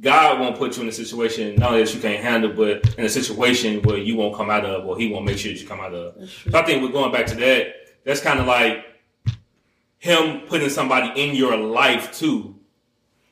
God 0.00 0.40
won't 0.40 0.56
put 0.58 0.76
you 0.76 0.82
in 0.82 0.88
a 0.88 0.92
situation 0.92 1.54
not 1.56 1.70
only 1.70 1.84
that 1.84 1.94
you 1.94 2.00
can't 2.00 2.22
handle, 2.22 2.52
but 2.52 2.94
in 2.98 3.04
a 3.04 3.08
situation 3.08 3.80
where 3.82 3.98
you 3.98 4.16
won't 4.16 4.34
come 4.34 4.50
out 4.50 4.64
of, 4.64 4.84
or 4.84 4.96
He 4.98 5.08
won't 5.08 5.24
make 5.24 5.38
sure 5.38 5.52
that 5.52 5.60
you 5.60 5.66
come 5.66 5.78
out 5.80 5.94
of. 5.94 6.28
So 6.50 6.58
I 6.58 6.62
think 6.62 6.82
we're 6.82 6.90
going 6.90 7.12
back 7.12 7.26
to 7.26 7.36
that. 7.36 7.74
That's 8.04 8.20
kind 8.20 8.40
of 8.40 8.46
like 8.46 8.84
Him 10.02 10.40
putting 10.48 10.68
somebody 10.68 11.12
in 11.14 11.36
your 11.36 11.56
life 11.56 12.12
too, 12.12 12.56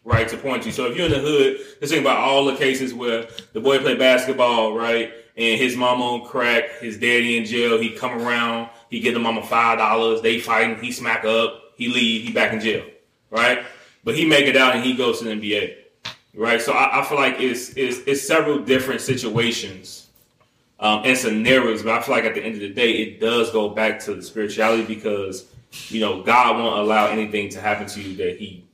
right, 0.04 0.28
to 0.28 0.36
point 0.36 0.64
you. 0.64 0.70
So 0.70 0.86
if 0.86 0.96
you're 0.96 1.06
in 1.06 1.12
the 1.12 1.18
hood, 1.18 1.56
just 1.80 1.92
think 1.92 2.00
about 2.00 2.18
all 2.18 2.44
the 2.44 2.54
cases 2.54 2.94
where 2.94 3.26
the 3.52 3.58
boy 3.60 3.80
played 3.80 3.98
basketball, 3.98 4.72
right, 4.72 5.12
and 5.36 5.60
his 5.60 5.74
mama 5.74 6.04
on 6.04 6.28
crack, 6.28 6.78
his 6.78 6.96
daddy 6.96 7.36
in 7.36 7.44
jail. 7.44 7.80
He 7.80 7.90
come 7.90 8.12
around, 8.22 8.70
he 8.88 9.00
give 9.00 9.14
the 9.14 9.18
mama 9.18 9.42
five 9.42 9.78
dollars. 9.78 10.22
They 10.22 10.38
fighting, 10.38 10.78
he 10.80 10.92
smack 10.92 11.24
up, 11.24 11.60
he 11.74 11.88
leave, 11.88 12.24
he 12.24 12.32
back 12.32 12.52
in 12.52 12.60
jail, 12.60 12.84
right? 13.32 13.64
But 14.04 14.14
he 14.14 14.24
make 14.24 14.46
it 14.46 14.56
out 14.56 14.76
and 14.76 14.84
he 14.84 14.94
goes 14.94 15.18
to 15.18 15.24
the 15.24 15.32
NBA, 15.32 15.74
right? 16.34 16.62
So 16.62 16.70
I, 16.70 17.00
I 17.00 17.04
feel 17.04 17.18
like 17.18 17.40
it's, 17.40 17.70
it's 17.70 17.98
it's 18.06 18.22
several 18.22 18.60
different 18.60 19.00
situations 19.00 20.06
um, 20.78 21.02
and 21.04 21.18
scenarios, 21.18 21.82
but 21.82 21.98
I 21.98 22.02
feel 22.02 22.14
like 22.14 22.26
at 22.26 22.36
the 22.36 22.44
end 22.44 22.54
of 22.54 22.60
the 22.60 22.70
day, 22.70 22.92
it 22.92 23.18
does 23.18 23.50
go 23.50 23.70
back 23.70 23.98
to 24.04 24.14
the 24.14 24.22
spirituality 24.22 24.84
because 24.84 25.46
you 25.88 26.00
know 26.00 26.22
God 26.22 26.56
won't 26.56 26.78
allow 26.78 27.06
anything 27.06 27.48
to 27.50 27.60
happen 27.60 27.86
to 27.86 28.00
you 28.00 28.16
that 28.16 28.38
He 28.38 28.66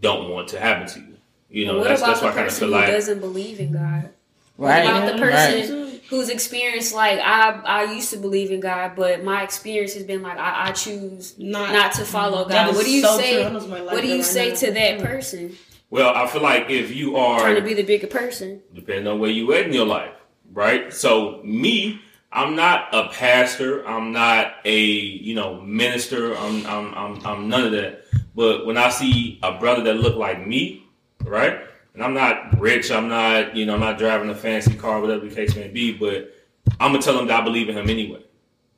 don't 0.00 0.30
want 0.30 0.48
to 0.48 0.60
happen 0.60 0.86
to 0.88 1.00
you. 1.00 1.16
You 1.48 1.66
know, 1.66 1.78
what 1.78 1.84
that's 1.84 2.00
about 2.00 2.12
that's 2.12 2.22
why 2.22 2.28
I 2.28 2.32
kind 2.32 2.46
of 2.46 2.52
person 2.52 2.68
feel 2.68 2.78
like 2.78 2.86
doesn't 2.88 3.20
believe 3.20 3.60
in 3.60 3.72
God? 3.72 4.10
right. 4.56 4.84
What 4.84 4.96
about 4.96 5.16
the 5.16 5.22
right. 5.22 5.32
person 5.32 6.00
who's 6.08 6.28
experienced 6.28 6.94
like 6.94 7.18
I 7.20 7.60
I 7.64 7.92
used 7.92 8.10
to 8.10 8.16
believe 8.16 8.50
in 8.50 8.60
God, 8.60 8.92
but 8.96 9.24
my 9.24 9.42
experience 9.42 9.94
has 9.94 10.04
been 10.04 10.22
like 10.22 10.38
I, 10.38 10.68
I 10.68 10.72
choose 10.72 11.38
Not- 11.38 11.72
not, 11.72 11.92
to 11.94 12.04
follow 12.04 12.48
God. 12.48 12.74
What 12.74 12.84
do 12.84 12.92
you 12.92 13.02
so 13.02 13.16
say? 13.18 13.34
true. 13.34 13.42
I 13.44 13.50
know 13.50 13.60
somebody 13.60 13.82
like 13.82 13.94
what 13.94 14.02
do 14.02 14.08
you 14.08 14.16
right 14.16 14.24
say 14.24 14.48
now. 14.50 14.54
to 14.56 14.72
that 14.72 15.00
hmm. 15.00 15.06
person 15.06 15.56
Well, 15.88 16.14
I 16.14 16.26
feel 16.26 16.42
like 16.42 16.68
if 16.68 16.94
you 16.94 17.16
are 17.16 17.40
trying 17.40 17.56
to 17.56 17.62
be 17.62 17.74
the 17.74 17.84
bigger 17.84 18.06
person? 18.06 18.62
depending 18.74 19.06
on 19.06 19.18
where 19.18 19.30
you 19.30 19.52
at 19.54 19.66
in 19.66 19.72
your 19.72 19.86
life, 19.86 20.14
right? 20.52 20.92
So 20.92 21.40
me, 21.44 22.00
I'm 22.32 22.54
not 22.54 22.94
a 22.94 23.08
pastor. 23.08 23.86
I'm 23.86 24.12
not 24.12 24.54
a 24.64 24.80
you 24.80 25.34
know 25.34 25.60
minister. 25.60 26.36
I'm 26.36 26.64
I'm 26.66 26.94
I'm, 26.94 27.26
I'm 27.26 27.48
none 27.48 27.66
of 27.66 27.72
that. 27.72 28.04
But 28.34 28.66
when 28.66 28.76
I 28.76 28.88
see 28.88 29.38
a 29.42 29.58
brother 29.58 29.82
that 29.84 29.94
look 29.94 30.16
like 30.16 30.46
me, 30.46 30.86
right? 31.24 31.60
And 31.94 32.04
I'm 32.04 32.14
not 32.14 32.58
rich. 32.60 32.90
I'm 32.90 33.08
not 33.08 33.56
you 33.56 33.66
know 33.66 33.74
I'm 33.74 33.80
not 33.80 33.98
driving 33.98 34.30
a 34.30 34.34
fancy 34.34 34.74
car, 34.74 35.00
whatever 35.00 35.28
the 35.28 35.34
case 35.34 35.56
may 35.56 35.68
be. 35.68 35.92
But 35.92 36.32
I'm 36.78 36.92
gonna 36.92 37.02
tell 37.02 37.18
him 37.18 37.26
that 37.26 37.40
I 37.40 37.44
believe 37.44 37.68
in 37.68 37.76
him 37.76 37.90
anyway, 37.90 38.22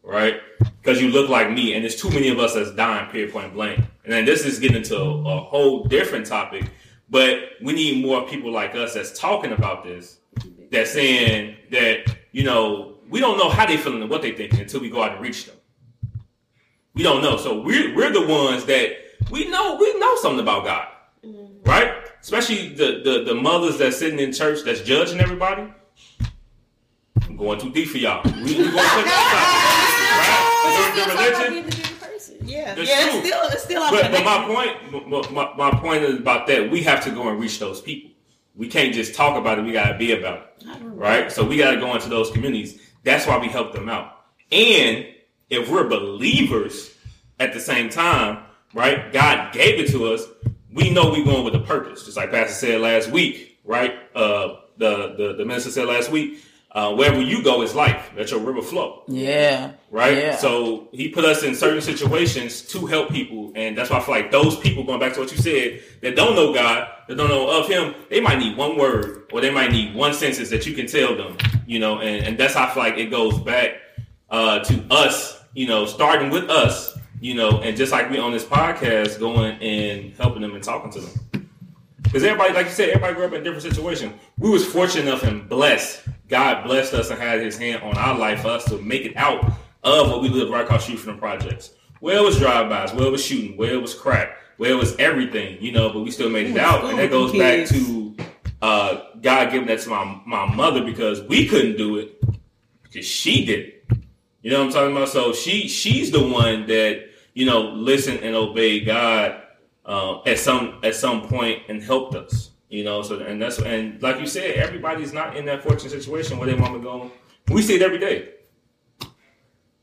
right? 0.03 0.41
Because 0.81 1.01
you 1.01 1.11
look 1.11 1.29
like 1.29 1.51
me, 1.51 1.75
and 1.75 1.85
there's 1.85 1.97
too 1.97 2.11
many 2.11 2.29
of 2.29 2.39
us 2.39 2.55
that's 2.55 2.73
dying, 2.73 3.11
period, 3.11 3.33
point 3.33 3.53
blank. 3.53 3.85
And 4.05 4.13
then 4.13 4.25
this 4.25 4.45
is 4.45 4.59
getting 4.59 4.79
into 4.79 4.97
a, 4.97 5.39
a 5.39 5.41
whole 5.41 5.85
different 5.85 6.27
topic. 6.27 6.65
But 7.09 7.51
we 7.61 7.75
need 7.75 8.05
more 8.05 8.27
people 8.27 8.51
like 8.51 8.75
us 8.75 8.95
that's 8.95 9.17
talking 9.19 9.53
about 9.53 9.85
this, 9.85 10.19
that's 10.71 10.93
saying 10.93 11.57
that, 11.71 12.17
you 12.33 12.43
know, 12.43 12.92
we 13.13 13.21
don't 13.21 13.37
know 13.39 13.49
how 13.51 13.67
they're 13.67 13.79
feeling 13.79 14.01
and 14.01 14.11
what 14.11 14.23
they 14.23 14.33
thinking 14.33 14.59
until 14.61 14.81
we 14.81 14.89
go 14.91 15.03
out 15.03 15.13
and 15.13 15.21
reach 15.21 15.45
them. 15.47 15.55
We 16.95 17.03
don't 17.03 17.23
know. 17.23 17.37
So 17.37 17.61
we're, 17.61 17.95
we're 17.95 18.13
the 18.13 18.27
ones 18.27 18.65
that 18.65 18.97
we 19.31 19.49
know, 19.49 19.77
we 19.77 19.99
know 19.99 20.17
something 20.17 20.41
about 20.41 20.65
God, 20.65 20.89
right? 21.65 21.93
Especially 22.21 22.71
the, 22.71 23.03
the, 23.05 23.25
the 23.25 23.35
mothers 23.35 23.79
that's 23.79 23.99
sitting 23.99 24.19
in 24.19 24.33
church 24.33 24.61
that's 24.65 24.81
judging 24.81 25.21
everybody. 25.21 25.73
I'm 27.23 27.37
going 27.37 27.61
too 27.61 27.71
deep 27.71 27.89
for 27.89 27.99
y'all. 27.99 28.23
We, 28.25 28.31
we 28.43 28.55
going 28.55 28.67
to 28.67 28.73
put 28.73 29.05
that 29.05 30.63
But 30.65 30.71
right? 30.75 30.95
The- 30.95 31.01
the 31.01 31.01
you're 31.01 31.17
religion, 31.17 31.35
about 31.35 31.51
being 31.51 31.65
the 31.65 31.77
bigger 31.77 31.95
person. 32.07 32.37
Yeah. 32.49 32.75
That's 32.75 32.89
Yeah, 32.89 33.09
true. 33.09 33.19
it's 33.19 33.27
still 33.29 33.43
it's 33.49 33.63
still 33.65 33.91
but, 33.91 34.11
but 34.11 34.25
my 34.25 34.45
point, 34.47 35.09
my, 35.09 35.31
my, 35.31 35.71
my 35.71 35.79
point 35.81 36.03
is 36.05 36.19
about 36.19 36.47
that. 36.49 36.71
We 36.71 36.83
have 36.83 37.03
to 37.05 37.11
go 37.11 37.29
and 37.29 37.39
reach 37.41 37.59
those 37.59 37.81
people. 37.81 38.11
We 38.55 38.69
can't 38.69 38.93
just 38.95 39.15
talk 39.15 39.37
about 39.39 39.59
it. 39.59 39.65
We 39.65 39.73
got 39.73 39.93
to 39.93 39.99
be 39.99 40.13
about 40.13 40.53
it, 40.61 40.67
right? 40.83 41.33
So 41.33 41.45
we 41.45 41.57
got 41.57 41.71
to 41.73 41.79
go 41.81 41.95
into 41.95 42.09
those 42.11 42.31
communities. 42.31 42.81
That's 43.05 43.27
why 43.27 43.39
we 43.39 43.49
help 43.49 43.73
them 43.73 43.89
out. 43.89 44.25
And 44.51 45.07
if 45.51 45.71
we're 45.71 45.89
believers 45.89 46.95
at 47.41 47.53
the 47.53 47.61
same 47.61 47.89
time, 47.89 48.45
right? 48.75 49.13
God 49.13 49.53
gave 49.53 49.81
it 49.81 49.91
to 49.93 50.13
us. 50.13 50.25
We 50.73 50.91
know 50.91 51.11
we're 51.11 51.25
going 51.25 51.45
with 51.45 51.55
a 51.55 51.61
purpose, 51.61 52.05
just 52.05 52.17
like 52.17 52.31
Pastor 52.31 52.55
said 52.55 52.81
last 52.81 53.11
week, 53.11 53.59
right? 53.65 53.95
Uh, 54.15 54.57
the, 54.79 55.15
the 55.17 55.35
the 55.39 55.45
minister 55.45 55.71
said 55.71 55.87
last 55.87 56.11
week. 56.11 56.43
Uh, 56.75 56.95
wherever 56.95 57.21
you 57.21 57.43
go 57.45 57.61
is 57.61 57.75
life. 57.75 58.11
Let 58.17 58.31
your 58.31 58.41
river 58.41 58.63
flow 58.63 59.03
Yeah. 59.07 59.73
right? 59.91 60.17
Yeah. 60.17 60.37
So 60.37 60.89
he 60.93 61.09
put 61.11 61.25
us 61.27 61.43
in 61.43 61.55
certain 61.55 61.83
situations 61.83 62.63
to 62.73 62.87
help 62.87 63.11
people, 63.11 63.53
and 63.55 63.77
that's 63.77 63.91
why 63.91 63.99
I 63.99 64.01
feel 64.01 64.15
like 64.15 64.31
those 64.31 64.57
people, 64.59 64.83
going 64.83 64.99
back 64.99 65.13
to 65.15 65.21
what 65.21 65.31
you 65.31 65.37
said, 65.37 65.83
that 66.01 66.17
don't 66.17 66.35
know 66.35 66.55
God, 66.55 66.89
that 67.09 67.17
don't 67.19 67.29
know 67.29 67.51
of 67.61 67.69
Him, 67.69 67.95
they 68.09 68.21
might 68.21 68.39
need 68.39 68.57
one 68.57 68.79
word 68.79 69.25
or 69.33 69.43
they 69.43 69.51
might 69.51 69.71
need 69.71 69.95
one 69.95 70.15
sentence 70.15 70.49
that 70.49 70.67
you 70.67 70.75
can 70.75 70.87
tell 70.87 71.15
them, 71.15 71.37
you 71.67 71.79
know, 71.79 72.01
and, 72.01 72.25
and 72.27 72.39
that's 72.39 72.55
how 72.55 72.67
I 72.67 72.71
feel 72.73 72.83
like 72.85 72.97
it 72.97 73.11
goes 73.11 73.39
back 73.39 73.75
uh, 74.31 74.61
to 74.61 74.85
us, 74.91 75.43
you 75.53 75.67
know, 75.67 75.85
starting 75.85 76.31
with 76.31 76.49
us, 76.49 76.99
you 77.21 77.35
know, 77.35 77.61
and 77.61 77.77
just 77.77 77.93
like 77.93 78.09
we 78.11 78.19
on 78.19 78.33
this 78.33 78.45
podcast, 78.47 79.19
going 79.19 79.61
and 79.61 80.15
helping 80.15 80.41
them 80.41 80.55
and 80.55 80.65
talking 80.65 80.91
to 80.93 81.01
them. 81.01 81.11
Because 82.03 82.25
everybody, 82.25 82.53
like 82.53 82.67
you 82.67 82.73
said, 82.73 82.91
everybody 82.91 83.15
grew 83.15 83.25
up 83.25 83.33
in 83.33 83.41
a 83.41 83.45
different 83.45 83.63
situation. 83.63 84.19
We 84.39 84.51
was 84.51 84.67
fortunate 84.67 85.07
enough 85.07 85.23
and 85.23 85.49
blessed. 85.49 86.03
God 86.29 86.65
blessed 86.65 86.95
us 86.95 87.11
and 87.11 87.21
had 87.21 87.41
His 87.41 87.57
hand 87.57 87.83
on 87.83 87.97
our 87.97 88.19
life 88.19 88.43
for 88.43 88.49
us 88.49 88.65
to 88.67 88.79
make 88.83 89.05
it 89.05 89.17
out 89.17 89.45
of 89.83 90.11
what 90.11 90.21
we 90.21 90.29
lived 90.29 90.51
right 90.51 90.65
across 90.65 90.87
the 90.87 90.93
street 90.93 91.01
from 91.01 91.15
the 91.15 91.19
projects. 91.19 91.73
Where 92.01 92.19
it 92.19 92.23
was 92.23 92.39
drive-bys, 92.39 92.95
where 92.95 93.07
it 93.07 93.11
was 93.11 93.25
shooting, 93.25 93.57
where 93.57 93.73
it 93.73 93.81
was 93.81 93.95
crack, 93.95 94.37
where 94.57 94.71
it 94.71 94.77
was 94.77 94.97
everything, 94.97 95.59
you 95.61 95.73
know. 95.73 95.93
But 95.93 96.01
we 96.01 96.11
still 96.11 96.31
made 96.31 96.49
it 96.49 96.57
out, 96.57 96.85
and 96.85 96.99
that 96.99 97.11
goes 97.11 97.33
back 97.33 97.69
to 97.69 98.17
uh, 98.61 99.03
God 99.21 99.51
giving 99.53 99.69
that 99.69 99.81
to 99.81 99.91
my 99.91 100.21
my 100.27 100.53
mother 100.55 100.85
because 100.85 101.23
we 101.23 101.47
couldn't 101.47 101.77
do 101.77 101.99
it 101.99 102.23
because 102.83 103.07
she 103.07 103.45
did 103.45 103.61
it. 103.61 103.85
You 104.43 104.51
know 104.51 104.59
what 104.59 104.67
I'm 104.67 104.73
talking 104.73 104.97
about? 104.97 105.09
So 105.09 105.33
she 105.33 105.69
she's 105.69 106.11
the 106.11 106.27
one 106.27 106.67
that 106.67 107.09
you 107.35 107.47
know 107.47 107.61
listened 107.61 108.21
and 108.21 108.35
obeyed 108.35 108.87
God 108.87 109.42
uh, 109.85 110.23
at 110.23 110.39
some 110.39 110.79
at 110.83 110.95
some 110.95 111.29
point 111.29 111.63
and 111.69 111.83
helped 111.83 112.15
us. 112.15 112.51
You 112.69 112.85
know, 112.85 113.03
so 113.03 113.19
and 113.21 113.41
that's 113.41 113.59
and 113.59 114.01
like 114.03 114.19
you 114.21 114.27
said, 114.27 114.57
everybody's 114.57 115.13
not 115.13 115.37
in 115.37 115.45
that 115.47 115.63
fortunate 115.63 115.91
situation 115.91 116.39
where 116.39 116.47
their 116.47 116.57
mama 116.57 116.79
go. 116.79 117.11
We 117.49 117.61
see 117.63 117.75
it 117.75 117.83
every 117.83 117.99
day. 117.99 118.31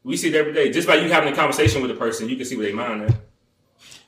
We 0.04 0.18
see 0.18 0.30
it 0.30 0.36
every 0.36 0.54
day. 0.54 0.72
Just 0.72 0.88
by 0.88 0.96
you 0.96 1.12
having 1.12 1.32
a 1.32 1.36
conversation 1.36 1.82
with 1.82 1.92
a 1.92 1.96
person, 1.96 2.30
you 2.30 2.36
can 2.36 2.46
see 2.46 2.56
where 2.58 2.66
they 2.66 2.74
mind 2.74 3.04
at. 3.04 3.16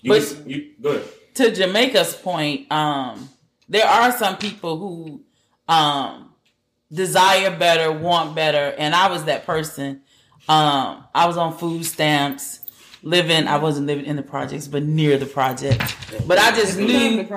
You, 0.01 0.11
But- 0.13 0.23
can, 0.23 0.49
you 0.49 0.71
go 0.81 0.89
ahead. 0.91 1.03
to 1.35 1.51
Jamaica's 1.51 2.15
point, 2.15 2.71
um, 2.71 3.29
there 3.69 3.85
are 3.85 4.11
some 4.17 4.37
people 4.37 4.77
who 4.77 5.21
um, 5.67 6.33
desire 6.91 7.55
better, 7.55 7.91
want 7.91 8.33
better, 8.35 8.73
and 8.77 8.95
I 8.95 9.09
was 9.11 9.25
that 9.25 9.45
person. 9.45 10.01
Um, 10.49 11.03
I 11.13 11.27
was 11.27 11.37
on 11.37 11.55
food 11.57 11.85
stamps, 11.85 12.60
living. 13.03 13.47
I 13.47 13.57
wasn't 13.57 13.87
living 13.87 14.05
in 14.05 14.15
the 14.15 14.23
projects, 14.23 14.67
but 14.67 14.83
near 14.83 15.17
the 15.17 15.25
projects. 15.25 15.95
But 16.25 16.37
I 16.39 16.51
just 16.55 16.77
knew, 16.77 17.27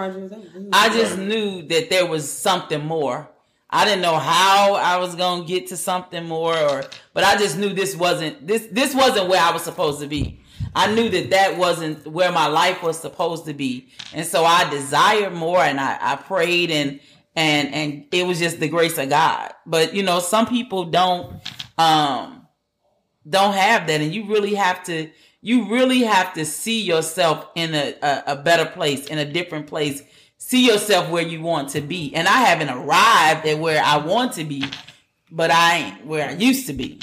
I 0.72 0.88
just 0.90 1.18
knew 1.18 1.62
that 1.68 1.90
there 1.90 2.07
was 2.07 2.31
something 2.31 2.85
more. 2.85 3.29
I 3.70 3.85
didn't 3.85 4.03
know 4.03 4.16
how 4.16 4.74
I 4.74 4.98
was 4.98 5.16
gonna 5.16 5.44
get 5.44 5.68
to 5.68 5.77
something 5.77 6.24
more, 6.27 6.57
or 6.57 6.85
but 7.12 7.24
I 7.24 7.37
just 7.37 7.59
knew 7.59 7.70
this 7.70 7.96
wasn't 7.96 8.46
this 8.46 8.68
this 8.70 8.94
wasn't 8.94 9.29
where 9.29 9.40
I 9.40 9.50
was 9.50 9.62
supposed 9.62 10.00
to 10.00 10.07
be. 10.07 10.40
I 10.77 10.92
knew 10.92 11.09
that 11.09 11.31
that 11.31 11.57
wasn't 11.57 12.07
where 12.07 12.33
my 12.33 12.46
life 12.46 12.83
was 12.83 12.98
supposed 12.98 13.46
to 13.46 13.55
be, 13.55 13.88
and 14.12 14.27
so 14.27 14.44
I 14.44 14.68
desired 14.70 15.33
more, 15.33 15.59
and 15.59 15.81
I, 15.81 15.98
I 16.00 16.16
prayed, 16.16 16.70
and 16.70 17.00
and 17.35 17.74
and 17.74 18.05
it 18.12 18.27
was 18.27 18.38
just 18.38 18.61
the 18.61 18.68
grace 18.68 18.98
of 18.98 19.09
God. 19.09 19.53
But 19.66 19.94
you 19.94 20.03
know, 20.03 20.20
some 20.20 20.46
people 20.46 20.85
don't 20.85 21.40
um 21.77 22.46
don't 23.29 23.55
have 23.55 23.87
that, 23.88 24.00
and 24.00 24.14
you 24.14 24.27
really 24.27 24.55
have 24.55 24.85
to 24.85 25.11
you 25.45 25.69
really 25.71 26.05
have 26.05 26.33
to 26.33 26.47
see 26.47 26.81
yourself 26.81 27.49
in 27.55 27.75
a, 27.75 27.95
a, 28.03 28.23
a 28.29 28.37
better 28.37 28.65
place, 28.65 29.09
in 29.09 29.19
a 29.19 29.27
different 29.31 29.67
place. 29.67 30.03
See 30.39 30.67
yourself 30.67 31.11
where 31.11 31.23
you 31.23 31.43
want 31.43 31.69
to 31.71 31.83
be. 31.83 32.15
And 32.15 32.27
I 32.27 32.39
haven't 32.39 32.71
arrived 32.71 33.47
at 33.47 33.59
where 33.59 33.83
I 33.85 33.99
want 33.99 34.33
to 34.35 34.45
be, 34.45 34.65
but 35.31 35.51
I 35.51 35.77
ain't 35.77 36.07
where 36.07 36.31
I 36.31 36.33
used 36.33 36.67
to 36.69 36.73
be. 36.73 36.99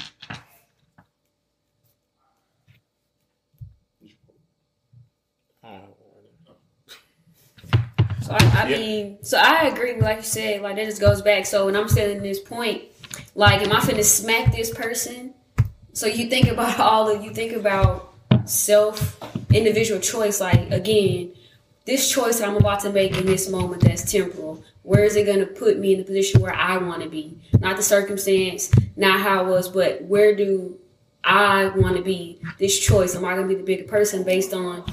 So 8.24 8.32
I, 8.32 8.64
I 8.64 8.70
Yeah. 8.70 8.78
mean, 8.80 9.18
so 9.24 9.38
I 9.38 9.68
agree. 9.68 10.02
Like 10.02 10.18
you 10.18 10.24
said, 10.24 10.64
like 10.64 10.78
that 10.78 10.86
just 10.86 11.00
goes 11.00 11.22
back. 11.22 11.46
So 11.46 11.68
when 11.68 11.76
I'm 11.76 11.88
saying 11.88 12.24
this 12.24 12.40
point, 12.40 12.86
like, 13.36 13.62
am 13.62 13.72
I 13.72 13.82
finna 13.82 14.04
smack 14.04 14.52
this 14.52 14.72
person? 14.72 15.36
So 15.94 16.08
you 16.08 16.28
think 16.28 16.48
about 16.48 16.80
all 16.82 17.08
of 17.08 17.24
you 17.24 17.30
think 17.30 17.54
about 17.54 18.11
self, 18.46 19.20
individual 19.54 20.00
choice. 20.00 20.42
Like 20.42 20.72
again, 20.72 21.34
this 21.86 22.12
choice 22.12 22.40
that 22.40 22.50
I'm 22.50 22.58
about 22.58 22.82
to 22.82 22.92
make 22.92 23.18
in 23.18 23.26
this 23.26 23.50
moment 23.50 23.84
that's 23.84 24.10
temporal. 24.12 24.64
Where 24.84 25.04
is 25.04 25.16
it 25.16 25.26
gonna 25.26 25.46
put 25.46 25.80
me 25.80 25.94
in 25.94 26.00
the 26.00 26.06
position 26.06 26.42
where 26.42 26.54
I 26.54 26.78
want 26.78 27.04
to 27.04 27.10
be? 27.10 27.38
Not 27.60 27.78
the 27.78 27.84
circumstance, 27.84 28.72
not 28.96 29.20
how 29.20 29.46
it 29.46 29.50
was, 29.50 29.70
but 29.70 30.04
where 30.04 30.36
do 30.36 30.78
I 31.24 31.68
want 31.76 31.98
to 31.98 32.04
be? 32.04 32.42
This 32.58 32.80
choice. 32.80 33.16
Am 33.16 33.26
I 33.26 33.36
gonna 33.36 33.48
be 33.48 33.56
the 33.56 33.64
bigger 33.64 33.88
person 33.88 34.24
based 34.24 34.54
on 34.54 34.84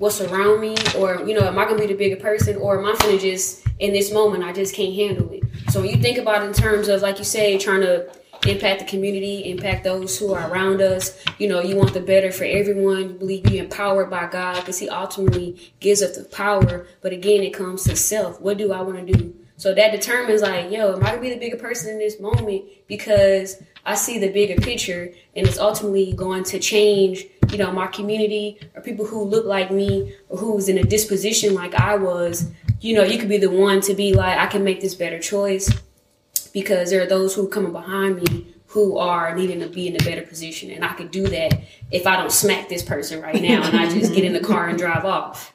what's 0.00 0.18
around 0.22 0.60
me 0.62 0.74
or 0.96 1.22
you 1.26 1.38
know 1.38 1.46
am 1.46 1.58
i 1.58 1.64
gonna 1.66 1.78
be 1.78 1.86
the 1.86 1.94
bigger 1.94 2.16
person 2.16 2.56
or 2.56 2.78
am 2.78 2.86
i 2.86 2.96
gonna 3.00 3.18
just 3.18 3.66
in 3.80 3.92
this 3.92 4.10
moment 4.10 4.42
i 4.42 4.50
just 4.50 4.74
can't 4.74 4.94
handle 4.94 5.30
it 5.30 5.42
so 5.68 5.78
when 5.78 5.90
you 5.90 5.96
think 6.00 6.16
about 6.16 6.42
it 6.42 6.46
in 6.46 6.54
terms 6.54 6.88
of 6.88 7.02
like 7.02 7.18
you 7.18 7.24
say 7.24 7.58
trying 7.58 7.82
to 7.82 8.10
impact 8.46 8.80
the 8.80 8.86
community 8.86 9.50
impact 9.50 9.84
those 9.84 10.18
who 10.18 10.32
are 10.32 10.50
around 10.50 10.80
us. 10.80 11.22
You 11.38 11.48
know 11.48 11.60
you 11.60 11.76
want 11.76 11.94
the 11.94 12.00
better 12.00 12.32
for 12.32 12.44
everyone. 12.44 13.00
You 13.00 13.14
believe 13.14 13.50
you're 13.50 13.64
empowered 13.64 14.10
by 14.10 14.26
god 14.26 14.56
because 14.56 14.78
he 14.78 14.88
ultimately 14.88 15.72
gives 15.80 16.02
us 16.02 16.16
the 16.16 16.24
power. 16.24 16.86
But 17.00 17.12
again 17.12 17.42
it 17.42 17.52
comes 17.52 17.84
to 17.84 17.96
self. 17.96 18.40
What 18.40 18.58
do 18.58 18.72
i 18.72 18.80
want 18.80 19.06
to 19.06 19.12
do? 19.12 19.34
So 19.56 19.74
that 19.74 19.92
determines 19.92 20.42
like 20.42 20.70
yo 20.70 20.94
am 20.94 21.02
i 21.02 21.10
gonna 21.10 21.20
be 21.20 21.30
the 21.30 21.38
bigger 21.38 21.58
person 21.58 21.90
in 21.92 21.98
this 21.98 22.18
moment? 22.20 22.64
Because 22.86 23.62
i 23.84 23.94
see 23.94 24.18
the 24.18 24.30
bigger 24.30 24.60
picture 24.60 25.12
and 25.34 25.46
it's 25.46 25.58
ultimately 25.58 26.12
going 26.12 26.44
to 26.44 26.58
change 26.58 27.24
you 27.50 27.56
know 27.56 27.72
my 27.72 27.86
community 27.86 28.58
or 28.74 28.82
people 28.82 29.06
who 29.06 29.24
look 29.24 29.46
like 29.46 29.70
me 29.70 30.14
or 30.28 30.36
who's 30.38 30.68
in 30.68 30.78
a 30.78 30.84
disposition 30.84 31.54
like 31.54 31.74
i 31.74 31.94
was. 31.94 32.50
You 32.80 32.94
know 32.94 33.02
you 33.02 33.18
could 33.18 33.28
be 33.28 33.36
the 33.36 33.50
one 33.50 33.82
to 33.82 33.92
be 33.92 34.14
like 34.14 34.38
i 34.38 34.46
can 34.46 34.64
make 34.64 34.80
this 34.80 34.94
better 34.94 35.18
choice 35.18 35.70
because 36.50 36.90
there 36.90 37.02
are 37.02 37.06
those 37.06 37.34
who 37.34 37.46
are 37.46 37.50
coming 37.50 37.72
behind 37.72 38.16
me 38.22 38.46
who 38.66 38.98
are 38.98 39.34
needing 39.34 39.58
to 39.60 39.66
be 39.66 39.88
in 39.88 39.96
a 39.96 40.04
better 40.04 40.22
position 40.22 40.70
and 40.70 40.84
i 40.84 40.92
could 40.92 41.10
do 41.10 41.26
that 41.26 41.60
if 41.90 42.06
i 42.06 42.16
don't 42.16 42.32
smack 42.32 42.68
this 42.68 42.82
person 42.82 43.20
right 43.20 43.42
now 43.42 43.62
and 43.62 43.76
i 43.76 43.88
just 43.88 44.14
get 44.14 44.24
in 44.24 44.32
the 44.32 44.40
car 44.40 44.68
and 44.68 44.78
drive 44.78 45.04
off 45.04 45.52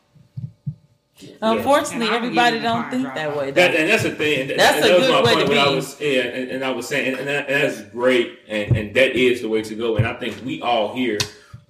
Unfortunately, 1.42 2.08
And 2.08 2.16
I 2.16 2.18
would 2.18 2.24
everybody 2.26 2.36
get 2.36 2.58
in 2.58 2.64
the 2.64 2.70
car 2.70 2.82
don't 2.82 2.92
think 2.92 3.14
that 3.16 3.38
way. 3.38 3.52
That, 3.52 3.76
and 3.76 3.90
that's 3.90 4.04
the 4.04 4.12
thing. 4.12 4.52
And, 4.52 4.60
That's 4.60 4.78
and 4.78 4.86
a 4.86 4.88
that 4.90 4.98
was 4.98 5.08
good 5.08 5.14
my 5.14 5.24
way 5.24 5.34
point 5.36 5.46
to 5.46 5.50
when 5.50 5.60
I 5.60 5.70
be. 5.70 5.76
was 5.76 6.02
yeah, 6.02 6.22
and, 6.24 6.52
and 6.52 6.64
I 6.64 6.72
was 6.72 6.88
saying, 6.88 7.08
and, 7.08 7.20
and, 7.20 7.28
that, 7.28 7.50
and 7.50 7.64
that's 7.64 7.82
great, 7.92 8.40
and, 8.48 8.76
and 8.76 8.96
that 8.96 9.16
is 9.16 9.42
the 9.42 9.50
way 9.50 9.62
to 9.62 9.76
go. 9.76 9.96
And 9.96 10.06
I 10.06 10.14
think 10.16 10.44
we 10.44 10.62
all 10.62 10.94
here, 10.94 11.18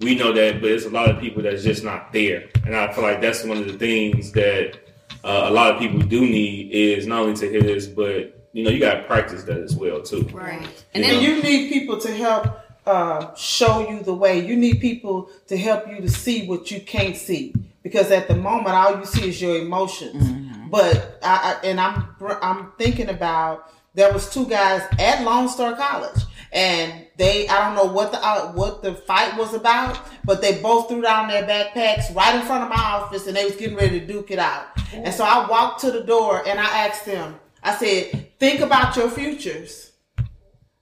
we 0.00 0.16
know 0.16 0.32
that, 0.32 0.54
but 0.54 0.62
there's 0.62 0.84
a 0.84 0.90
lot 0.90 1.08
of 1.08 1.20
people 1.20 1.42
that's 1.42 1.62
just 1.62 1.84
not 1.84 2.12
there. 2.12 2.48
And 2.64 2.74
I 2.74 2.92
feel 2.92 3.04
like 3.04 3.20
that's 3.20 3.44
one 3.44 3.58
of 3.58 3.66
the 3.66 3.78
things 3.78 4.32
that 4.32 4.78
uh, 5.22 5.46
a 5.48 5.50
lot 5.50 5.72
of 5.72 5.78
people 5.78 6.00
do 6.00 6.22
need 6.22 6.72
is 6.72 7.06
not 7.06 7.20
only 7.20 7.36
to 7.36 7.48
hear 7.48 7.62
this, 7.62 7.86
but 7.86 8.45
you 8.56 8.64
know, 8.64 8.70
you 8.70 8.80
got 8.80 8.94
to 8.94 9.02
practice 9.02 9.42
that 9.44 9.58
as 9.58 9.76
well 9.76 10.00
too. 10.00 10.22
right 10.32 10.84
and 10.94 11.04
You 11.04 11.10
then 11.10 11.22
know? 11.22 11.28
You 11.28 11.42
need 11.42 11.70
people 11.70 11.98
to 12.00 12.10
help 12.14 12.44
uh, 12.86 13.34
show 13.34 13.86
you 13.90 14.02
the 14.02 14.14
way. 14.14 14.34
You 14.46 14.56
need 14.56 14.80
people 14.80 15.28
to 15.48 15.56
help 15.58 15.88
you 15.88 16.00
to 16.00 16.08
see 16.08 16.46
what 16.46 16.70
you 16.70 16.80
can't 16.80 17.16
see. 17.16 17.52
Because 17.82 18.10
at 18.10 18.28
the 18.28 18.34
moment, 18.34 18.70
all 18.70 18.98
you 18.98 19.04
see 19.04 19.28
is 19.28 19.40
your 19.40 19.58
emotions. 19.58 20.24
But 20.70 21.20
I, 21.22 21.34
I 21.62 21.66
and 21.66 21.78
I'm 21.80 22.08
I'm 22.42 22.72
thinking 22.78 23.08
about 23.10 23.70
there 23.94 24.12
was 24.12 24.28
two 24.28 24.46
guys 24.46 24.82
at 24.98 25.22
Lone 25.22 25.48
Star 25.48 25.76
College, 25.76 26.22
and 26.52 27.06
they 27.16 27.46
I 27.48 27.56
don't 27.62 27.76
know 27.76 27.92
what 27.92 28.10
the 28.10 28.18
uh, 28.26 28.52
what 28.52 28.82
the 28.82 28.94
fight 28.94 29.36
was 29.36 29.54
about, 29.54 30.00
but 30.24 30.40
they 30.40 30.60
both 30.60 30.88
threw 30.88 31.02
down 31.02 31.28
their 31.28 31.44
backpacks 31.46 32.12
right 32.14 32.34
in 32.34 32.42
front 32.42 32.64
of 32.64 32.70
my 32.70 32.82
office, 32.82 33.26
and 33.28 33.36
they 33.36 33.44
was 33.44 33.54
getting 33.56 33.76
ready 33.76 34.00
to 34.00 34.06
duke 34.06 34.30
it 34.32 34.40
out. 34.40 34.66
And 34.92 35.14
so 35.14 35.24
I 35.24 35.46
walked 35.48 35.80
to 35.82 35.90
the 35.92 36.02
door 36.02 36.42
and 36.46 36.58
I 36.58 36.86
asked 36.86 37.04
them. 37.06 37.36
I 37.66 37.74
said, 37.74 38.38
"Think 38.38 38.60
about 38.60 38.96
your 38.96 39.10
futures." 39.10 39.86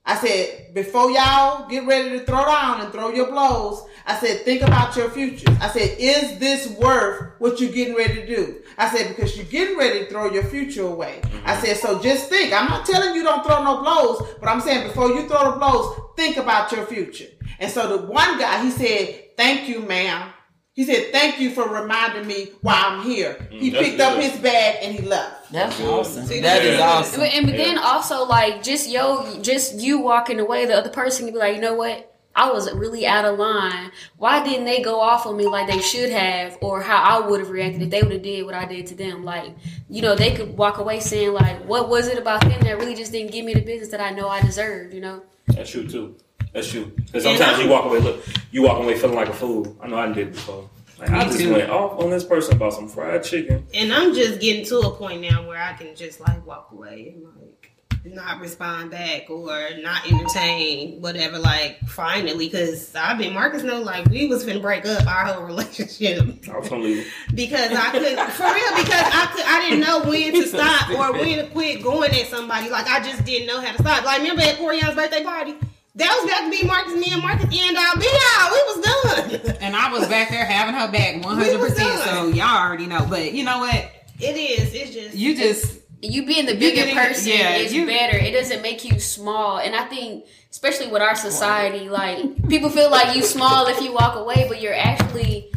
I 0.06 0.16
said, 0.16 0.74
before 0.74 1.10
y'all 1.10 1.66
get 1.66 1.86
ready 1.86 2.10
to 2.10 2.26
throw 2.26 2.44
down 2.44 2.82
and 2.82 2.92
throw 2.92 3.08
your 3.08 3.30
blows, 3.30 3.86
I 4.06 4.14
said, 4.16 4.42
think 4.42 4.60
about 4.60 4.94
your 4.96 5.08
futures. 5.08 5.56
I 5.62 5.68
said, 5.68 5.96
is 5.98 6.38
this 6.38 6.68
worth 6.78 7.32
what 7.38 7.58
you're 7.58 7.72
getting 7.72 7.94
ready 7.94 8.16
to 8.16 8.26
do? 8.26 8.62
I 8.76 8.94
said, 8.94 9.08
because 9.08 9.34
you're 9.34 9.46
getting 9.46 9.78
ready 9.78 10.00
to 10.00 10.10
throw 10.10 10.30
your 10.30 10.44
future 10.44 10.82
away. 10.82 11.22
I 11.22 11.54
mm-hmm. 11.54 11.64
said, 11.64 11.76
so 11.78 12.02
just 12.02 12.28
think. 12.28 12.52
I'm 12.52 12.68
not 12.68 12.84
telling 12.84 13.14
you 13.14 13.22
don't 13.22 13.46
throw 13.46 13.64
no 13.64 13.80
blows, 13.80 14.34
but 14.40 14.50
I'm 14.50 14.60
saying 14.60 14.88
before 14.88 15.08
you 15.08 15.26
throw 15.26 15.52
the 15.52 15.56
blows, 15.56 15.98
think 16.16 16.36
about 16.36 16.70
your 16.70 16.84
future. 16.84 17.28
And 17.58 17.70
so 17.70 17.96
the 17.96 18.06
one 18.06 18.38
guy, 18.38 18.62
he 18.62 18.70
said, 18.70 19.36
thank 19.38 19.70
you, 19.70 19.80
ma'am. 19.80 20.34
He 20.74 20.84
said, 20.84 21.12
thank 21.12 21.38
you 21.38 21.50
for 21.52 21.68
reminding 21.68 22.26
me 22.26 22.48
why 22.60 22.74
I'm 22.84 23.04
here. 23.04 23.46
He 23.48 23.70
mm, 23.70 23.72
that's 23.72 23.84
picked 23.86 24.00
up 24.00 24.20
his 24.20 24.36
bag 24.40 24.78
and 24.82 24.92
he 24.92 25.06
left. 25.06 25.52
That's 25.52 25.80
awesome. 25.80 26.26
See, 26.26 26.40
That 26.40 26.64
is 26.64 26.78
yeah. 26.80 26.84
awesome. 26.84 27.20
But, 27.20 27.32
and 27.32 27.46
but 27.46 27.56
Yeah. 27.56 27.64
then 27.64 27.78
also 27.78 28.24
like 28.24 28.64
just 28.64 28.90
yo, 28.90 29.40
just 29.40 29.74
you 29.80 30.00
walking 30.00 30.40
away, 30.40 30.66
the 30.66 30.74
other 30.76 30.90
person 30.90 31.26
can 31.26 31.32
be 31.34 31.38
like, 31.38 31.54
you 31.54 31.60
know 31.60 31.74
what? 31.74 32.10
I 32.36 32.50
was 32.50 32.72
really 32.74 33.06
out 33.06 33.24
of 33.24 33.38
line. 33.38 33.92
Why 34.16 34.42
didn't 34.42 34.64
they 34.64 34.82
go 34.82 34.98
off 35.00 35.24
on 35.26 35.36
me 35.36 35.46
like 35.46 35.68
they 35.68 35.80
should 35.80 36.10
have, 36.10 36.58
or 36.60 36.82
how 36.82 36.96
I 36.96 37.24
would 37.28 37.38
have 37.38 37.50
reacted 37.50 37.82
if 37.82 37.90
they 37.90 38.02
would 38.02 38.10
have 38.10 38.22
did 38.22 38.44
what 38.44 38.54
I 38.54 38.64
did 38.64 38.88
to 38.88 38.96
them? 38.96 39.22
Like, 39.24 39.54
you 39.88 40.02
know, 40.02 40.16
they 40.16 40.34
could 40.34 40.56
walk 40.58 40.78
away 40.78 40.98
saying 40.98 41.32
like, 41.32 41.64
what 41.66 41.88
was 41.88 42.08
it 42.08 42.18
about 42.18 42.40
them 42.40 42.60
that 42.62 42.76
really 42.78 42.96
just 42.96 43.12
didn't 43.12 43.30
give 43.30 43.44
me 43.44 43.54
the 43.54 43.60
business 43.60 43.90
that 43.92 44.00
I 44.00 44.10
know 44.10 44.28
I 44.28 44.40
deserved? 44.40 44.92
You 44.94 45.02
know? 45.02 45.22
That's 45.46 45.70
true 45.70 45.86
too. 45.86 46.16
That's 46.54 46.70
true. 46.70 46.92
Because 46.96 47.24
sometimes 47.24 47.58
you 47.62 47.68
walk 47.68 47.84
away, 47.84 47.98
look, 47.98 48.24
you 48.52 48.62
walk 48.62 48.82
away 48.82 48.96
feeling 48.96 49.16
like 49.16 49.28
a 49.28 49.32
fool. 49.34 49.76
I 49.82 49.88
know 49.88 49.98
I 49.98 50.12
did 50.12 50.32
before. 50.32 50.70
Like, 50.98 51.10
I 51.10 51.24
just 51.24 51.40
too. 51.40 51.52
went 51.52 51.68
off 51.68 52.00
on 52.00 52.10
this 52.10 52.22
person 52.22 52.54
about 52.54 52.72
some 52.72 52.88
fried 52.88 53.24
chicken. 53.24 53.66
And 53.74 53.92
I'm 53.92 54.14
just 54.14 54.40
getting 54.40 54.64
to 54.66 54.78
a 54.78 54.94
point 54.94 55.20
now 55.20 55.46
where 55.46 55.60
I 55.60 55.72
can 55.72 55.96
just 55.96 56.20
like 56.20 56.46
walk 56.46 56.68
away 56.70 57.14
and 57.16 57.24
like 57.24 57.72
not 58.04 58.40
respond 58.40 58.92
back 58.92 59.28
or 59.28 59.70
not 59.80 60.08
entertain 60.08 61.00
whatever. 61.00 61.40
Like 61.40 61.80
finally, 61.88 62.46
because 62.48 62.94
I've 62.94 63.18
been 63.18 63.32
Marcus 63.34 63.64
know 63.64 63.80
like 63.80 64.06
we 64.06 64.28
was 64.28 64.44
finna 64.44 64.62
break 64.62 64.86
up 64.86 65.04
our 65.08 65.24
whole 65.26 65.42
relationship 65.46 66.20
I 66.48 66.56
was 66.56 66.68
gonna 66.68 66.84
leave. 66.84 67.12
because 67.34 67.72
I 67.72 67.90
could 67.90 68.02
for 68.30 68.44
real 68.44 68.76
because 68.76 69.02
I 69.02 69.30
could 69.34 69.44
I 69.46 69.68
didn't 69.68 69.80
know 69.80 70.08
when 70.08 70.32
to 70.34 70.46
stop 70.46 70.90
or 70.90 71.12
when 71.18 71.38
to 71.38 71.50
quit 71.50 71.82
going 71.82 72.12
at 72.12 72.28
somebody. 72.28 72.70
Like 72.70 72.86
I 72.86 73.02
just 73.02 73.24
didn't 73.24 73.48
know 73.48 73.60
how 73.60 73.72
to 73.72 73.82
stop. 73.82 74.04
Like 74.04 74.18
remember 74.20 74.42
at 74.42 74.58
Corian's 74.58 74.94
birthday 74.94 75.24
party. 75.24 75.56
That 75.96 76.12
was 76.16 76.24
about 76.24 76.44
to 76.44 76.50
be 76.50 76.66
Marcus, 76.66 76.94
me 76.94 77.12
and 77.12 77.22
Marcus 77.22 77.44
end 77.52 77.76
uh, 77.76 77.80
all 77.80 78.00
be 78.00 78.08
all. 78.08 78.50
We 78.50 78.62
was 78.66 79.44
done. 79.44 79.56
And 79.60 79.76
I 79.76 79.92
was 79.92 80.08
back 80.08 80.28
there 80.30 80.44
having 80.44 80.74
her 80.74 80.90
back 80.90 81.14
100%. 81.22 82.04
So 82.04 82.28
y'all 82.28 82.58
already 82.66 82.86
know. 82.86 83.06
But 83.08 83.32
you 83.32 83.44
know 83.44 83.58
what? 83.60 83.90
It 84.20 84.36
is. 84.36 84.74
It's 84.74 84.92
just 84.92 85.14
You 85.16 85.36
just 85.36 85.78
you 86.02 86.26
being 86.26 86.46
the 86.46 86.54
bigger 86.54 86.76
getting- 86.84 86.96
person 86.96 87.28
yeah, 87.32 87.54
is 87.56 87.72
you- 87.72 87.86
better. 87.86 88.16
It 88.18 88.32
doesn't 88.32 88.60
make 88.62 88.84
you 88.84 88.98
small. 88.98 89.58
And 89.58 89.74
I 89.74 89.84
think, 89.84 90.24
especially 90.50 90.88
with 90.88 91.00
our 91.00 91.14
society, 91.14 91.88
like 91.88 92.48
people 92.48 92.70
feel 92.70 92.90
like 92.90 93.14
you 93.16 93.22
small 93.22 93.66
if 93.68 93.80
you 93.80 93.92
walk 93.92 94.16
away, 94.16 94.46
but 94.48 94.60
you're 94.60 94.74
actually 94.74 95.50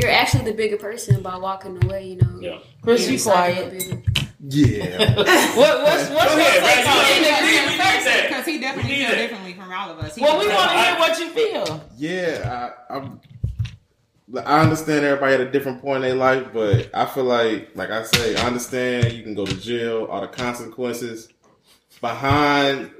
you're 0.00 0.10
actually 0.10 0.44
the 0.44 0.52
bigger 0.52 0.76
person 0.78 1.22
by 1.22 1.36
walking 1.36 1.82
away. 1.84 2.08
You 2.08 2.16
know. 2.16 2.38
Yeah. 2.40 2.58
Chris, 2.82 3.02
You're 3.02 3.12
you 3.12 3.16
deciding 3.18 3.78
quiet. 3.78 4.02
Yeah. 4.48 5.14
What, 5.56 5.82
what's 5.82 6.10
what's 6.10 6.34
Go 6.34 6.38
your 6.38 6.46
ahead, 6.46 6.62
take 6.62 6.84
man. 6.84 6.86
on 6.86 7.06
You 7.06 7.12
it? 7.12 7.20
need- 7.22 7.42
we 7.42 7.76
need. 7.76 8.22
Because 8.28 8.46
he 8.46 8.58
definitely 8.60 8.90
We 8.92 8.98
need 8.98 9.06
feel 9.08 9.16
differently 9.16 9.45
from 9.66 9.74
all 9.74 9.90
of 9.90 9.98
us. 9.98 10.14
He 10.14 10.22
Well, 10.22 10.38
we 10.38 10.48
want 10.48 10.70
to 10.70 10.78
hear 10.78 10.98
what 10.98 11.18
you 11.18 11.30
feel. 11.30 11.84
Yeah, 11.96 12.72
I, 12.88 12.96
I'm. 12.96 13.20
I 14.34 14.60
understand 14.60 15.04
everybody 15.04 15.34
at 15.34 15.40
a 15.40 15.50
different 15.50 15.80
point 15.80 16.02
in 16.02 16.10
their 16.10 16.18
life, 16.18 16.48
but 16.52 16.90
I 16.92 17.06
feel 17.06 17.22
like, 17.22 17.70
like 17.76 17.90
I 17.90 18.02
say, 18.02 18.34
I 18.34 18.44
understand 18.44 19.12
you 19.12 19.22
can 19.22 19.34
go 19.34 19.46
to 19.46 19.54
jail, 19.54 20.06
all 20.06 20.20
the 20.20 20.26
consequences 20.26 21.28
behind. 22.00 22.90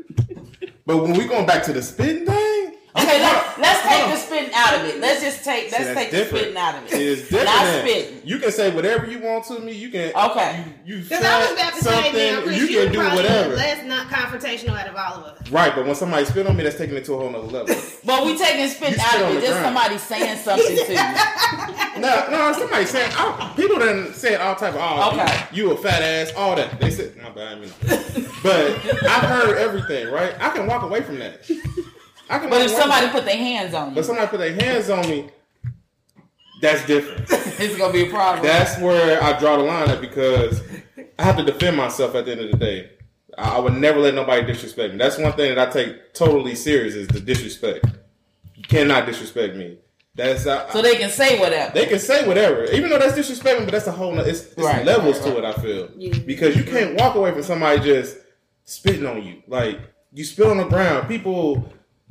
But 0.87 0.99
when 0.99 1.15
we 1.15 1.27
going 1.27 1.45
back 1.45 1.65
to 1.65 1.73
the 1.73 1.83
spitting 1.83 2.27
thing, 2.27 2.77
Okay, 2.97 3.21
let, 3.21 3.61
let's 3.61 3.83
take 3.83 4.07
the 4.07 4.17
spitting 4.17 4.55
out 4.55 4.75
of 4.75 4.76
it. 4.89 5.01
Let's 5.01 5.21
just 5.23 5.45
take 5.45 5.71
let's 5.73 5.85
that's 5.85 5.95
take 5.99 6.11
the 6.11 6.17
different. 6.17 6.43
spitting 6.45 6.57
out 6.59 6.75
of 6.77 6.85
it. 6.93 6.95
it's 6.95 7.23
different. 7.23 7.45
Not 7.45 7.65
than- 7.65 7.87
spitting. 7.89 8.21
You 8.25 8.39
can 8.39 8.51
say 8.53 8.75
whatever 8.75 9.07
you 9.07 9.21
want 9.21 9.45
to 9.47 9.59
me. 9.61 9.73
You 9.73 9.89
can. 9.91 10.13
Okay. 10.15 10.65
You 10.85 10.99
Because 10.99 11.25
I 11.25 11.39
was 11.39 11.49
said 11.49 11.55
about 11.59 11.75
to 11.75 11.81
say, 11.85 11.91
now, 11.91 12.03
something. 12.03 12.43
Chris, 12.45 12.57
You 12.59 12.67
you 12.67 12.83
can 12.85 12.93
do 12.93 12.99
probably 13.01 13.17
whatever. 13.23 13.55
less 13.57 13.85
not 13.87 14.07
confrontational 14.09 14.79
out 14.79 14.89
of 14.89 14.97
all 14.97 15.25
of 15.25 15.25
us. 15.41 15.51
Right, 15.51 15.75
but 15.75 15.87
when 15.87 15.95
somebody 15.95 16.25
spit 16.25 16.47
on 16.47 16.57
me, 16.57 16.65
that's 16.65 16.77
taking 16.77 16.97
it 16.97 17.05
to 17.07 17.15
a 17.15 17.19
whole 17.19 17.31
nother 17.31 17.47
level. 17.47 17.75
But 18.07 18.25
we 18.25 18.39
taking 18.39 18.69
spitting 18.69 18.95
You 18.95 19.05
out 19.05 19.17
of 19.17 19.23
on 19.27 19.33
it. 19.33 19.35
the 19.35 19.41
Just 19.41 19.53
ground. 19.61 19.65
somebody 19.77 19.99
saying 19.99 20.39
something 20.39 20.67
to 20.87 20.93
you. 20.93 20.99
No, 21.97 22.29
no, 22.31 22.53
somebody 22.53 22.85
saying 22.85 23.11
I, 23.17 23.55
people 23.57 23.79
done 23.79 24.13
said 24.13 24.39
all 24.41 24.55
type 24.55 24.75
of 24.75 24.81
oh 24.83 25.13
Okay. 25.19 25.45
you, 25.53 25.69
you 25.69 25.73
a 25.73 25.77
fat 25.79 26.03
ass, 26.03 26.31
all 26.37 26.55
that. 26.55 26.79
They 26.79 26.91
said 26.91 27.17
my 27.17 27.31
bad, 27.31 27.57
I 27.57 27.61
mean, 27.61 27.73
but 28.43 28.71
I've 29.05 29.25
heard 29.25 29.57
everything, 29.57 30.13
right? 30.13 30.35
I 30.39 30.51
can 30.51 30.67
walk 30.67 30.83
away 30.83 31.01
from 31.01 31.19
that. 31.21 31.41
I 32.29 32.39
can. 32.39 32.51
But 32.51 32.59
walk 32.61 32.67
if 32.67 32.71
somebody 32.73 33.07
from 33.07 33.13
put 33.17 33.25
their 33.25 33.37
hands 33.37 33.75
on 33.75 33.89
it. 33.89 33.91
you, 33.91 33.95
but 33.97 34.05
somebody 34.05 34.27
put 34.29 34.39
their 34.41 34.55
hands 34.55 34.91
on 34.91 35.09
me, 35.09 35.29
that's 36.61 36.85
different. 36.87 37.27
it's 37.61 37.77
gonna 37.77 37.93
be 37.93 38.07
a 38.07 38.11
problem. 38.11 38.45
That's 38.45 38.79
where 38.81 39.23
I 39.23 39.39
draw 39.39 39.57
the 39.57 39.65
line 39.65 39.89
at 39.91 40.01
because 40.01 40.63
I 41.19 41.23
have 41.25 41.37
to 41.37 41.45
defend 41.45 41.77
myself 41.77 42.15
at 42.15 42.25
the 42.25 42.33
end 42.33 42.41
of 42.43 42.51
the 42.51 42.57
day. 42.57 42.91
I, 43.37 43.57
I 43.57 43.59
would 43.61 43.75
never 43.75 44.01
let 44.01 44.15
nobody 44.15 44.47
disrespect 44.47 44.93
me. 44.93 44.99
That's 44.99 45.19
one 45.19 45.33
thing 45.33 45.55
that 45.55 45.69
I 45.69 45.71
take 45.71 46.15
totally 46.15 46.55
serious 46.55 46.95
is 46.95 47.09
the 47.09 47.21
disrespect. 47.21 47.85
You 48.55 48.63
cannot 48.65 49.07
disrespect 49.07 49.55
me. 49.57 49.79
That's 50.15 50.47
uh, 50.47 50.71
so 50.73 50.81
they 50.81 50.97
can 50.97 51.11
say 51.11 51.39
whatever. 51.39 51.75
they 51.75 51.85
can 51.85 51.99
say 51.99 52.27
whatever, 52.27 52.65
even 52.65 52.89
though 52.89 52.99
that's 52.99 53.13
disrespecting. 53.19 53.65
but 53.67 53.73
that's 53.73 53.87
a 53.87 53.93
whole. 53.93 54.13
nother- 54.13 54.31
It's, 54.31 54.45
it's 54.47 54.57
Right, 54.57 54.83
levels 54.85 55.21
right, 55.21 55.31
to 55.35 55.39
it. 55.39 55.45
I 55.45 55.53
feel 55.53 55.89
because 56.25 56.57
you 56.57 56.65
can't 56.65 56.99
walk 56.99 57.17
away 57.17 57.33
from 57.33 57.43
somebody 57.43 57.81
just 57.83 58.17
spitting 58.65 59.05
on 59.05 59.23
you. 59.23 59.43
Like 59.47 59.79
you 60.15 60.25
spit 60.25 60.47
on 60.47 60.57
the 60.57 60.65
ground, 60.65 61.07
people 61.07 61.71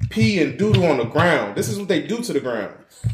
pee 0.10 0.42
and 0.42 0.58
doodle 0.58 0.86
on 0.86 0.98
the 0.98 1.06
ground. 1.06 1.56
This 1.56 1.70
is 1.70 1.78
what 1.80 1.88
they 1.88 2.02
do 2.06 2.18
to 2.22 2.34
the 2.34 2.40
ground. 2.40 2.74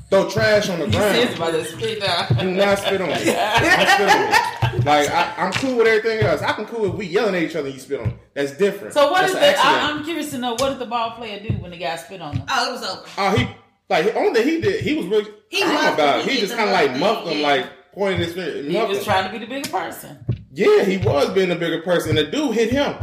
Throw 0.10 0.30
trash 0.30 0.70
on 0.70 0.80
the 0.80 0.86
He 0.88 0.92
says 0.94 1.36
ground. 1.36 1.36
about 1.36 1.52
to 1.52 1.66
spit 1.66 2.00
down. 2.02 2.38
Do 2.38 2.52
not 2.52 2.78
spit 2.80 3.02
on 3.02 3.10
me. 3.10 3.16
Spit 3.16 4.10
on 4.10 4.30
me. 4.32 4.86
Like 4.86 5.10
I, 5.10 5.34
I'm 5.38 5.52
cool 5.54 5.76
with 5.78 5.88
everything 5.88 6.20
else. 6.26 6.42
I 6.42 6.54
can 6.54 6.66
cool 6.66 6.82
with 6.84 6.94
we 6.96 7.06
yelling 7.06 7.36
at 7.36 7.44
each 7.44 7.56
other. 7.56 7.68
and 7.68 7.76
You 7.76 7.82
spit 7.82 8.00
on. 8.00 8.08
Me. 8.08 8.14
That's 8.34 8.58
different. 8.58 8.94
So 8.94 9.12
what 9.12 9.22
That's 9.22 9.34
is 9.34 9.40
the? 9.62 9.68
I, 9.68 9.90
I'm 9.92 10.04
curious 10.04 10.32
to 10.32 10.38
know 10.38 10.52
what 10.54 10.70
did 10.70 10.80
the 10.80 10.86
ball 10.86 11.12
player 11.12 11.40
do 11.46 11.54
when 11.58 11.72
the 11.72 11.78
guy 11.78 11.96
spit 11.98 12.22
on 12.22 12.36
him? 12.38 12.46
Oh, 12.50 12.70
it 12.70 12.72
was 12.74 12.84
over. 12.84 13.06
Oh, 13.18 13.36
he 13.36 13.48
like 13.90 14.16
only 14.16 14.34
thing 14.40 14.48
he 14.48 14.62
did, 14.62 14.82
he 14.82 14.94
was 14.96 15.06
really. 15.08 15.30
He 15.50 15.62
I 15.64 15.74
muffed 15.74 15.94
about. 15.96 16.24
He 16.24 16.32
He 16.36 16.40
just 16.40 16.56
kind 16.56 16.70
of 16.70 16.74
like 16.74 16.98
muffed 16.98 17.26
thing, 17.28 17.36
him, 17.38 17.42
yeah. 17.42 17.48
like 17.48 17.70
pointing 17.94 18.20
his 18.22 18.34
finger. 18.34 18.70
He 18.70 18.78
was 18.78 19.00
him. 19.00 19.04
trying 19.04 19.26
to 19.26 19.32
be 19.38 19.46
the 19.46 19.50
bigger 19.50 19.70
person. 19.70 20.26
Yeah, 20.54 20.84
he 20.84 20.98
was 20.98 21.30
being 21.32 21.50
the 21.50 21.56
bigger 21.56 21.82
person. 21.82 22.16
The 22.16 22.24
dude 22.26 22.54
hit 22.56 22.72
him. 22.72 22.96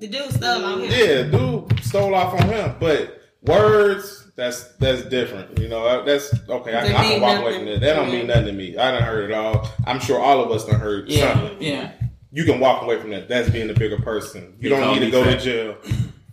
The 0.00 0.06
dude 0.08 0.30
stole 0.32 0.64
on 0.64 0.80
him. 0.82 0.90
Yeah, 0.90 1.22
dude 1.22 1.77
stole 1.88 2.14
off 2.14 2.34
on 2.34 2.48
him. 2.48 2.76
But 2.78 3.20
words, 3.42 4.30
that's 4.36 4.64
that's 4.76 5.02
different. 5.04 5.58
You 5.58 5.68
know, 5.68 5.84
uh, 5.86 6.04
that's 6.04 6.32
okay. 6.48 6.74
I, 6.74 6.80
I 6.80 6.86
can 6.92 7.08
mean 7.10 7.20
walk 7.22 7.40
away 7.40 7.56
from 7.56 7.66
that. 7.66 7.80
That 7.80 7.94
don't 7.94 8.10
mean 8.10 8.26
nothing 8.26 8.46
to 8.46 8.52
me. 8.52 8.76
I 8.76 8.90
didn't 8.92 9.06
heard 9.06 9.30
it 9.30 9.34
all. 9.34 9.68
I'm 9.86 9.98
sure 10.00 10.20
all 10.20 10.42
of 10.42 10.50
us 10.50 10.64
done 10.66 10.78
heard 10.80 11.08
Yeah, 11.08 11.32
something. 11.34 11.60
yeah. 11.62 11.92
You 12.30 12.44
can 12.44 12.60
walk 12.60 12.82
away 12.82 13.00
from 13.00 13.10
that. 13.10 13.26
That's 13.28 13.48
being 13.50 13.70
a 13.70 13.74
bigger 13.74 13.98
person. 13.98 14.54
You 14.60 14.68
He 14.68 14.76
don't 14.76 14.92
need 14.92 14.98
to 15.00 15.04
me 15.06 15.10
go 15.10 15.24
to 15.24 15.36
jail. 15.38 15.76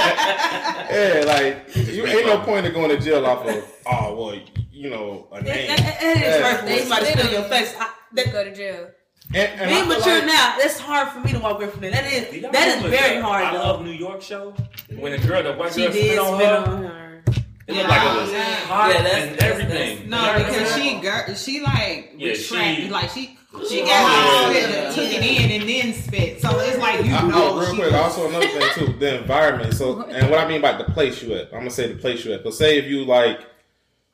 yeah, 0.02 1.24
like 1.26 1.76
you 1.76 2.06
ain't 2.06 2.26
no 2.26 2.40
point 2.42 2.66
in 2.66 2.74
going 2.74 2.90
to 2.90 3.00
jail 3.00 3.26
off 3.26 3.46
of 3.48 3.64
oh 3.86 4.16
well, 4.16 4.40
you 4.72 4.90
know, 4.90 5.28
a 5.32 5.42
name. 5.42 5.70
It, 5.72 5.80
it, 5.80 5.86
it 6.02 6.18
is 6.18 6.22
Yeah. 6.24 6.42
hard 6.56 6.60
for 6.70 6.78
somebody 6.78 7.14
to 7.22 7.32
your 7.32 7.44
face. 7.44 7.74
I, 7.80 7.90
They 8.14 8.24
that, 8.26 8.34
go 8.34 8.44
to 8.44 8.54
jail. 8.54 8.90
And, 9.34 9.62
and 9.62 9.70
being 9.70 9.88
mature 9.88 10.16
like- 10.20 10.26
now, 10.26 10.56
that's 10.58 10.78
hard 10.80 11.10
for 11.10 11.20
me 11.22 11.32
to 11.32 11.40
walk 11.40 11.58
away 11.58 11.68
from 11.68 11.82
that. 11.82 11.94
That 11.94 12.04
Do 12.04 12.36
is 12.36 12.42
y'all 12.42 12.52
that 12.52 12.68
is 12.78 12.84
very 12.90 13.18
the 13.18 13.24
hard 13.24 13.44
I 13.46 13.54
though. 13.54 13.60
Love 13.64 13.86
New 13.86 13.92
York 13.92 14.22
show 14.22 14.54
when 14.98 15.14
the 15.14 15.26
girl, 15.28 15.42
the 15.44 15.54
white 15.54 15.74
She 15.74 15.84
girl, 15.84 15.92
spit 15.92 16.06
spit 16.06 16.20
on 16.20 16.40
her. 16.40 16.72
on 16.72 16.84
her. 16.84 17.24
It 17.68 17.76
looked 17.76 17.90
like 17.90 18.02
it 18.02 18.22
was 18.22 18.32
Yeah. 18.34 18.56
hot 18.66 18.92
Yeah, 18.94 19.02
that's- 19.04 19.28
and 19.30 19.38
that's- 19.38 19.52
everything. 19.62 20.10
No, 20.10 20.18
Y'all 20.26 20.38
because 20.40 20.54
remember 20.56 20.80
she 20.80 20.94
that? 20.96 21.26
gir- 21.28 21.36
she 21.36 21.62
like 21.62 22.12
Yeah, 22.18 22.34
she- 22.34 22.90
like 22.90 23.10
she 23.12 23.38
she 23.70 23.82
Oh, 23.82 23.86
got 23.86 24.10
hot 24.10 24.54
yeah. 24.56 24.92
spit, 24.92 24.96
took 25.12 25.14
it 25.14 25.26
in, 25.42 25.62
and 25.62 25.70
then 25.70 25.94
spit. 25.94 26.42
So 26.42 26.60
it's 26.60 26.78
like 26.78 27.04
you 27.06 27.14
I, 27.14 27.28
know 27.28 27.60
real 27.60 27.66
she 27.70 27.76
quick, 27.76 27.92
was- 27.92 27.94
also 28.02 28.28
another 28.30 28.48
thing 28.48 28.70
too, 28.76 28.94
the 29.00 29.20
environment. 29.20 29.74
So, 29.74 30.02
and 30.04 30.30
what 30.30 30.40
I 30.40 30.48
mean 30.48 30.62
by 30.62 30.74
the 30.74 30.86
place 30.86 31.22
you 31.22 31.34
at, 31.36 31.48
I'm 31.54 31.60
gonna 31.60 31.70
say 31.70 31.88
the 31.88 31.96
place 32.00 32.26
you 32.26 32.34
at. 32.34 32.44
But 32.44 32.54
say 32.54 32.78
if 32.78 32.86
you 32.86 33.06
like, 33.06 33.40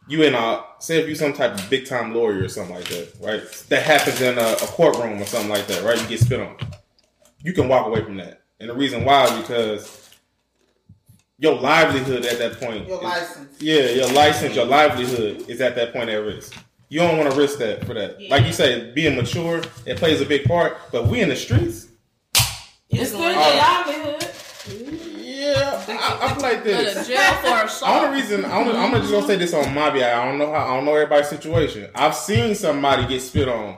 you 0.07 0.23
in 0.23 0.33
a, 0.35 0.63
say 0.79 0.97
if 1.01 1.07
you 1.09 1.15
some 1.15 1.33
type 1.33 1.53
of 1.53 1.69
big 1.69 1.85
time 1.85 2.13
lawyer 2.13 2.43
or 2.43 2.49
something 2.49 2.75
like 2.75 2.85
that, 2.85 3.13
right? 3.21 3.43
That 3.69 3.83
happens 3.83 4.21
in 4.21 4.37
a, 4.37 4.53
a 4.53 4.67
courtroom 4.67 5.21
or 5.21 5.25
something 5.25 5.49
like 5.49 5.67
that, 5.67 5.83
right? 5.83 6.01
You 6.01 6.07
get 6.07 6.19
spit 6.19 6.39
on. 6.39 6.55
You 7.43 7.53
can 7.53 7.67
walk 7.67 7.87
away 7.87 8.03
from 8.03 8.17
that, 8.17 8.41
and 8.59 8.69
the 8.69 8.73
reason 8.73 9.03
why 9.05 9.25
is 9.25 9.31
because 9.41 10.09
your 11.39 11.55
livelihood 11.59 12.25
at 12.25 12.39
that 12.39 12.59
point, 12.59 12.87
Your 12.87 12.97
is- 12.97 13.03
license. 13.03 13.61
yeah, 13.61 13.89
your 13.91 14.11
license, 14.11 14.55
your 14.55 14.65
livelihood 14.65 15.47
is 15.49 15.61
at 15.61 15.75
that 15.75 15.93
point 15.93 16.09
at 16.09 16.15
risk. 16.17 16.55
You 16.89 16.99
don't 17.01 17.17
want 17.17 17.29
to 17.31 17.37
risk 17.37 17.59
that 17.59 17.85
for 17.85 17.93
that. 17.93 18.21
Like 18.29 18.45
you 18.45 18.53
say, 18.53 18.91
being 18.93 19.15
mature, 19.17 19.61
it 19.85 19.97
plays 19.97 20.21
a 20.21 20.25
big 20.25 20.45
part. 20.45 20.77
But 20.91 21.07
we 21.07 21.19
in 21.19 21.27
the 21.27 21.35
streets. 21.35 21.87
It's 22.89 23.09
still 23.09 23.19
your 23.21 23.33
livelihood. 23.35 24.16
Yeah, 25.87 25.97
I, 25.99 26.25
I 26.25 26.33
feel 26.33 26.43
like 26.43 26.63
Go 26.63 26.77
to 26.77 26.83
this. 26.83 27.07
jail 27.07 27.33
for 27.35 27.65
assault. 27.65 28.01
The 28.01 28.07
Only 28.07 28.21
reason 28.21 28.45
I'm, 28.45 28.67
I'm 28.69 28.91
just 29.01 29.11
gonna 29.11 29.27
say 29.27 29.35
this 29.37 29.53
on 29.53 29.73
my 29.73 29.89
behalf. 29.89 30.23
I 30.23 30.25
don't 30.25 30.37
know 30.37 30.51
how. 30.51 30.67
I 30.67 30.75
don't 30.75 30.85
know 30.85 30.93
everybody's 30.95 31.29
situation. 31.29 31.89
I've 31.95 32.15
seen 32.15 32.55
somebody 32.55 33.07
get 33.07 33.21
spit 33.21 33.47
on. 33.47 33.77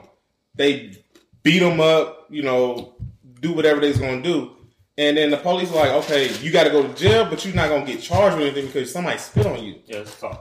They 0.54 0.96
beat 1.42 1.60
them 1.60 1.80
up. 1.80 2.26
You 2.30 2.42
know, 2.42 2.94
do 3.40 3.52
whatever 3.52 3.80
they's 3.80 3.98
gonna 3.98 4.22
do, 4.22 4.52
and 4.98 5.16
then 5.16 5.30
the 5.30 5.36
police 5.36 5.70
are 5.72 5.76
like, 5.76 5.90
okay, 6.04 6.32
you 6.38 6.50
got 6.52 6.64
to 6.64 6.70
go 6.70 6.82
to 6.86 6.94
jail, 6.94 7.24
but 7.28 7.44
you're 7.44 7.54
not 7.54 7.68
gonna 7.68 7.84
get 7.86 8.00
charged 8.00 8.36
with 8.36 8.46
anything 8.46 8.66
because 8.66 8.92
somebody 8.92 9.18
spit 9.18 9.46
on 9.46 9.62
you. 9.64 9.76
Yeah, 9.86 9.98
it's 9.98 10.18
tough. 10.20 10.40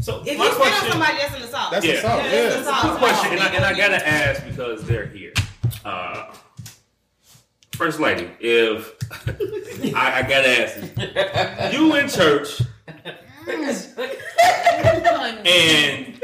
So 0.00 0.22
If 0.24 0.38
my 0.38 0.44
you 0.44 0.50
spit 0.52 0.52
on 0.52 0.56
question, 0.70 0.90
somebody, 0.92 1.16
that's 1.18 1.34
an 1.34 1.42
assault. 1.42 1.70
That's 1.72 1.84
Yeah. 1.86 1.92
assault. 1.94 2.22
Yeah, 2.24 2.32
Yeah. 2.32 2.42
that's 2.48 2.56
assault. 2.62 2.80
Quick 2.80 2.98
question, 2.98 3.32
and 3.32 3.40
I, 3.42 3.48
and 3.48 3.64
I 3.64 3.74
gotta 3.76 4.08
ask 4.08 4.44
because 4.46 4.84
they're 4.86 5.06
here. 5.06 5.32
Uh, 5.84 6.24
First 7.80 7.98
lady, 7.98 8.30
if 8.40 8.94
I, 9.96 10.18
I 10.18 10.22
gotta 10.28 10.48
ask 10.60 10.76
you, 11.72 11.86
you 11.86 11.94
in 11.96 12.10
church 12.10 12.60
and 15.46 16.20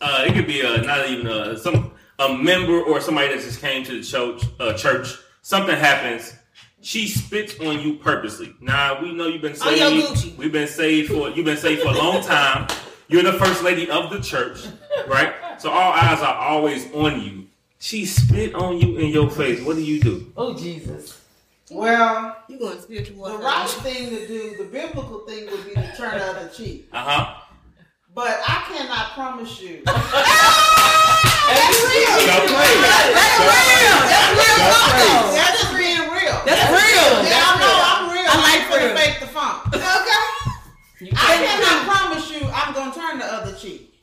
uh, 0.00 0.24
it 0.26 0.34
could 0.34 0.48
be 0.48 0.60
a, 0.62 0.82
not 0.82 1.08
even 1.08 1.28
a, 1.28 1.56
some 1.56 1.92
a 2.18 2.36
member 2.36 2.80
or 2.82 3.00
somebody 3.00 3.28
that 3.28 3.44
just 3.44 3.60
came 3.60 3.84
to 3.84 4.00
the 4.00 4.04
church. 4.04 4.42
Uh, 4.58 4.72
church, 4.72 5.16
something 5.42 5.76
happens. 5.76 6.34
She 6.80 7.06
spits 7.06 7.60
on 7.60 7.78
you 7.78 7.94
purposely. 7.94 8.56
Now 8.60 9.00
we 9.00 9.12
know 9.12 9.28
you've 9.28 9.40
been 9.40 9.54
saved. 9.54 10.36
We've 10.36 10.50
been 10.50 10.66
saved 10.66 11.12
for 11.12 11.30
you've 11.30 11.46
been 11.46 11.56
saved 11.56 11.82
for 11.82 11.90
a 11.90 11.96
long 11.96 12.24
time. 12.24 12.66
You're 13.06 13.22
the 13.22 13.34
first 13.34 13.62
lady 13.62 13.88
of 13.88 14.10
the 14.10 14.18
church, 14.18 14.66
right? 15.06 15.32
So 15.58 15.70
all 15.70 15.92
eyes 15.92 16.18
are 16.18 16.34
always 16.34 16.92
on 16.92 17.20
you. 17.20 17.46
She 17.84 18.06
spit 18.06 18.54
on 18.54 18.78
you 18.80 18.96
in 18.96 19.10
your 19.12 19.28
face. 19.28 19.60
What 19.60 19.76
do 19.76 19.84
you 19.84 20.00
do? 20.00 20.32
Oh 20.38 20.54
Jesus. 20.56 21.20
Well, 21.70 22.34
You 22.48 22.58
going 22.58 22.80
spiritual 22.80 23.16
the 23.26 23.32
warfare. 23.36 23.40
right 23.46 23.68
thing 23.68 24.08
to 24.08 24.26
do, 24.26 24.56
the 24.56 24.64
biblical 24.64 25.18
thing 25.28 25.44
would 25.50 25.66
be 25.66 25.74
to 25.74 25.92
turn 25.94 26.14
out 26.14 26.32
the 26.34 26.40
other 26.40 26.48
cheek. 26.48 26.88
Uh 26.94 27.04
huh. 27.04 27.34
But 28.14 28.40
I 28.40 28.64
cannot 28.72 29.12
promise 29.12 29.60
you. 29.60 29.82
Don't 29.84 30.00
play. 32.48 32.72
That's 35.36 35.60
just 35.60 35.76
being 35.76 36.08
real. 36.08 36.40
That's 36.48 36.64
real. 36.72 37.12
Yeah, 37.28 37.44
I 37.44 37.60
know 37.60 37.68
I'm 37.84 38.08
real. 38.16 38.24
I 38.24 38.34
like 38.40 38.64
I'm 38.64 38.80
gonna 38.80 38.96
fake 38.98 39.20
the 39.20 39.26
funk. 39.26 39.68
Okay. 39.68 41.12
I 41.12 41.36
cannot 41.36 41.84
promise 41.84 42.30
you 42.32 42.48
I'm 42.48 42.72
gonna 42.72 42.94
turn 42.94 43.18
the 43.18 43.26
other 43.26 43.52
cheek. 43.54 43.93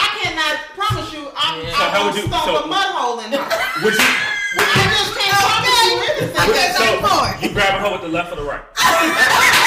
I 0.00 0.06
cannot 0.22 0.54
promise 0.76 1.12
you 1.12 1.28
I'm, 1.36 1.60
Yeah. 1.60 1.70
So 1.70 1.76
how 1.76 1.84
I'm 1.84 2.06
would 2.08 2.16
gonna 2.16 2.22
you- 2.24 2.28
stomp 2.32 2.44
so- 2.48 2.64
a 2.64 2.66
mud 2.66 2.90
hole 2.96 3.18
in 3.20 3.28
her. 3.32 3.44
Would 3.84 3.94
you? 3.94 4.08
I 4.56 4.82
just 4.96 5.12
can't 5.14 5.36
promise 5.36 5.78
you 5.84 5.94
anything. 6.00 6.50
Okay, 6.50 6.66
So 6.74 6.80
go 6.80 7.06
for 7.06 7.22
it. 7.30 7.36
you 7.44 7.48
grabbing 7.54 7.80
her 7.84 7.90
with 7.92 8.02
the 8.02 8.08
left 8.08 8.32
or 8.32 8.36
the 8.36 8.42
right? 8.48 8.64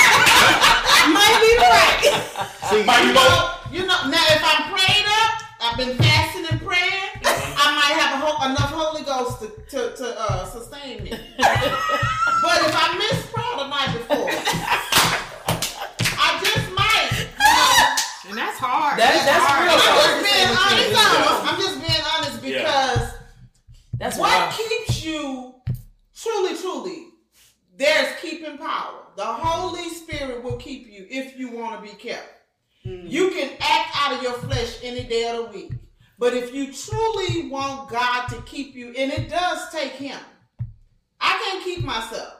Might 1.13 1.37
be 1.43 1.51
right. 1.59 2.01
See, 2.69 2.83
Might 2.83 3.01
be 3.03 3.07
You 3.07 3.13
know, 3.13 3.51
you 3.71 3.81
know, 3.87 3.99
now 4.09 4.23
if 4.33 4.41
I'm 4.43 4.71
prayed 4.73 5.05
up, 5.23 5.31
I've 5.61 5.77
been 5.77 5.95
fasting 5.97 6.45
and 6.51 6.59
praying, 6.61 7.11
I 7.23 7.67
might 7.75 7.95
have 7.99 8.11
a 8.19 8.25
ho- 8.25 8.49
enough 8.49 8.71
Holy 8.71 9.03
Ghost 9.03 9.39
to, 9.41 9.47
to, 9.71 9.95
to 9.97 10.05
uh, 10.19 10.45
sustain 10.45 11.03
me. 11.03 11.11
but 11.37 12.57
if 12.67 12.73
I 12.75 12.95
missed 12.97 13.31
prayer 13.31 13.55
the 13.57 13.67
night 13.67 13.91
before, 13.95 14.27
I 16.19 16.39
just 16.43 16.67
might. 16.75 17.27
You 17.39 17.55
know, 17.55 18.31
and 18.31 18.37
that's 18.39 18.59
hard. 18.59 18.99
That- 18.99 19.23
that's 19.27 19.47
real 19.59 19.75
hard. 19.79 20.22
real 20.22 20.22
That's 24.03 24.17
what 24.17 24.51
keeps 24.51 25.05
you 25.05 25.55
truly, 26.13 26.57
truly. 26.57 27.07
There's 27.77 28.19
keeping 28.19 28.57
power. 28.57 28.99
The 29.15 29.23
Holy 29.23 29.87
Spirit 29.91 30.43
will 30.43 30.57
keep 30.57 30.87
you 30.87 31.07
if 31.09 31.39
you 31.39 31.49
want 31.51 31.77
to 31.77 31.89
be 31.89 31.97
kept. 31.97 32.27
Mm. 32.85 33.09
You 33.09 33.29
can 33.29 33.51
act 33.61 33.95
out 33.95 34.17
of 34.17 34.21
your 34.21 34.33
flesh 34.33 34.77
any 34.83 35.03
day 35.03 35.29
of 35.29 35.45
the 35.45 35.57
week. 35.57 35.71
But 36.19 36.33
if 36.33 36.53
you 36.53 36.73
truly 36.73 37.47
want 37.47 37.89
God 37.89 38.27
to 38.27 38.41
keep 38.41 38.75
you, 38.75 38.87
and 38.89 39.09
it 39.09 39.29
does 39.29 39.71
take 39.71 39.93
Him, 39.93 40.19
I 41.21 41.41
can't 41.41 41.63
keep 41.63 41.85
myself. 41.85 42.33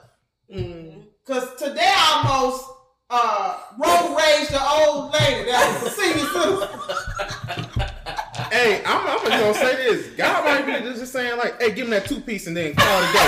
Hmm. 0.52 1.00
Because 1.26 1.46
mm-hmm. 1.46 1.66
today 1.66 1.90
I 1.90 2.24
almost 2.26 2.66
uh, 3.10 3.58
road 3.80 4.18
rage 4.18 4.50
the 4.50 4.62
old 4.62 5.14
lady 5.14 5.50
that 5.50 5.82
was 5.82 5.94
a 5.94 6.02
senior 6.02 6.26
citizen. 7.66 7.80
Hey, 8.54 8.86
I'm, 8.86 9.02
I'm 9.02 9.18
just 9.18 9.34
gonna 9.34 9.54
say 9.56 9.76
this. 9.82 10.14
God 10.14 10.46
might 10.46 10.62
be 10.62 10.74
just 10.86 11.12
saying 11.12 11.40
like, 11.40 11.60
"Hey, 11.60 11.74
give 11.74 11.86
him 11.86 11.90
that 11.90 12.06
two 12.06 12.22
piece 12.22 12.46
and 12.46 12.56
then 12.56 12.76
call 12.78 13.02
it 13.02 13.10
a 13.10 13.14
day." 13.18 13.18
Am 13.18 13.26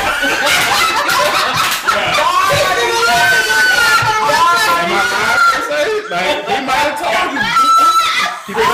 I 4.85 5.01
lying? 5.01 5.41
Like, 6.13 6.45
he 6.45 6.61
might 6.61 6.93
have 6.93 7.01
told 7.01 7.33
you. 7.33 7.41
He 7.41 8.53
said, 8.53 8.69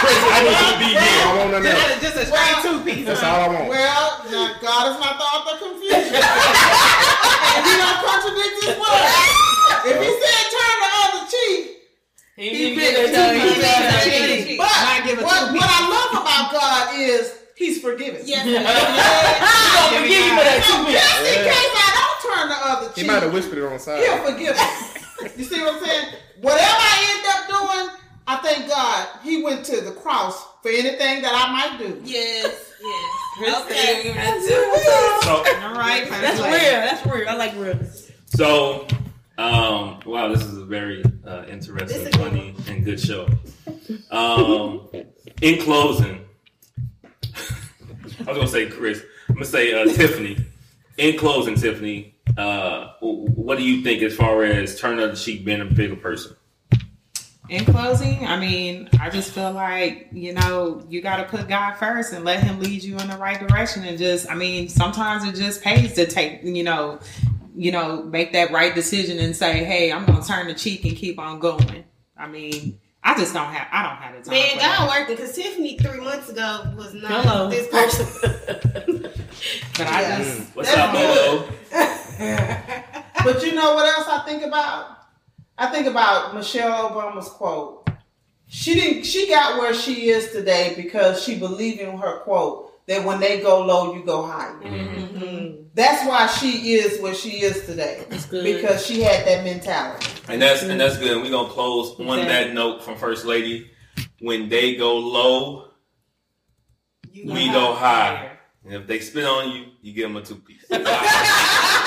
Chris, 0.00 0.16
I 0.16 0.40
need 0.40 0.56
you 0.56 0.72
to 0.72 0.80
be 0.80 0.96
here. 0.96 1.28
I 1.28 1.36
want 1.36 1.60
nothing 1.60 1.76
else. 1.76 2.00
Just 2.00 2.16
a 2.16 2.24
straight 2.24 2.56
two 2.64 2.80
piece. 2.88 3.04
That's 3.04 3.20
all 3.20 3.44
I 3.44 3.48
want. 3.52 3.68
Well, 3.68 4.24
God 4.64 4.82
is 4.88 4.96
not 4.96 5.20
the 5.20 5.26
author 5.28 5.60
of 5.60 5.76
confusion. 5.76 6.08
and 6.08 7.60
he 7.68 7.72
don't 7.76 8.00
contradict 8.00 8.64
his 8.64 8.80
word. 8.80 9.12
If 9.92 10.00
he 10.00 10.08
said 10.08 10.44
turn 10.56 10.76
the 10.80 10.88
other 11.04 11.28
cheek, 11.28 11.81
He, 12.36 12.48
he 12.48 12.74
didn't 12.74 12.78
bit 12.78 13.12
the 13.12 13.22
it. 13.22 13.34
He 13.34 13.48
pieces. 13.54 14.44
didn't. 14.44 14.56
But 14.58 14.72
Might 14.72 15.22
what, 15.22 15.52
what 15.52 15.68
I 15.68 15.80
love 15.88 16.22
about 16.22 16.52
God 16.52 16.94
is 16.98 17.38
he's 17.56 17.80
forgiving. 17.80 18.22
Yes. 18.24 18.46
He 18.46 18.54
gonna 18.56 20.00
forgive 20.00 20.24
you 20.24 20.32
for 20.32 20.44
that 20.44 20.60
two 20.64 20.78
piece. 20.86 20.96
just 20.96 21.20
in 21.28 21.40
case 21.44 21.74
I 21.76 21.90
don't 21.92 22.20
turn 22.24 22.48
the 22.48 22.58
other 22.66 23.00
He 23.00 23.06
might 23.06 23.22
have 23.22 23.32
whispered 23.32 23.58
it 23.58 23.64
on 23.64 23.72
the 23.74 23.78
side. 23.78 24.02
he'll 24.02 24.24
forgive 24.24 24.56
me. 24.56 24.62
You 25.38 25.44
see 25.44 25.60
what 25.60 25.74
I'm 25.76 25.84
saying? 25.84 26.14
Whatever 26.40 26.64
I 26.64 26.96
end 27.14 27.24
up 27.30 27.42
doing, 27.46 27.96
I 28.26 28.36
thank 28.38 28.68
God 28.68 29.08
he 29.22 29.42
went 29.42 29.64
to 29.66 29.80
the 29.80 29.92
cross 29.92 30.42
for 30.62 30.68
anything 30.68 31.22
that 31.22 31.32
I 31.32 31.52
might 31.52 31.78
do. 31.78 32.00
Yes. 32.04 32.72
Yes. 32.82 33.18
Okay. 33.64 34.10
Okay. 34.10 34.40
So, 35.24 35.30
All 35.36 35.74
right. 35.74 36.06
That's 36.10 36.38
real. 36.40 36.50
That's 36.50 37.06
real. 37.06 37.28
I 37.28 37.34
like 37.34 37.54
real. 37.56 37.78
so, 38.26 38.86
um, 39.38 40.00
wow, 40.04 40.28
this 40.28 40.44
is 40.44 40.58
a 40.58 40.64
very 40.64 41.02
uh, 41.26 41.44
interesting, 41.46 42.12
funny, 42.12 42.54
and 42.68 42.84
good 42.84 43.00
show. 43.00 43.28
Um, 44.10 44.88
in 45.40 45.60
closing, 45.60 46.24
I 47.24 48.24
was 48.26 48.36
gonna 48.36 48.46
say 48.48 48.68
Chris. 48.68 49.02
I'm 49.28 49.36
gonna 49.36 49.46
say 49.46 49.72
uh, 49.72 49.86
Tiffany. 49.86 50.36
In 50.98 51.18
closing, 51.18 51.54
Tiffany, 51.54 52.14
uh, 52.36 52.92
what 53.00 53.58
do 53.58 53.64
you 53.64 53.82
think 53.82 54.02
as 54.02 54.14
far 54.14 54.44
as 54.44 54.78
turning 54.78 55.08
the 55.08 55.16
cheek, 55.16 55.44
being 55.44 55.60
a 55.60 55.64
bigger 55.64 55.96
person? 55.96 56.36
In 57.48 57.64
closing, 57.64 58.24
I 58.26 58.38
mean, 58.38 58.88
I 59.00 59.10
just 59.10 59.32
feel 59.32 59.52
like, 59.52 60.08
you 60.12 60.32
know, 60.32 60.82
you 60.88 61.02
got 61.02 61.16
to 61.16 61.24
put 61.24 61.48
God 61.48 61.74
first 61.74 62.12
and 62.12 62.24
let 62.24 62.42
Him 62.42 62.60
lead 62.60 62.82
you 62.82 62.96
in 62.98 63.08
the 63.08 63.16
right 63.16 63.46
direction. 63.46 63.84
And 63.84 63.98
just, 63.98 64.30
I 64.30 64.34
mean, 64.34 64.68
sometimes 64.68 65.24
it 65.24 65.34
just 65.34 65.60
pays 65.62 65.92
to 65.94 66.06
take, 66.06 66.42
you 66.44 66.62
know, 66.62 66.98
you 67.54 67.72
know, 67.72 68.02
make 68.02 68.32
that 68.32 68.50
right 68.50 68.74
decision 68.74 69.18
and 69.18 69.36
say, 69.36 69.64
hey, 69.64 69.92
I'm 69.92 70.04
going 70.06 70.20
to 70.22 70.26
turn 70.26 70.48
the 70.48 70.54
cheek 70.54 70.84
and 70.84 70.96
keep 70.96 71.18
on 71.18 71.38
going. 71.38 71.84
I 72.16 72.26
mean, 72.28 72.78
I 73.02 73.18
just 73.18 73.34
don't 73.34 73.46
have, 73.46 73.68
I 73.72 73.82
don't 73.82 73.96
have 73.96 74.24
the 74.24 74.30
time. 74.30 74.38
Man, 74.38 74.54
for 74.54 74.60
God 74.60 74.88
that. 74.88 75.00
working 75.00 75.16
because 75.16 75.34
Tiffany 75.34 75.76
three 75.78 76.00
months 76.00 76.28
ago 76.28 76.72
was 76.76 76.94
not 76.94 77.24
Hello. 77.24 77.50
this 77.50 77.68
person. 77.68 79.10
But 79.76 79.86
I 79.88 80.18
just, 80.18 80.54
What's 80.54 80.72
up, 80.72 80.92
good. 80.92 81.48
Molo? 82.20 82.82
But 83.24 83.44
you 83.44 83.54
know 83.54 83.74
what 83.74 83.86
else 83.86 84.06
I 84.08 84.24
think 84.26 84.42
about? 84.42 84.98
I 85.56 85.66
think 85.68 85.86
about 85.86 86.34
Michelle 86.34 86.90
Obama's 86.90 87.28
quote. 87.28 87.88
She 88.48 88.74
didn't. 88.74 89.04
She 89.04 89.28
got 89.28 89.58
where 89.58 89.74
she 89.74 90.10
is 90.10 90.30
today 90.30 90.74
because 90.76 91.22
she 91.22 91.38
believed 91.38 91.80
in 91.80 91.96
her 91.98 92.18
quote 92.20 92.71
that 92.86 93.04
when 93.04 93.20
they 93.20 93.40
go 93.40 93.64
low, 93.64 93.94
you 93.94 94.04
go 94.04 94.26
high. 94.26 94.54
Mm-hmm. 94.62 95.16
Mm-hmm. 95.16 95.62
That's 95.74 96.06
why 96.06 96.26
she 96.26 96.74
is 96.74 97.00
where 97.00 97.14
she 97.14 97.42
is 97.42 97.64
today. 97.64 98.04
good. 98.28 98.44
Because 98.44 98.84
she 98.84 99.02
had 99.02 99.26
that 99.26 99.44
mentality. 99.44 100.06
And 100.28 100.42
that's 100.42 100.62
and 100.62 100.80
that's 100.80 100.96
mm-hmm. 100.96 101.04
good. 101.04 101.22
We're 101.22 101.30
gonna 101.30 101.48
close 101.48 101.98
on 101.98 102.08
Okay. 102.08 102.28
that 102.28 102.54
note 102.54 102.82
from 102.82 102.96
First 102.96 103.24
Lady. 103.24 103.70
When 104.20 104.48
they 104.48 104.76
go 104.76 104.96
low, 104.96 105.68
we 107.12 107.48
go 107.48 107.74
high. 107.74 108.32
And 108.64 108.74
if 108.74 108.86
they 108.86 109.00
spit 109.00 109.24
on 109.24 109.50
you, 109.50 109.66
you 109.80 109.92
give 109.92 110.08
them 110.08 110.16
a 110.16 110.22
two 110.22 110.36
piece. 110.36 110.64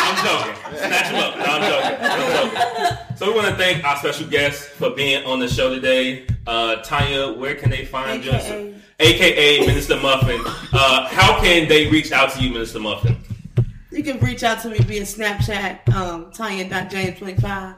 I'm 0.00 0.24
joking. 0.24 0.78
Snatch 0.78 1.10
them 1.10 1.22
up. 1.22 1.36
No, 1.38 1.44
I'm 1.44 1.62
joking. 1.70 1.98
I'm 2.00 2.50
joking. 2.52 3.16
So 3.16 3.26
we 3.26 3.34
want 3.34 3.48
to 3.48 3.56
thank 3.56 3.84
our 3.84 3.96
special 3.96 4.26
guest 4.26 4.70
for 4.70 4.90
being 4.90 5.24
on 5.26 5.40
the 5.40 5.48
show 5.48 5.74
today. 5.74 6.26
Uh, 6.46 6.76
Tanya, 6.76 7.32
where 7.32 7.54
can 7.54 7.70
they 7.70 7.84
find 7.84 8.24
you? 8.24 8.32
AKA. 8.32 8.74
AKA 8.98 9.66
Minister 9.66 9.96
Muffin. 9.96 10.40
Uh, 10.72 11.06
how 11.08 11.40
can 11.40 11.68
they 11.68 11.88
reach 11.90 12.12
out 12.12 12.30
to 12.32 12.42
you, 12.42 12.50
Minister 12.50 12.80
Muffin? 12.80 13.16
You 13.90 14.02
can 14.02 14.18
reach 14.20 14.42
out 14.42 14.62
to 14.62 14.68
me 14.70 14.78
via 14.78 15.02
Snapchat, 15.02 15.88
um, 15.94 16.30
Tanya.James25. 16.32 17.76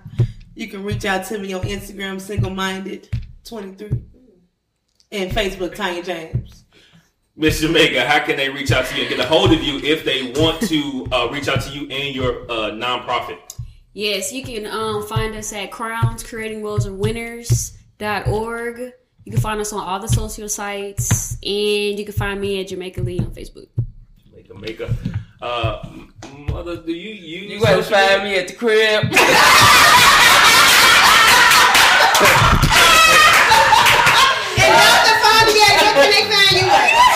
You 0.55 0.69
can 0.69 0.85
reach 0.85 1.05
out 1.05 1.25
to 1.27 1.39
me 1.39 1.53
on 1.55 1.63
Instagram, 1.63 2.21
single 2.21 2.51
minded 2.51 3.09
23. 3.45 4.05
And 5.11 5.33
Facebook, 5.33 5.75
Tanya 5.75 6.03
James. 6.03 6.62
Miss 7.35 7.61
Jamaica, 7.61 8.07
how 8.07 8.25
can 8.25 8.37
they 8.37 8.51
reach 8.51 8.73
out 8.73 8.85
to 8.87 8.95
you 8.95 9.03
and 9.03 9.09
get 9.09 9.19
a 9.19 9.27
hold 9.27 9.53
of 9.53 9.63
you 9.63 9.79
if 9.79 10.05
they 10.05 10.33
want 10.39 10.61
to 10.69 11.07
uh, 11.11 11.29
reach 11.33 11.49
out 11.49 11.63
to 11.63 11.71
you 11.71 11.89
and 11.89 12.15
your 12.15 12.43
uh, 12.43 12.71
nonprofit? 12.73 13.39
Yes, 13.95 14.33
you 14.33 14.43
can 14.43 14.67
um, 14.67 15.07
find 15.07 15.35
us 15.35 15.51
at 15.55 15.71
crowns 15.71 16.23
creating 16.23 16.61
worlds 16.61 16.85
of 16.85 16.95
winners.org. 16.95 17.73
You 19.25 19.33
can 19.33 19.41
find 19.41 19.61
us 19.61 19.73
on 19.73 19.81
all 19.81 19.99
the 19.99 20.09
social 20.09 20.49
sites, 20.49 21.35
and 21.43 21.99
you 21.99 22.05
can 22.05 22.13
find 22.13 22.39
me 22.39 22.61
at 22.61 22.69
Jamaica 22.69 23.01
Lee 23.01 23.19
on 23.19 23.31
Facebook. 23.31 23.69
Jamaica, 24.27 24.49
Jamaica. 24.49 24.95
Uh, 25.41 25.89
mother, 26.49 26.77
do 26.83 26.93
you 26.93 27.15
use? 27.15 27.53
You 27.53 27.61
gotta 27.61 27.83
find 27.83 28.25
me 28.25 28.37
at 28.37 28.49
the 28.49 28.55
crib. 28.55 29.05
And 29.05 29.13
y'all 34.71 35.01
can 35.05 35.17
find 35.23 35.47
me 35.49 35.61
at 35.63 35.75
where 35.81 35.95
can 35.95 36.11
they 36.11 36.25
find 36.31 36.57
you 36.61 36.69
at? 36.71 37.12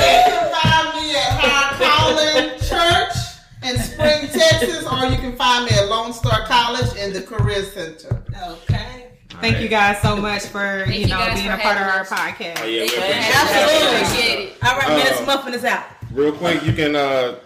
You 0.00 0.32
can 0.32 0.52
find 0.52 0.96
me 0.96 1.16
at 1.16 1.40
High 1.40 1.76
Calling 1.84 2.58
Church 2.60 3.16
in 3.62 3.78
Spring, 3.82 4.28
Texas, 4.28 4.86
or 4.86 5.06
you 5.06 5.16
can 5.18 5.36
find 5.36 5.64
me 5.66 5.72
at 5.76 5.88
Lone 5.88 6.12
Star 6.12 6.44
College 6.46 6.94
in 6.96 7.12
the 7.12 7.22
Career 7.22 7.62
Center. 7.64 8.22
Okay. 8.50 9.06
thank 9.40 9.60
you 9.60 9.68
guys 9.68 10.00
so 10.02 10.16
much 10.16 10.46
for, 10.46 10.84
Thank 10.86 10.94
you 10.96 11.00
you 11.02 11.06
know, 11.08 11.18
guys 11.18 11.34
being 11.38 11.50
a 11.50 11.58
part 11.58 11.76
of 11.76 11.82
our 11.86 12.04
podcast. 12.04 12.60
Oh, 12.62 12.66
yeah, 12.66 12.82
we 12.82 12.86
appreciate 12.88 13.08
it. 13.10 13.34
Absolutely. 13.36 14.00
Appreciate 14.00 14.38
it. 14.48 14.64
All 14.64 14.76
right, 14.78 14.88
Uh, 14.90 14.96
Minister 14.96 15.26
Muffin 15.26 15.54
is 15.54 15.64
out. 15.64 15.84
Real 16.12 16.32
quick, 16.32 16.62
you 16.64 16.72
can 16.72 16.96
uh 16.96 17.36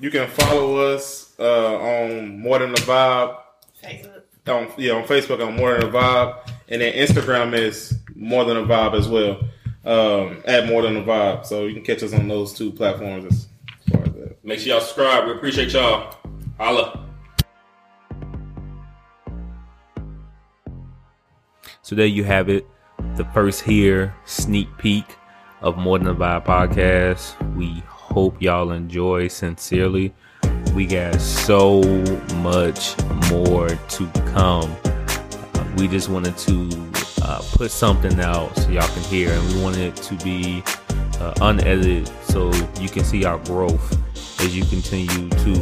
you 0.00 0.10
can 0.10 0.28
follow 0.28 0.78
us 0.94 1.34
uh 1.38 1.76
on 1.76 2.38
More 2.40 2.58
Than 2.58 2.70
a 2.70 2.74
Vibe 2.74 3.36
Facebook. 3.82 4.22
on 4.48 4.72
yeah 4.78 4.92
on 4.94 5.04
Facebook 5.04 5.46
on 5.46 5.56
More 5.56 5.74
Than 5.78 5.88
a 5.88 5.92
Vibe, 5.92 6.50
and 6.70 6.80
then 6.80 6.94
Instagram 6.94 7.54
is 7.54 7.94
More 8.14 8.44
Than 8.46 8.56
a 8.56 8.62
Vibe 8.62 8.94
as 8.98 9.08
well. 9.08 9.40
Um, 9.84 10.42
at 10.46 10.66
More 10.66 10.80
Than 10.80 10.96
a 10.96 11.02
Vibe, 11.02 11.44
so 11.44 11.66
you 11.66 11.74
can 11.74 11.82
catch 11.84 12.02
us 12.02 12.14
on 12.14 12.26
those 12.26 12.54
two 12.54 12.72
platforms 12.72 13.26
as 13.26 13.48
far 13.92 14.02
as 14.02 14.12
that. 14.14 14.42
Make 14.42 14.58
sure 14.58 14.72
y'all 14.72 14.80
subscribe. 14.80 15.26
We 15.26 15.32
appreciate 15.32 15.72
y'all. 15.72 16.16
Holla. 16.58 17.06
So 21.82 21.94
there 21.94 22.06
you 22.06 22.24
have 22.24 22.48
it. 22.48 22.66
The 23.16 23.26
first 23.34 23.60
here 23.60 24.14
sneak 24.24 24.68
peek 24.78 25.04
of 25.60 25.76
More 25.76 25.98
Than 25.98 26.08
a 26.08 26.14
Vibe 26.14 26.46
podcast. 26.46 27.54
We 27.54 27.82
hope 27.86 28.40
y'all 28.40 28.70
enjoy 28.70 29.28
sincerely. 29.28 30.14
We 30.74 30.86
got 30.86 31.20
so 31.20 31.82
much 32.36 32.96
more 33.30 33.68
to 33.68 34.10
come. 34.32 34.74
Uh, 34.84 35.66
we 35.76 35.88
just 35.88 36.08
wanted 36.08 36.38
to 36.38 36.93
uh, 37.24 37.42
put 37.52 37.70
something 37.70 38.20
out 38.20 38.54
so 38.56 38.70
y'all 38.70 38.86
can 38.88 39.02
hear, 39.04 39.32
and 39.32 39.52
we 39.52 39.62
want 39.62 39.76
it 39.76 39.96
to 39.96 40.14
be 40.16 40.62
uh, 41.20 41.34
unedited 41.40 42.10
so 42.24 42.52
you 42.80 42.88
can 42.88 43.04
see 43.04 43.24
our 43.24 43.38
growth 43.38 43.98
as 44.40 44.56
you 44.56 44.64
continue 44.64 45.28
to 45.30 45.52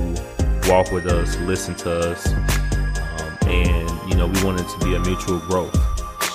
walk 0.69 0.91
with 0.93 1.07
us, 1.07 1.37
listen 1.41 1.75
to 1.77 2.11
us, 2.11 2.27
um, 2.27 3.39
and 3.49 4.11
you 4.11 4.17
know 4.17 4.27
we 4.27 4.45
want 4.45 4.61
it 4.61 4.69
to 4.69 4.85
be 4.85 4.95
a 4.95 5.01
mutual 5.01 5.39
growth. 5.41 5.75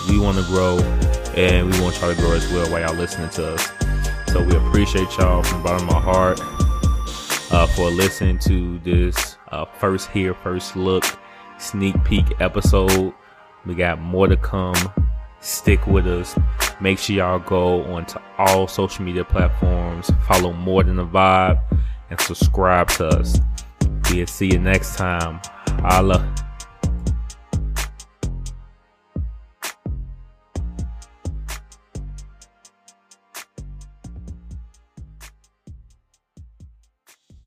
We 0.09 0.19
want 0.19 0.37
to 0.37 0.43
grow, 0.43 0.77
and 1.35 1.71
we 1.71 1.81
want 1.81 1.99
y'all 1.99 2.13
to 2.13 2.21
grow 2.21 2.31
as 2.31 2.49
well 2.51 2.69
while 2.71 2.81
y'all 2.81 2.95
listening 2.95 3.29
to 3.31 3.53
us. 3.53 3.69
So 4.31 4.43
we 4.43 4.55
appreciate 4.55 5.09
y'all 5.17 5.43
from 5.43 5.57
the 5.57 5.63
bottom 5.63 5.89
of 5.89 5.93
my 5.93 5.99
heart 5.99 6.39
uh, 7.51 7.67
for 7.67 7.89
listening 7.89 8.39
to 8.39 8.79
this 8.79 9.37
uh, 9.51 9.65
first 9.65 10.09
here, 10.11 10.33
first 10.33 10.75
look, 10.75 11.03
sneak 11.57 12.01
peek 12.03 12.25
episode. 12.39 13.13
We 13.65 13.75
got 13.75 13.99
more 13.99 14.27
to 14.27 14.37
come. 14.37 14.75
Stick 15.39 15.85
with 15.87 16.07
us. 16.07 16.37
Make 16.81 16.99
sure 16.99 17.15
y'all 17.15 17.39
go 17.39 17.83
onto 17.85 18.19
all 18.37 18.67
social 18.67 19.03
media 19.03 19.23
platforms, 19.23 20.11
follow 20.27 20.53
More 20.53 20.83
Than 20.83 20.99
a 20.99 21.05
Vibe, 21.05 21.59
and 22.09 22.19
subscribe 22.19 22.89
to 22.89 23.07
us. 23.07 23.39
We'll 24.11 24.27
see 24.27 24.47
you 24.47 24.59
next 24.59 24.95
time. 24.95 25.39
Holla. 25.81 26.46